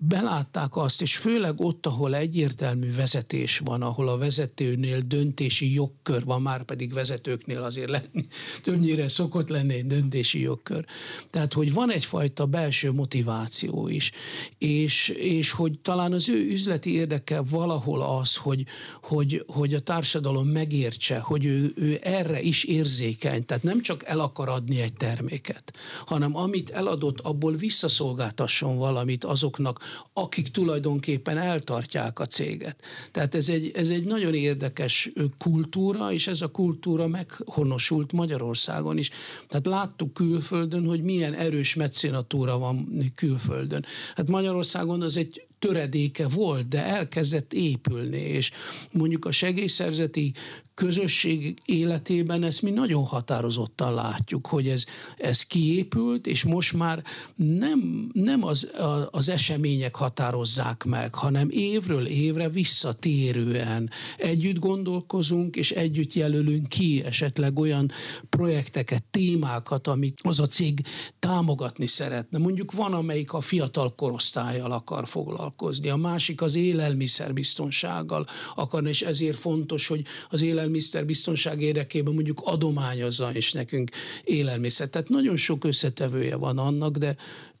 belátták 0.00 0.76
azt, 0.76 1.02
és 1.02 1.16
főleg 1.16 1.60
ott, 1.60 1.86
ahol 1.86 2.14
egyértelmű 2.14 2.94
vezetés 2.94 3.58
van, 3.58 3.82
ahol 3.82 4.08
a 4.08 4.18
vezetőnél 4.18 5.00
döntési 5.00 5.74
jogkör 5.74 6.24
van, 6.24 6.42
már 6.42 6.62
pedig 6.62 6.92
vezetőknél 6.92 7.62
azért 7.62 7.90
lenni, 7.90 8.26
többnyire 8.62 9.08
szokott 9.08 9.48
lenni 9.48 9.74
egy 9.74 9.86
döntési 9.86 10.40
jogkör. 10.40 10.84
Tehát, 11.30 11.52
hogy 11.52 11.72
van 11.72 11.92
egyfajta 11.92 12.46
belső 12.46 12.92
motiváció 12.92 13.88
is, 13.88 14.10
és, 14.58 15.08
és 15.08 15.50
hogy 15.50 15.78
talán 15.78 16.12
az 16.12 16.28
ő 16.28 16.50
üzleti 16.50 16.92
érdeke 16.94 17.40
valahol 17.50 18.02
az, 18.02 18.36
hogy, 18.36 18.64
hogy, 19.02 19.44
hogy 19.46 19.74
a 19.74 19.80
társadalom 19.80 20.48
megértse, 20.48 21.18
hogy 21.18 21.44
ő, 21.44 21.72
ő 21.76 21.98
erre 22.02 22.40
is 22.40 22.64
érzékeny, 22.64 23.44
tehát 23.44 23.62
nem 23.62 23.82
csak 23.82 24.04
el 24.04 24.20
akar 24.20 24.48
adni 24.48 24.80
egy 24.80 24.94
terméket, 24.94 25.72
hanem 26.06 26.36
amit 26.36 26.70
eladott, 26.70 27.20
abból 27.20 27.52
visszaszolgáltasson 27.52 28.76
valamit 28.76 29.24
azoknak, 29.24 29.86
akik 30.12 30.48
tulajdonképpen 30.48 31.38
eltartják 31.38 32.18
a 32.18 32.26
céget. 32.26 32.76
Tehát 33.10 33.34
ez 33.34 33.48
egy, 33.48 33.70
ez 33.74 33.88
egy 33.88 34.04
nagyon 34.04 34.34
érdekes 34.34 35.10
kultúra, 35.38 36.12
és 36.12 36.26
ez 36.26 36.40
a 36.40 36.50
kultúra 36.50 37.06
meghonosult 37.06 38.12
Magyarországon 38.12 38.98
is. 38.98 39.10
Tehát 39.48 39.66
láttuk 39.66 40.14
külföldön, 40.14 40.86
hogy 40.86 41.02
milyen 41.02 41.34
erős 41.34 41.74
mecenatúra 41.74 42.58
van 42.58 42.88
külföldön. 43.14 43.84
Hát 44.14 44.28
Magyarországon 44.28 45.02
az 45.02 45.16
egy 45.16 45.47
töredéke 45.58 46.28
volt, 46.28 46.68
de 46.68 46.84
elkezdett 46.84 47.52
épülni, 47.52 48.20
és 48.20 48.50
mondjuk 48.90 49.24
a 49.24 49.32
segélyszerzeti 49.32 50.32
közösség 50.78 51.58
életében 51.64 52.42
ezt 52.42 52.62
mi 52.62 52.70
nagyon 52.70 53.04
határozottan 53.04 53.94
látjuk, 53.94 54.46
hogy 54.46 54.68
ez, 54.68 54.84
ez 55.16 55.42
kiépült, 55.42 56.26
és 56.26 56.44
most 56.44 56.72
már 56.72 57.02
nem, 57.34 58.08
nem 58.12 58.44
az, 58.44 58.70
az 59.10 59.28
események 59.28 59.94
határozzák 59.94 60.84
meg, 60.84 61.14
hanem 61.14 61.48
évről 61.50 62.06
évre 62.06 62.48
visszatérően 62.48 63.90
együtt 64.16 64.58
gondolkozunk, 64.58 65.56
és 65.56 65.70
együtt 65.70 66.12
jelölünk 66.12 66.68
ki 66.68 67.02
esetleg 67.04 67.58
olyan 67.58 67.90
projekteket, 68.28 69.04
témákat, 69.10 69.86
amit 69.86 70.20
az 70.22 70.40
a 70.40 70.46
cég 70.46 70.80
támogatni 71.18 71.86
szeretne. 71.86 72.38
Mondjuk 72.38 72.72
van, 72.72 72.92
amelyik 72.92 73.32
a 73.32 73.40
fiatal 73.40 73.94
korosztályjal 73.94 74.70
akar 74.70 75.08
foglalkozni, 75.08 75.47
a 75.92 75.96
másik 75.96 76.42
az 76.42 76.54
élelmiszerbiztonsággal 76.54 78.26
akar, 78.54 78.86
és 78.86 79.02
ezért 79.02 79.38
fontos, 79.38 79.86
hogy 79.86 80.02
az 80.30 80.42
élelmiszer 80.42 80.66
élelmiszer 80.68 81.06
biztonság 81.06 81.62
érdekében 81.62 82.14
mondjuk 82.14 82.40
adományozza 82.44 83.30
is 83.34 83.52
nekünk 83.52 83.90
élelmiszer. 84.24 84.88
Tehát 84.88 85.08
nagyon 85.08 85.36
sok 85.36 85.64
összetevője 85.64 86.36
van 86.36 86.58
annak, 86.58 86.96
de 86.96 87.16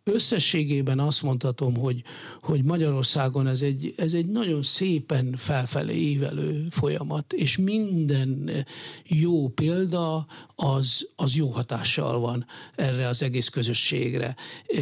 összességében 0.08 0.98
azt 0.98 1.22
mondhatom, 1.22 1.76
hogy, 1.76 2.02
hogy 2.42 2.64
Magyarországon 2.64 3.46
ez 3.46 3.62
egy, 3.62 3.94
ez 3.96 4.12
egy 4.12 4.26
nagyon 4.26 4.62
szépen 4.62 5.34
felfelé 5.36 5.94
ívelő 5.94 6.66
folyamat, 6.70 7.32
és 7.32 7.58
minden 7.58 8.50
jó 9.04 9.48
példa 9.48 10.26
az, 10.54 11.08
az 11.16 11.36
jó 11.36 11.48
hatással 11.48 12.18
van 12.18 12.46
erre 12.74 13.08
az 13.08 13.22
egész 13.22 13.48
közösségre. 13.48 14.36
E, 14.66 14.80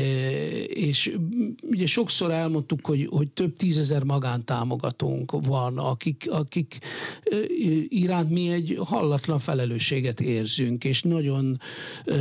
és 0.63 1.17
ugye 1.63 1.87
sokszor 1.87 2.31
elmondtuk, 2.31 2.87
hogy, 2.87 3.09
hogy 3.11 3.29
több 3.29 3.57
tízezer 3.57 4.03
magántámogatónk 4.03 5.33
van, 5.47 5.79
akik, 5.79 6.27
akik 6.31 6.79
e, 7.25 7.37
iránt 7.89 8.31
mi 8.31 8.51
egy 8.51 8.79
hallatlan 8.85 9.39
felelősséget 9.39 10.21
érzünk, 10.21 10.85
és 10.85 11.03
nagyon 11.03 11.61
e, 12.05 12.15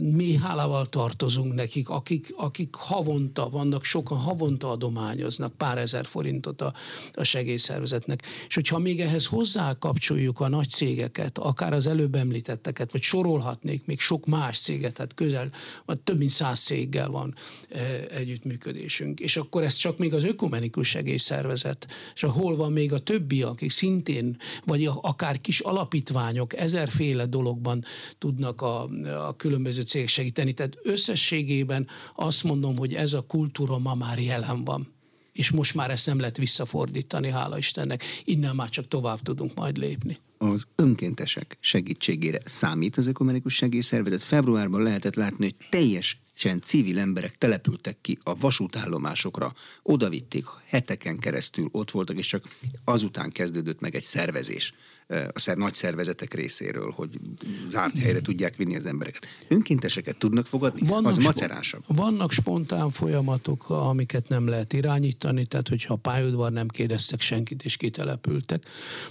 mély 0.00 0.36
hálával 0.36 0.86
tartozunk 0.86 1.54
nekik, 1.54 1.88
akik, 1.88 2.27
akik 2.36 2.74
havonta 2.74 3.48
vannak, 3.48 3.84
sokan 3.84 4.18
havonta 4.18 4.70
adományoznak 4.70 5.52
pár 5.52 5.78
ezer 5.78 6.06
forintot 6.06 6.60
a, 6.60 6.72
a 7.12 7.24
segélyszervezetnek. 7.24 8.22
És 8.48 8.54
hogyha 8.54 8.78
még 8.78 9.00
ehhez 9.00 9.26
hozzá 9.26 9.74
kapcsoljuk 9.78 10.40
a 10.40 10.48
nagy 10.48 10.68
cégeket, 10.68 11.38
akár 11.38 11.72
az 11.72 11.86
előbb 11.86 12.14
említetteket, 12.14 12.92
vagy 12.92 13.02
sorolhatnék 13.02 13.86
még 13.86 14.00
sok 14.00 14.26
más 14.26 14.60
céget, 14.60 14.98
hát 14.98 15.14
közel, 15.14 15.50
vagy 15.84 16.00
több 16.00 16.18
mint 16.18 16.30
száz 16.30 16.60
céggel 16.60 17.08
van 17.08 17.34
e, 17.68 17.80
együttműködésünk. 18.10 19.20
És 19.20 19.36
akkor 19.36 19.62
ez 19.62 19.74
csak 19.74 19.98
még 19.98 20.14
az 20.14 20.24
ökumenikus 20.24 20.88
segélyszervezet, 20.88 21.86
és 22.14 22.20
hol 22.20 22.56
van 22.56 22.72
még 22.72 22.92
a 22.92 22.98
többi, 22.98 23.42
akik 23.42 23.70
szintén, 23.70 24.36
vagy 24.64 24.90
akár 25.00 25.40
kis 25.40 25.60
alapítványok 25.60 26.56
ezerféle 26.56 27.26
dologban 27.26 27.84
tudnak 28.18 28.62
a, 28.62 28.88
a 29.26 29.36
különböző 29.36 29.82
cégek 29.82 30.08
segíteni. 30.08 30.52
Tehát 30.52 30.78
összességében 30.82 31.86
azt 32.20 32.44
mondom, 32.44 32.76
hogy 32.76 32.94
ez 32.94 33.12
a 33.12 33.20
kultúra 33.20 33.78
ma 33.78 33.94
már 33.94 34.18
jelen 34.18 34.64
van 34.64 34.96
és 35.32 35.50
most 35.50 35.74
már 35.74 35.90
ezt 35.90 36.06
nem 36.06 36.18
lehet 36.18 36.36
visszafordítani, 36.36 37.30
hála 37.30 37.58
Istennek. 37.58 38.02
Innen 38.24 38.54
már 38.54 38.68
csak 38.68 38.88
tovább 38.88 39.20
tudunk 39.20 39.54
majd 39.54 39.76
lépni 39.76 40.18
az 40.38 40.66
önkéntesek 40.76 41.56
segítségére 41.60 42.38
számít 42.44 42.96
az 42.96 43.06
ökumenikus 43.06 43.54
segélyszervezet. 43.54 44.22
Februárban 44.22 44.82
lehetett 44.82 45.14
látni, 45.14 45.44
hogy 45.44 45.68
teljesen 45.70 46.60
civil 46.64 46.98
emberek 46.98 47.38
települtek 47.38 48.00
ki 48.00 48.18
a 48.22 48.36
vasútállomásokra, 48.36 49.54
odavitték, 49.82 50.44
heteken 50.66 51.18
keresztül 51.18 51.68
ott 51.72 51.90
voltak, 51.90 52.16
és 52.16 52.26
csak 52.26 52.48
azután 52.84 53.30
kezdődött 53.30 53.80
meg 53.80 53.94
egy 53.94 54.02
szervezés 54.02 54.72
a 55.08 55.52
nagy 55.54 55.74
szervezetek 55.74 56.34
részéről, 56.34 56.90
hogy 56.90 57.20
zárt 57.68 57.98
helyre 57.98 58.20
tudják 58.20 58.56
vinni 58.56 58.76
az 58.76 58.86
embereket. 58.86 59.26
Önkénteseket 59.48 60.18
tudnak 60.18 60.46
fogadni? 60.46 60.86
Vannak 60.86 61.06
az 61.06 61.16
macerásabb. 61.16 61.82
Vannak 61.86 62.32
spontán 62.32 62.90
folyamatok, 62.90 63.70
amiket 63.70 64.28
nem 64.28 64.48
lehet 64.48 64.72
irányítani, 64.72 65.46
tehát 65.46 65.68
hogyha 65.68 65.94
a 65.94 65.96
pályaudvar 65.96 66.52
nem 66.52 66.68
kérdeztek 66.68 67.20
senkit 67.20 67.62
és 67.64 67.76
kitelepültek, 67.76 68.62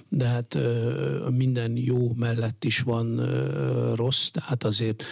de 0.09 0.25
hát 0.25 0.57
minden 1.29 1.77
jó 1.77 2.13
mellett 2.13 2.63
is 2.63 2.79
van 2.79 3.21
rossz, 3.95 4.27
tehát 4.27 4.63
azért 4.63 5.03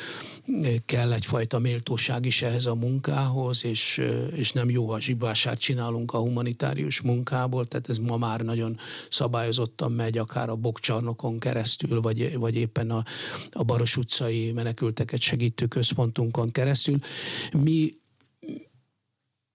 kell 0.86 1.14
egyfajta 1.14 1.60
méltóság 1.60 2.26
is 2.26 2.42
ehhez 2.42 2.66
a 2.66 2.76
munkához, 2.76 3.66
és, 3.66 4.02
és 4.36 4.52
nem 4.52 4.70
jó, 4.70 4.92
ha 4.92 5.00
zsibását 5.00 5.60
csinálunk 5.60 6.14
a 6.14 6.18
humanitárius 6.18 7.02
munkából, 7.02 7.68
tehát 7.68 7.90
ez 7.90 7.98
ma 7.98 8.18
már 8.18 8.42
nagyon 8.42 8.78
szabályozottan 9.10 9.92
megy, 9.92 10.18
akár 10.18 10.50
a 10.50 10.56
bokcsarnokon 10.76 11.40
keresztül, 11.40 12.02
vagy, 12.02 12.38
vagy 12.38 12.56
éppen 12.56 12.92
a, 12.92 13.04
a 13.52 13.64
Baros 13.64 13.98
utcai 13.98 14.52
menekülteket 14.52 15.22
segítő 15.22 15.66
központunkon 15.66 16.52
keresztül. 16.52 17.00
Mi 17.52 17.94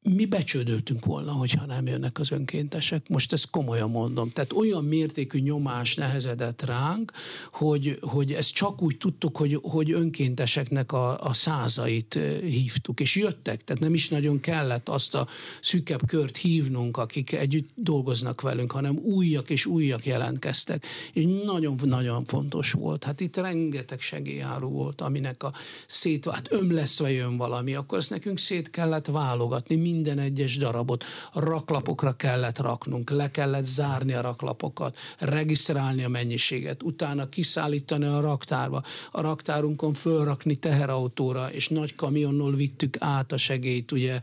mi 0.03 0.25
becsődöltünk 0.25 1.05
volna, 1.05 1.33
hogyha 1.33 1.67
nem 1.67 1.87
jönnek 1.87 2.19
az 2.19 2.31
önkéntesek. 2.31 3.09
Most 3.09 3.33
ezt 3.33 3.51
komolyan 3.51 3.91
mondom. 3.91 4.31
Tehát 4.31 4.53
olyan 4.53 4.85
mértékű 4.85 5.39
nyomás 5.39 5.95
nehezedett 5.95 6.63
ránk, 6.63 7.13
hogy, 7.53 7.99
hogy 8.01 8.33
ezt 8.33 8.53
csak 8.53 8.83
úgy 8.83 8.97
tudtuk, 8.97 9.37
hogy, 9.37 9.59
hogy 9.63 9.93
önkénteseknek 9.93 10.93
a, 10.93 11.19
a 11.19 11.33
százait 11.33 12.19
hívtuk, 12.43 13.01
és 13.01 13.17
jöttek. 13.17 13.65
Tehát 13.65 13.83
nem 13.83 13.95
is 13.95 14.09
nagyon 14.09 14.41
kellett 14.41 14.89
azt 14.89 15.15
a 15.15 15.27
szűkebb 15.63 16.07
kört 16.07 16.37
hívnunk, 16.37 16.97
akik 16.97 17.33
együtt 17.33 17.71
dolgoznak 17.75 18.41
velünk, 18.41 18.73
hanem 18.73 18.97
újak 18.97 19.51
és 19.51 19.67
újak 19.67 20.07
jelentkeztek. 20.07 20.87
És 21.13 21.25
nagyon-nagyon 21.45 22.25
fontos 22.25 22.73
volt. 22.73 23.05
Hát 23.05 23.21
itt 23.21 23.37
rengeteg 23.37 24.01
segélyáró 24.01 24.69
volt, 24.69 25.01
aminek 25.01 25.43
a 25.43 25.53
szét, 25.87 26.31
hát 26.31 26.53
ömleszve 26.53 27.11
jön 27.11 27.37
valami, 27.37 27.75
akkor 27.75 27.99
ezt 27.99 28.11
nekünk 28.11 28.39
szét 28.39 28.71
kellett 28.71 29.07
válogatni, 29.07 29.77
minden 29.93 30.19
egyes 30.19 30.57
darabot. 30.57 31.05
Raklapokra 31.33 32.13
kellett 32.13 32.59
raknunk, 32.59 33.11
le 33.11 33.31
kellett 33.31 33.65
zárni 33.65 34.13
a 34.13 34.21
raklapokat, 34.21 34.97
regisztrálni 35.19 36.05
a 36.05 36.09
mennyiséget, 36.09 36.83
utána 36.83 37.29
kiszállítani 37.29 38.05
a 38.05 38.21
raktárba, 38.21 38.83
a 39.13 39.21
raktárunkon 39.21 39.95
fölrakni 39.95 40.55
teherautóra, 40.55 41.53
és 41.53 41.69
nagy 41.69 41.95
kamionnal 41.95 42.55
vittük 42.55 42.97
át 42.99 43.33
a 43.33 43.37
segélyt, 43.37 43.93
ugye 43.93 44.21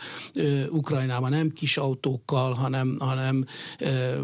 Ukrajnában. 0.69 1.29
Nem 1.29 1.53
kis 1.53 1.77
autókkal, 1.77 2.53
hanem, 2.53 2.95
hanem 2.99 3.45
e, 3.79 4.19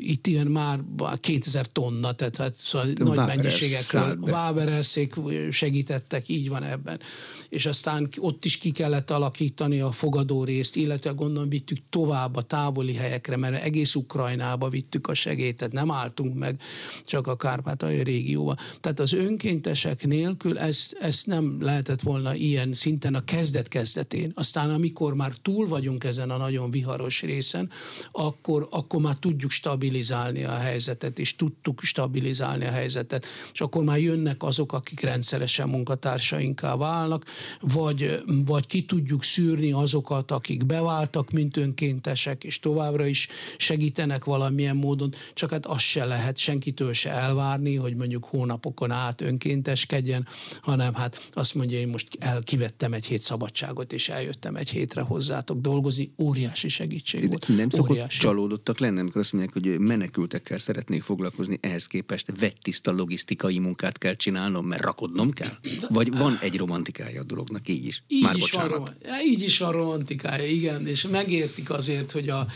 itt 0.00 0.26
ilyen 0.26 0.46
már 0.46 0.80
2000 1.20 1.66
tonna, 1.66 2.12
tehát 2.12 2.36
hát, 2.36 2.54
szóval 2.54 2.88
nagy 2.94 3.16
mennyiségekkel 3.16 4.16
Váberelszék 4.20 5.14
segítettek, 5.50 6.28
így 6.28 6.48
van 6.48 6.62
ebben. 6.62 7.00
És 7.48 7.66
aztán 7.66 8.08
ott 8.18 8.44
is 8.44 8.56
ki 8.56 8.70
kellett 8.70 9.10
alakítani 9.10 9.80
a 9.80 9.90
fogadó 9.90 10.44
részt, 10.48 10.76
illetve 10.76 11.10
gondolom 11.10 11.48
vittük 11.48 11.78
tovább 11.90 12.36
a 12.36 12.42
távoli 12.42 12.94
helyekre, 12.94 13.36
mert 13.36 13.62
egész 13.62 13.94
Ukrajnába 13.94 14.68
vittük 14.68 15.06
a 15.06 15.14
segélyt, 15.14 15.56
tehát 15.56 15.72
nem 15.72 15.90
álltunk 15.90 16.34
meg 16.38 16.60
csak 17.06 17.26
a 17.26 17.36
Kárpátalja 17.36 18.02
régióba. 18.02 18.56
Tehát 18.80 19.00
az 19.00 19.12
önkéntesek 19.12 20.06
nélkül 20.06 20.58
ezt, 20.58 20.96
ezt 21.00 21.26
nem 21.26 21.56
lehetett 21.60 22.02
volna 22.02 22.34
ilyen 22.34 22.74
szinten 22.74 23.14
a 23.14 23.24
kezdet-kezdetén. 23.24 24.32
Aztán 24.34 24.70
amikor 24.70 25.14
már 25.14 25.32
túl 25.42 25.68
vagyunk 25.68 26.04
ezen 26.04 26.30
a 26.30 26.36
nagyon 26.36 26.70
viharos 26.70 27.22
részen, 27.22 27.70
akkor, 28.12 28.68
akkor 28.70 29.00
már 29.00 29.14
tudjuk 29.14 29.50
stabilizálni 29.50 30.44
a 30.44 30.56
helyzetet, 30.56 31.18
és 31.18 31.36
tudtuk 31.36 31.80
stabilizálni 31.82 32.64
a 32.64 32.70
helyzetet, 32.70 33.26
és 33.52 33.60
akkor 33.60 33.84
már 33.84 33.98
jönnek 33.98 34.42
azok, 34.42 34.72
akik 34.72 35.00
rendszeresen 35.00 35.68
munkatársainká 35.68 36.76
válnak, 36.76 37.24
vagy, 37.60 38.22
vagy 38.46 38.66
ki 38.66 38.84
tudjuk 38.84 39.24
szűrni 39.24 39.72
azokat, 39.72 40.30
akik 40.38 40.66
beváltak, 40.66 41.30
mint 41.30 41.56
önkéntesek, 41.56 42.44
és 42.44 42.60
továbbra 42.60 43.06
is 43.06 43.28
segítenek 43.56 44.24
valamilyen 44.24 44.76
módon, 44.76 45.14
csak 45.34 45.50
hát 45.50 45.66
azt 45.66 45.80
se 45.80 46.04
lehet 46.04 46.36
senkitől 46.36 46.92
se 46.92 47.10
elvárni, 47.10 47.74
hogy 47.74 47.96
mondjuk 47.96 48.24
hónapokon 48.24 48.90
át 48.90 49.20
önkénteskedjen, 49.20 50.26
hanem 50.62 50.94
hát 50.94 51.28
azt 51.32 51.54
mondja, 51.54 51.78
én 51.78 51.88
most 51.88 52.08
el, 52.18 52.40
kivettem 52.42 52.92
egy 52.92 53.06
hét 53.06 53.20
szabadságot, 53.20 53.92
és 53.92 54.08
eljöttem 54.08 54.56
egy 54.56 54.70
hétre 54.70 55.00
hozzátok 55.00 55.60
dolgozni, 55.60 56.12
óriási 56.18 56.68
segítség 56.68 57.28
volt. 57.28 57.48
Nem 57.48 57.70
szokott 57.70 57.90
óriási. 57.90 58.18
csalódottak 58.20 58.78
lenni, 58.78 59.00
amikor 59.00 59.20
azt 59.20 59.32
mondják, 59.32 59.54
hogy 59.54 59.78
menekültekkel 59.78 60.58
szeretnék 60.58 61.02
foglalkozni, 61.02 61.58
ehhez 61.60 61.86
képest 61.86 62.32
vegytiszta 62.40 62.92
logisztikai 62.92 63.58
munkát 63.58 63.98
kell 63.98 64.14
csinálnom, 64.14 64.66
mert 64.66 64.82
rakodnom 64.82 65.30
kell? 65.30 65.56
Vagy 65.88 66.16
van 66.16 66.38
egy 66.40 66.56
romantikája 66.56 67.20
a 67.20 67.24
dolognak, 67.24 67.68
így 67.68 67.86
is? 67.86 68.02
Így, 68.08 68.22
Már 68.22 68.36
is, 68.36 68.50
van, 68.50 68.96
így 69.24 69.42
is 69.42 69.58
van 69.58 69.72
romantikája, 69.72 70.27
igen, 70.36 70.86
és 70.86 71.06
megértik 71.06 71.70
azért, 71.70 72.12
hogy 72.12 72.28
a 72.28 72.46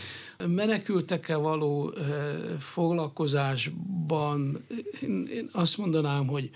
menekültekkel 0.47 1.39
való 1.39 1.93
foglalkozásban 2.59 4.65
én 5.29 5.49
azt 5.51 5.77
mondanám, 5.77 6.27
hogy 6.27 6.49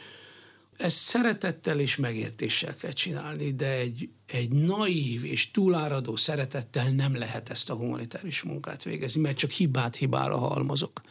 ezt 0.78 0.98
szeretettel 0.98 1.80
és 1.80 1.96
megértéssel 1.96 2.76
kell 2.76 2.92
csinálni, 2.92 3.54
de 3.54 3.78
egy 3.78 4.10
egy 4.28 4.50
naív 4.50 5.26
és 5.26 5.52
túláradó 5.52 6.16
szeretettel 6.16 6.90
nem 6.90 7.16
lehet 7.16 7.50
ezt 7.50 7.70
a 7.70 7.76
humanitárius 7.76 8.42
munkát 8.42 8.84
végezni, 8.84 9.22
mert 9.22 9.38
csak 9.38 9.50
hibát 9.50 9.96
hibára 9.96 10.38
halmozok. 10.38 11.02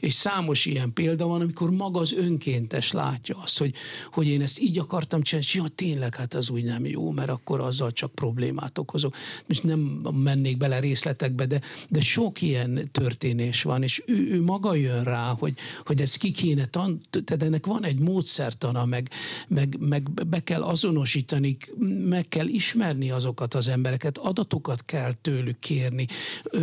És 0.00 0.14
számos 0.14 0.66
ilyen 0.66 0.92
példa 0.92 1.26
van, 1.26 1.40
amikor 1.40 1.70
maga 1.70 2.00
az 2.00 2.12
önkéntes 2.12 2.92
látja 2.92 3.36
azt, 3.42 3.58
hogy, 3.58 3.74
hogy 4.12 4.26
én 4.26 4.42
ezt 4.42 4.60
így 4.60 4.78
akartam 4.78 5.22
csinálni, 5.22 5.46
és 5.48 5.54
ja, 5.54 5.64
tényleg, 5.74 6.14
hát 6.14 6.34
az 6.34 6.50
úgy 6.50 6.64
nem 6.64 6.86
jó, 6.86 7.10
mert 7.10 7.30
akkor 7.30 7.60
azzal 7.60 7.92
csak 7.92 8.14
problémát 8.14 8.78
okozok. 8.78 9.14
Most 9.46 9.62
nem 9.62 9.78
mennék 10.14 10.56
bele 10.56 10.78
részletekbe, 10.78 11.46
de, 11.46 11.60
de 11.88 12.00
sok 12.00 12.42
ilyen 12.42 12.88
történés 12.92 13.62
van, 13.62 13.82
és 13.82 14.02
ő, 14.06 14.28
ő 14.30 14.42
maga 14.42 14.74
jön 14.74 15.04
rá, 15.04 15.34
hogy, 15.38 15.54
hogy 15.84 16.00
ez 16.00 16.16
ki 16.16 16.30
kéne, 16.30 16.66
tan- 16.66 17.08
tehát 17.10 17.42
ennek 17.42 17.66
van 17.66 17.84
egy 17.84 17.98
módszertana, 17.98 18.84
meg, 18.84 19.10
meg, 19.48 19.76
meg 19.80 20.26
be 20.26 20.40
kell 20.40 20.62
azonosítani, 20.62 21.56
meg 22.08 22.28
kell 22.28 22.48
ismerni 22.62 23.10
azokat 23.10 23.54
az 23.54 23.68
embereket, 23.68 24.18
adatokat 24.18 24.84
kell 24.84 25.12
tőlük 25.12 25.58
kérni, 25.58 26.06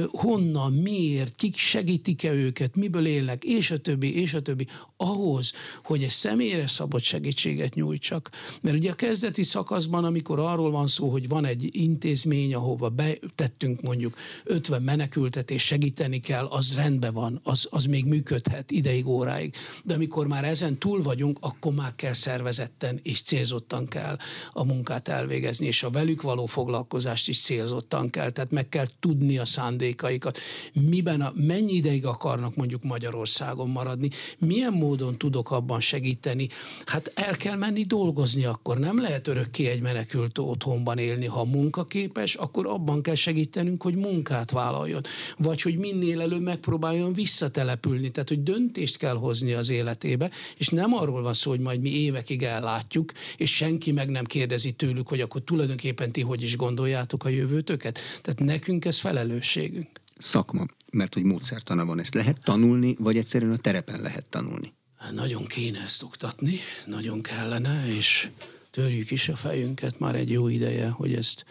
honnan, 0.08 0.74
miért, 0.74 1.36
kik 1.36 1.58
segítik-e 1.58 2.32
őket, 2.34 2.76
miből 2.76 3.06
élnek, 3.06 3.44
és 3.44 3.72
a 3.72 3.78
többi, 3.78 4.22
és 4.22 4.34
a 4.34 4.42
többi, 4.42 4.68
ahhoz, 4.98 5.54
hogy 5.84 6.04
egy 6.04 6.10
személyre 6.10 6.68
szabott 6.68 7.02
segítséget 7.04 7.74
nyújtsak. 7.74 8.30
Mert 8.62 8.76
ugye 8.76 8.92
a 8.92 8.96
kezdeti 8.96 9.44
szakaszban, 9.44 10.04
amikor 10.04 10.40
arról 10.40 10.72
van 10.72 10.88
szó, 10.88 11.10
hogy 11.10 11.28
van 11.28 11.46
egy 11.46 11.70
intézmény, 11.72 12.56
ahova 12.56 12.90
betettünk 12.90 13.82
mondjuk 13.82 14.16
50 14.44 14.82
menekültet, 14.82 15.52
és 15.52 15.64
segíteni 15.64 16.20
kell, 16.20 16.46
az 16.46 16.76
rendben 16.76 17.14
van, 17.14 17.40
az, 17.44 17.68
az 17.70 17.86
még 17.86 18.06
működhet 18.06 18.72
ideig, 18.72 19.08
óráig. 19.08 19.54
De 19.84 19.94
amikor 19.94 20.28
már 20.28 20.44
ezen 20.44 20.78
túl 20.78 21.02
vagyunk, 21.02 21.38
akkor 21.42 21.74
már 21.74 21.96
kell 21.96 22.14
szervezetten 22.14 23.00
és 23.04 23.22
célzottan 23.22 23.88
kell 23.88 24.18
a 24.54 24.64
munkát 24.64 25.08
elvégezni, 25.08 25.68
és 25.68 25.84
a 25.84 25.89
velük 25.92 26.22
való 26.22 26.46
foglalkozást 26.46 27.28
is 27.28 27.42
célzottan 27.42 28.10
kell. 28.10 28.30
Tehát 28.30 28.52
meg 28.52 28.70
kell 28.70 28.88
tudni 29.00 29.38
a 29.38 29.46
szándékaikat. 29.46 30.38
Miben 30.74 31.22
a, 31.22 31.34
mennyi 31.36 31.74
ideig 31.74 32.06
akarnak 32.06 32.56
mondjuk 32.56 32.84
Magyarországon 32.84 33.70
maradni, 33.70 34.10
milyen 34.38 34.74
módon 34.74 35.18
tudok 35.18 35.52
abban 35.52 35.82
segíteni. 35.82 36.48
Hát 36.86 37.12
el 37.16 37.36
kell 37.36 37.56
menni 37.56 37.84
dolgozni 37.84 38.46
akkor. 38.46 38.78
Nem 38.78 39.02
lehet 39.02 39.28
örökké 39.28 39.66
egy 39.66 39.82
menekült 39.82 40.38
otthonban 40.38 40.98
élni. 40.98 41.26
Ha 41.26 41.46
munkaképes, 41.46 42.36
akkor 42.36 42.68
abban 42.68 43.02
kell 43.02 43.16
segítenünk, 43.16 43.82
hogy 43.82 43.96
munkát 43.96 44.52
vállaljon. 44.52 45.02
Vagy 45.38 45.62
hogy 45.62 45.78
minél 45.78 46.22
előbb 46.22 46.42
megpróbáljon 46.42 47.14
visszatelepülni. 47.14 48.10
Tehát, 48.10 48.30
hogy 48.30 48.44
döntést 48.44 48.98
kell 48.98 49.16
hozni 49.16 49.54
az 49.54 49.70
életébe, 49.70 50.30
és 50.58 50.68
nem 50.68 50.94
arról 50.94 51.22
van 51.22 51.34
szó, 51.34 51.50
hogy 51.50 51.60
majd 51.60 51.82
mi 51.82 51.90
évekig 51.90 52.44
ellátjuk, 52.44 53.12
és 53.38 53.56
senki 53.56 53.92
meg 53.92 54.10
nem 54.10 54.24
kérdezi 54.24 54.72
tőlük, 54.72 55.08
hogy 55.08 55.22
akkor 55.22 55.42
tulajdonképpen 55.42 55.79
ti 56.12 56.22
hogy 56.22 56.44
is 56.44 56.58
gondoljátok 56.58 57.24
a 57.24 57.30
jövőtöket. 57.30 58.00
Tehát 58.22 58.40
nekünk 58.40 58.86
ez 58.86 59.00
felelősségünk. 59.00 59.90
Szakma, 60.18 60.66
mert 60.92 61.14
hogy 61.14 61.24
módszertana 61.24 61.86
van, 61.86 62.00
ezt 62.00 62.14
lehet 62.14 62.42
tanulni, 62.44 62.96
vagy 63.00 63.18
egyszerűen 63.18 63.52
a 63.52 63.58
terepen 63.58 64.02
lehet 64.02 64.26
tanulni? 64.26 64.74
Hát 64.98 65.14
nagyon 65.14 65.46
kéne 65.46 65.80
ezt 65.80 66.04
oktatni, 66.04 66.60
nagyon 66.86 67.22
kellene, 67.22 67.96
és 67.96 68.30
törjük 68.72 69.12
is 69.12 69.30
a 69.30 69.36
fejünket 69.36 70.00
már 70.00 70.16
egy 70.16 70.32
jó 70.32 70.48
ideje, 70.48 70.90
hogy 70.90 71.14
ezt 71.14 71.46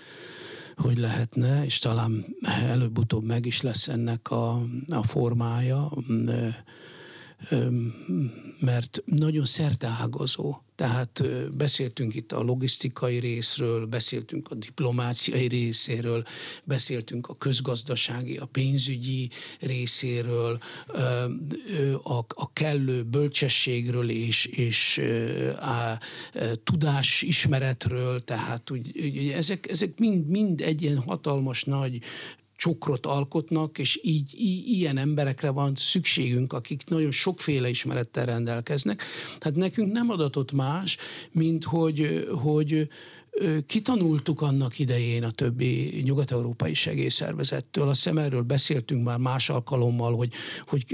hogy 0.77 0.99
lehetne, 0.99 1.65
és 1.65 1.79
talán 1.79 2.27
előbb-utóbb 2.43 3.25
meg 3.25 3.47
is 3.47 3.61
lesz 3.61 3.89
ennek 3.89 4.31
a, 4.31 4.63
a 4.89 5.03
formája 5.03 5.93
mert 8.61 9.03
nagyon 9.05 9.45
szerteágazó. 9.45 10.57
Tehát 10.75 11.23
beszéltünk 11.57 12.15
itt 12.15 12.33
a 12.33 12.41
logisztikai 12.41 13.19
részről, 13.19 13.87
beszéltünk 13.87 14.51
a 14.51 14.55
diplomáciai 14.55 15.47
részéről, 15.47 16.25
beszéltünk 16.65 17.27
a 17.27 17.37
közgazdasági, 17.37 18.37
a 18.37 18.45
pénzügyi 18.45 19.31
részéről, 19.61 20.59
a, 22.03 22.53
kellő 22.53 23.03
bölcsességről 23.03 24.11
és, 24.11 24.45
és 24.47 25.01
a, 25.61 25.99
tudás 26.65 27.23
ismeretről, 27.23 28.25
tehát 28.25 28.71
úgy, 28.71 28.99
ezek, 29.35 29.71
ezek 29.71 29.99
mind, 29.99 30.27
mind 30.27 30.61
egy 30.61 30.83
ilyen 30.83 30.99
hatalmas 30.99 31.65
nagy 31.65 32.03
csokrot 32.59 33.07
alkotnak, 33.07 33.79
és 33.79 34.01
így, 34.03 34.35
így 34.41 34.69
ilyen 34.69 34.97
emberekre 34.97 35.51
van 35.51 35.73
szükségünk, 35.77 36.53
akik 36.53 36.83
nagyon 36.89 37.11
sokféle 37.11 37.69
ismerettel 37.69 38.27
rendelkeznek. 38.27 39.03
Hát 39.41 39.55
nekünk 39.55 39.93
nem 39.93 40.11
adatott 40.11 40.53
más, 40.53 40.97
mint 41.33 41.65
hogy, 41.65 42.29
hogy 42.43 42.89
Kitanultuk 43.67 44.41
annak 44.41 44.79
idején 44.79 45.25
a 45.25 45.31
többi 45.31 46.01
nyugat-európai 46.05 46.75
segélyszervezettől, 46.75 47.89
azt 47.89 48.03
hiszem 48.03 48.19
erről 48.19 48.43
beszéltünk 48.43 49.05
már 49.05 49.19
más 49.19 49.51
alkalommal, 49.51 50.17
hogy, 50.17 50.33
hogy 50.67 50.85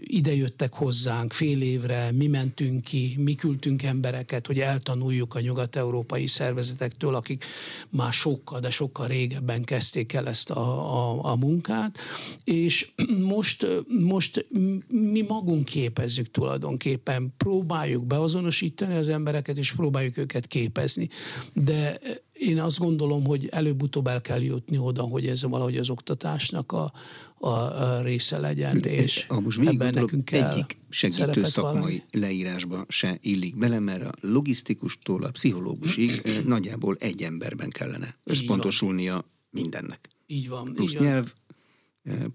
ide 0.00 0.34
jöttek 0.34 0.72
hozzánk 0.72 1.32
fél 1.32 1.62
évre, 1.62 2.10
mi 2.12 2.26
mentünk 2.26 2.82
ki, 2.82 3.16
mi 3.18 3.34
küldtünk 3.34 3.82
embereket, 3.82 4.46
hogy 4.46 4.58
eltanuljuk 4.58 5.34
a 5.34 5.40
nyugat-európai 5.40 6.26
szervezetektől, 6.26 7.14
akik 7.14 7.44
már 7.88 8.12
sokkal, 8.12 8.60
de 8.60 8.70
sokkal 8.70 9.06
régebben 9.06 9.64
kezdték 9.64 10.12
el 10.12 10.28
ezt 10.28 10.50
a, 10.50 10.60
a, 10.96 11.24
a 11.24 11.36
munkát, 11.36 11.98
és 12.44 12.90
most, 13.24 13.66
most 13.88 14.46
mi 14.88 15.20
magunk 15.20 15.64
képezzük 15.64 16.30
tulajdonképpen, 16.30 17.32
próbáljuk 17.36 18.06
beazonosítani 18.06 18.94
az 18.94 19.08
embereket, 19.08 19.58
és 19.58 19.72
próbáljuk 19.72 20.16
őket 20.16 20.46
képezni. 20.46 21.08
De 21.52 21.89
én 22.32 22.60
azt 22.60 22.78
gondolom, 22.78 23.24
hogy 23.24 23.48
előbb-utóbb 23.48 24.06
el 24.06 24.20
kell 24.20 24.42
jutni 24.42 24.78
oda, 24.78 25.02
hogy 25.02 25.26
ez 25.26 25.42
valahogy 25.42 25.76
az 25.76 25.90
oktatásnak 25.90 26.72
a, 26.72 26.92
a, 27.38 28.00
része 28.00 28.38
legyen, 28.38 28.78
és 28.78 29.24
a 29.28 29.40
most 29.40 29.60
ebben 29.60 29.94
nekünk 29.94 30.24
kell 30.24 30.50
egyik 30.50 30.78
segítő 30.88 31.44
szakmai 31.44 31.72
valami. 31.72 32.02
leírásba 32.10 32.84
se 32.88 33.18
illik 33.22 33.56
bele, 33.56 33.78
mert 33.78 34.04
a 34.04 34.12
logisztikustól 34.20 35.24
a 35.24 35.30
pszichológusig 35.30 36.22
nagyjából 36.46 36.96
egy 37.00 37.22
emberben 37.22 37.70
kellene 37.70 38.18
összpontosulnia 38.24 39.24
mindennek. 39.50 40.08
Így 40.26 40.48
van. 40.48 40.72
Plusz 40.72 40.94
így 40.94 41.00
nyelv, 41.00 41.32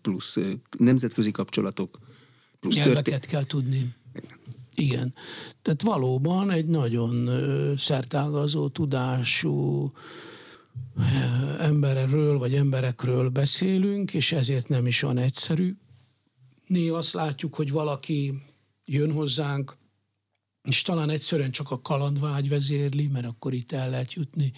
plusz 0.01 0.37
nemzetközi 0.77 1.31
kapcsolatok, 1.31 1.99
plusz 2.59 2.75
Nyelveket 2.75 3.03
történet. 3.03 3.25
kell 3.25 3.43
tudni. 3.43 3.95
Igen. 4.75 5.13
Tehát 5.61 5.81
valóban 5.81 6.51
egy 6.51 6.65
nagyon 6.65 7.29
szertágazó 7.77 8.67
tudású 8.67 9.91
emberről 11.59 12.37
vagy 12.37 12.55
emberekről 12.55 13.29
beszélünk, 13.29 14.13
és 14.13 14.31
ezért 14.31 14.67
nem 14.67 14.87
is 14.87 15.03
olyan 15.03 15.17
egyszerű. 15.17 15.75
Néha 16.67 16.97
azt 16.97 17.13
látjuk, 17.13 17.55
hogy 17.55 17.71
valaki 17.71 18.33
jön 18.85 19.11
hozzánk, 19.11 19.77
és 20.65 20.81
talán 20.81 21.09
egyszerűen 21.09 21.51
csak 21.51 21.71
a 21.71 21.81
kalandvágy 21.81 22.49
vezérli, 22.49 23.07
mert 23.07 23.25
akkor 23.25 23.53
itt 23.53 23.71
el 23.71 23.89
lehet 23.89 24.13
jutni 24.13 24.51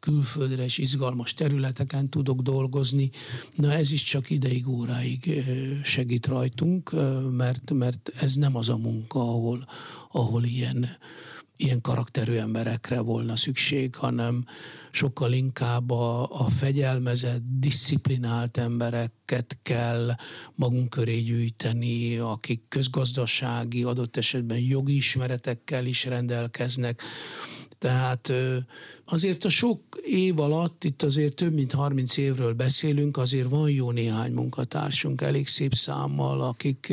külföldre, 0.00 0.64
és 0.64 0.78
izgalmas 0.78 1.34
területeken 1.34 2.08
tudok 2.08 2.40
dolgozni. 2.40 3.10
Na 3.54 3.72
ez 3.72 3.92
is 3.92 4.02
csak 4.02 4.30
ideig, 4.30 4.68
óráig 4.68 5.44
segít 5.82 6.26
rajtunk, 6.26 6.90
mert, 7.30 7.72
mert 7.72 8.12
ez 8.20 8.34
nem 8.34 8.56
az 8.56 8.68
a 8.68 8.76
munka, 8.76 9.20
ahol, 9.20 9.66
ahol 10.12 10.44
ilyen 10.44 10.88
ilyen 11.56 11.80
karakterű 11.80 12.34
emberekre 12.34 13.00
volna 13.00 13.36
szükség, 13.36 13.94
hanem 13.94 14.44
sokkal 14.90 15.32
inkább 15.32 15.90
a, 15.90 16.30
a 16.30 16.48
fegyelmezett, 16.48 17.42
disziplinált 17.58 18.56
embereket 18.56 19.58
kell 19.62 20.14
magunk 20.54 20.90
köré 20.90 21.18
gyűjteni, 21.18 22.16
akik 22.16 22.62
közgazdasági, 22.68 23.82
adott 23.82 24.16
esetben 24.16 24.58
jogi 24.58 24.96
ismeretekkel 24.96 25.86
is 25.86 26.04
rendelkeznek. 26.04 27.02
Tehát 27.78 28.32
azért 29.04 29.44
a 29.44 29.48
sok 29.48 29.80
év 30.04 30.40
alatt, 30.40 30.84
itt 30.84 31.02
azért 31.02 31.34
több 31.34 31.54
mint 31.54 31.72
30 31.72 32.16
évről 32.16 32.52
beszélünk, 32.52 33.16
azért 33.16 33.50
van 33.50 33.70
jó 33.70 33.90
néhány 33.90 34.32
munkatársunk, 34.32 35.20
elég 35.20 35.46
szép 35.46 35.74
számmal, 35.74 36.40
akik 36.40 36.92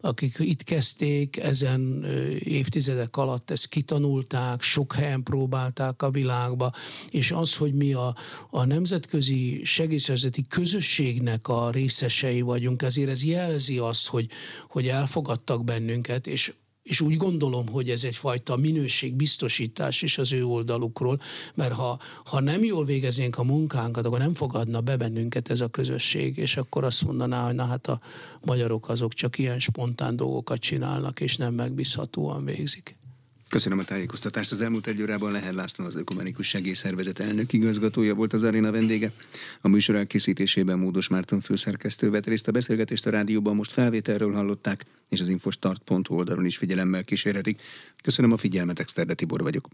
akik 0.00 0.34
itt 0.38 0.62
kezdték, 0.62 1.36
ezen 1.36 2.04
évtizedek 2.38 3.16
alatt 3.16 3.50
ezt 3.50 3.68
kitanulták, 3.68 4.62
sok 4.62 4.94
helyen 4.94 5.22
próbálták 5.22 6.02
a 6.02 6.10
világba, 6.10 6.72
és 7.10 7.30
az, 7.30 7.56
hogy 7.56 7.74
mi 7.74 7.92
a, 7.92 8.14
a 8.50 8.64
nemzetközi 8.64 9.64
segélyszerzeti 9.64 10.44
közösségnek 10.48 11.48
a 11.48 11.70
részesei 11.70 12.40
vagyunk, 12.40 12.82
ezért 12.82 13.08
ez 13.08 13.24
jelzi 13.24 13.78
azt, 13.78 14.06
hogy, 14.06 14.28
hogy 14.68 14.88
elfogadtak 14.88 15.64
bennünket, 15.64 16.26
és 16.26 16.52
és 16.88 17.00
úgy 17.00 17.16
gondolom, 17.16 17.68
hogy 17.68 17.90
ez 17.90 18.04
egyfajta 18.04 18.56
minőségbiztosítás 18.56 20.02
is 20.02 20.18
az 20.18 20.32
ő 20.32 20.44
oldalukról, 20.44 21.20
mert 21.54 21.72
ha, 21.72 21.98
ha 22.24 22.40
nem 22.40 22.64
jól 22.64 22.84
végeznénk 22.84 23.38
a 23.38 23.42
munkánkat, 23.42 24.06
akkor 24.06 24.18
nem 24.18 24.34
fogadna 24.34 24.80
be 24.80 24.96
bennünket 24.96 25.50
ez 25.50 25.60
a 25.60 25.68
közösség, 25.68 26.36
és 26.36 26.56
akkor 26.56 26.84
azt 26.84 27.04
mondaná, 27.04 27.46
hogy 27.46 27.54
na 27.54 27.64
hát 27.64 27.86
a 27.86 28.00
magyarok 28.44 28.88
azok 28.88 29.14
csak 29.14 29.38
ilyen 29.38 29.58
spontán 29.58 30.16
dolgokat 30.16 30.60
csinálnak, 30.60 31.20
és 31.20 31.36
nem 31.36 31.54
megbízhatóan 31.54 32.44
végzik. 32.44 32.97
Köszönöm 33.48 33.78
a 33.78 33.84
tájékoztatást. 33.84 34.52
Az 34.52 34.60
elmúlt 34.60 34.86
egy 34.86 35.02
órában 35.02 35.32
Lehet 35.32 35.54
László, 35.54 35.84
az 35.84 35.96
Ökumenikus 35.96 36.48
Segélyszervezet 36.48 37.18
elnök 37.18 37.52
igazgatója 37.52 38.14
volt 38.14 38.32
az 38.32 38.42
aréna 38.42 38.70
vendége. 38.70 39.12
A 39.60 39.68
műsor 39.68 39.94
elkészítésében 39.94 40.78
Módos 40.78 41.08
Márton 41.08 41.40
főszerkesztő 41.40 42.10
vett 42.10 42.26
részt 42.26 42.48
a 42.48 42.52
beszélgetést 42.52 43.06
a 43.06 43.10
rádióban, 43.10 43.56
most 43.56 43.72
felvételről 43.72 44.32
hallották, 44.32 44.86
és 45.08 45.20
az 45.20 45.28
infostart.hu 45.28 46.14
oldalon 46.14 46.44
is 46.44 46.56
figyelemmel 46.56 47.04
kísérhetik. 47.04 47.62
Köszönöm 48.02 48.32
a 48.32 48.36
figyelmet, 48.36 48.78
Exterde 48.78 49.14
Tibor 49.14 49.42
vagyok. 49.42 49.68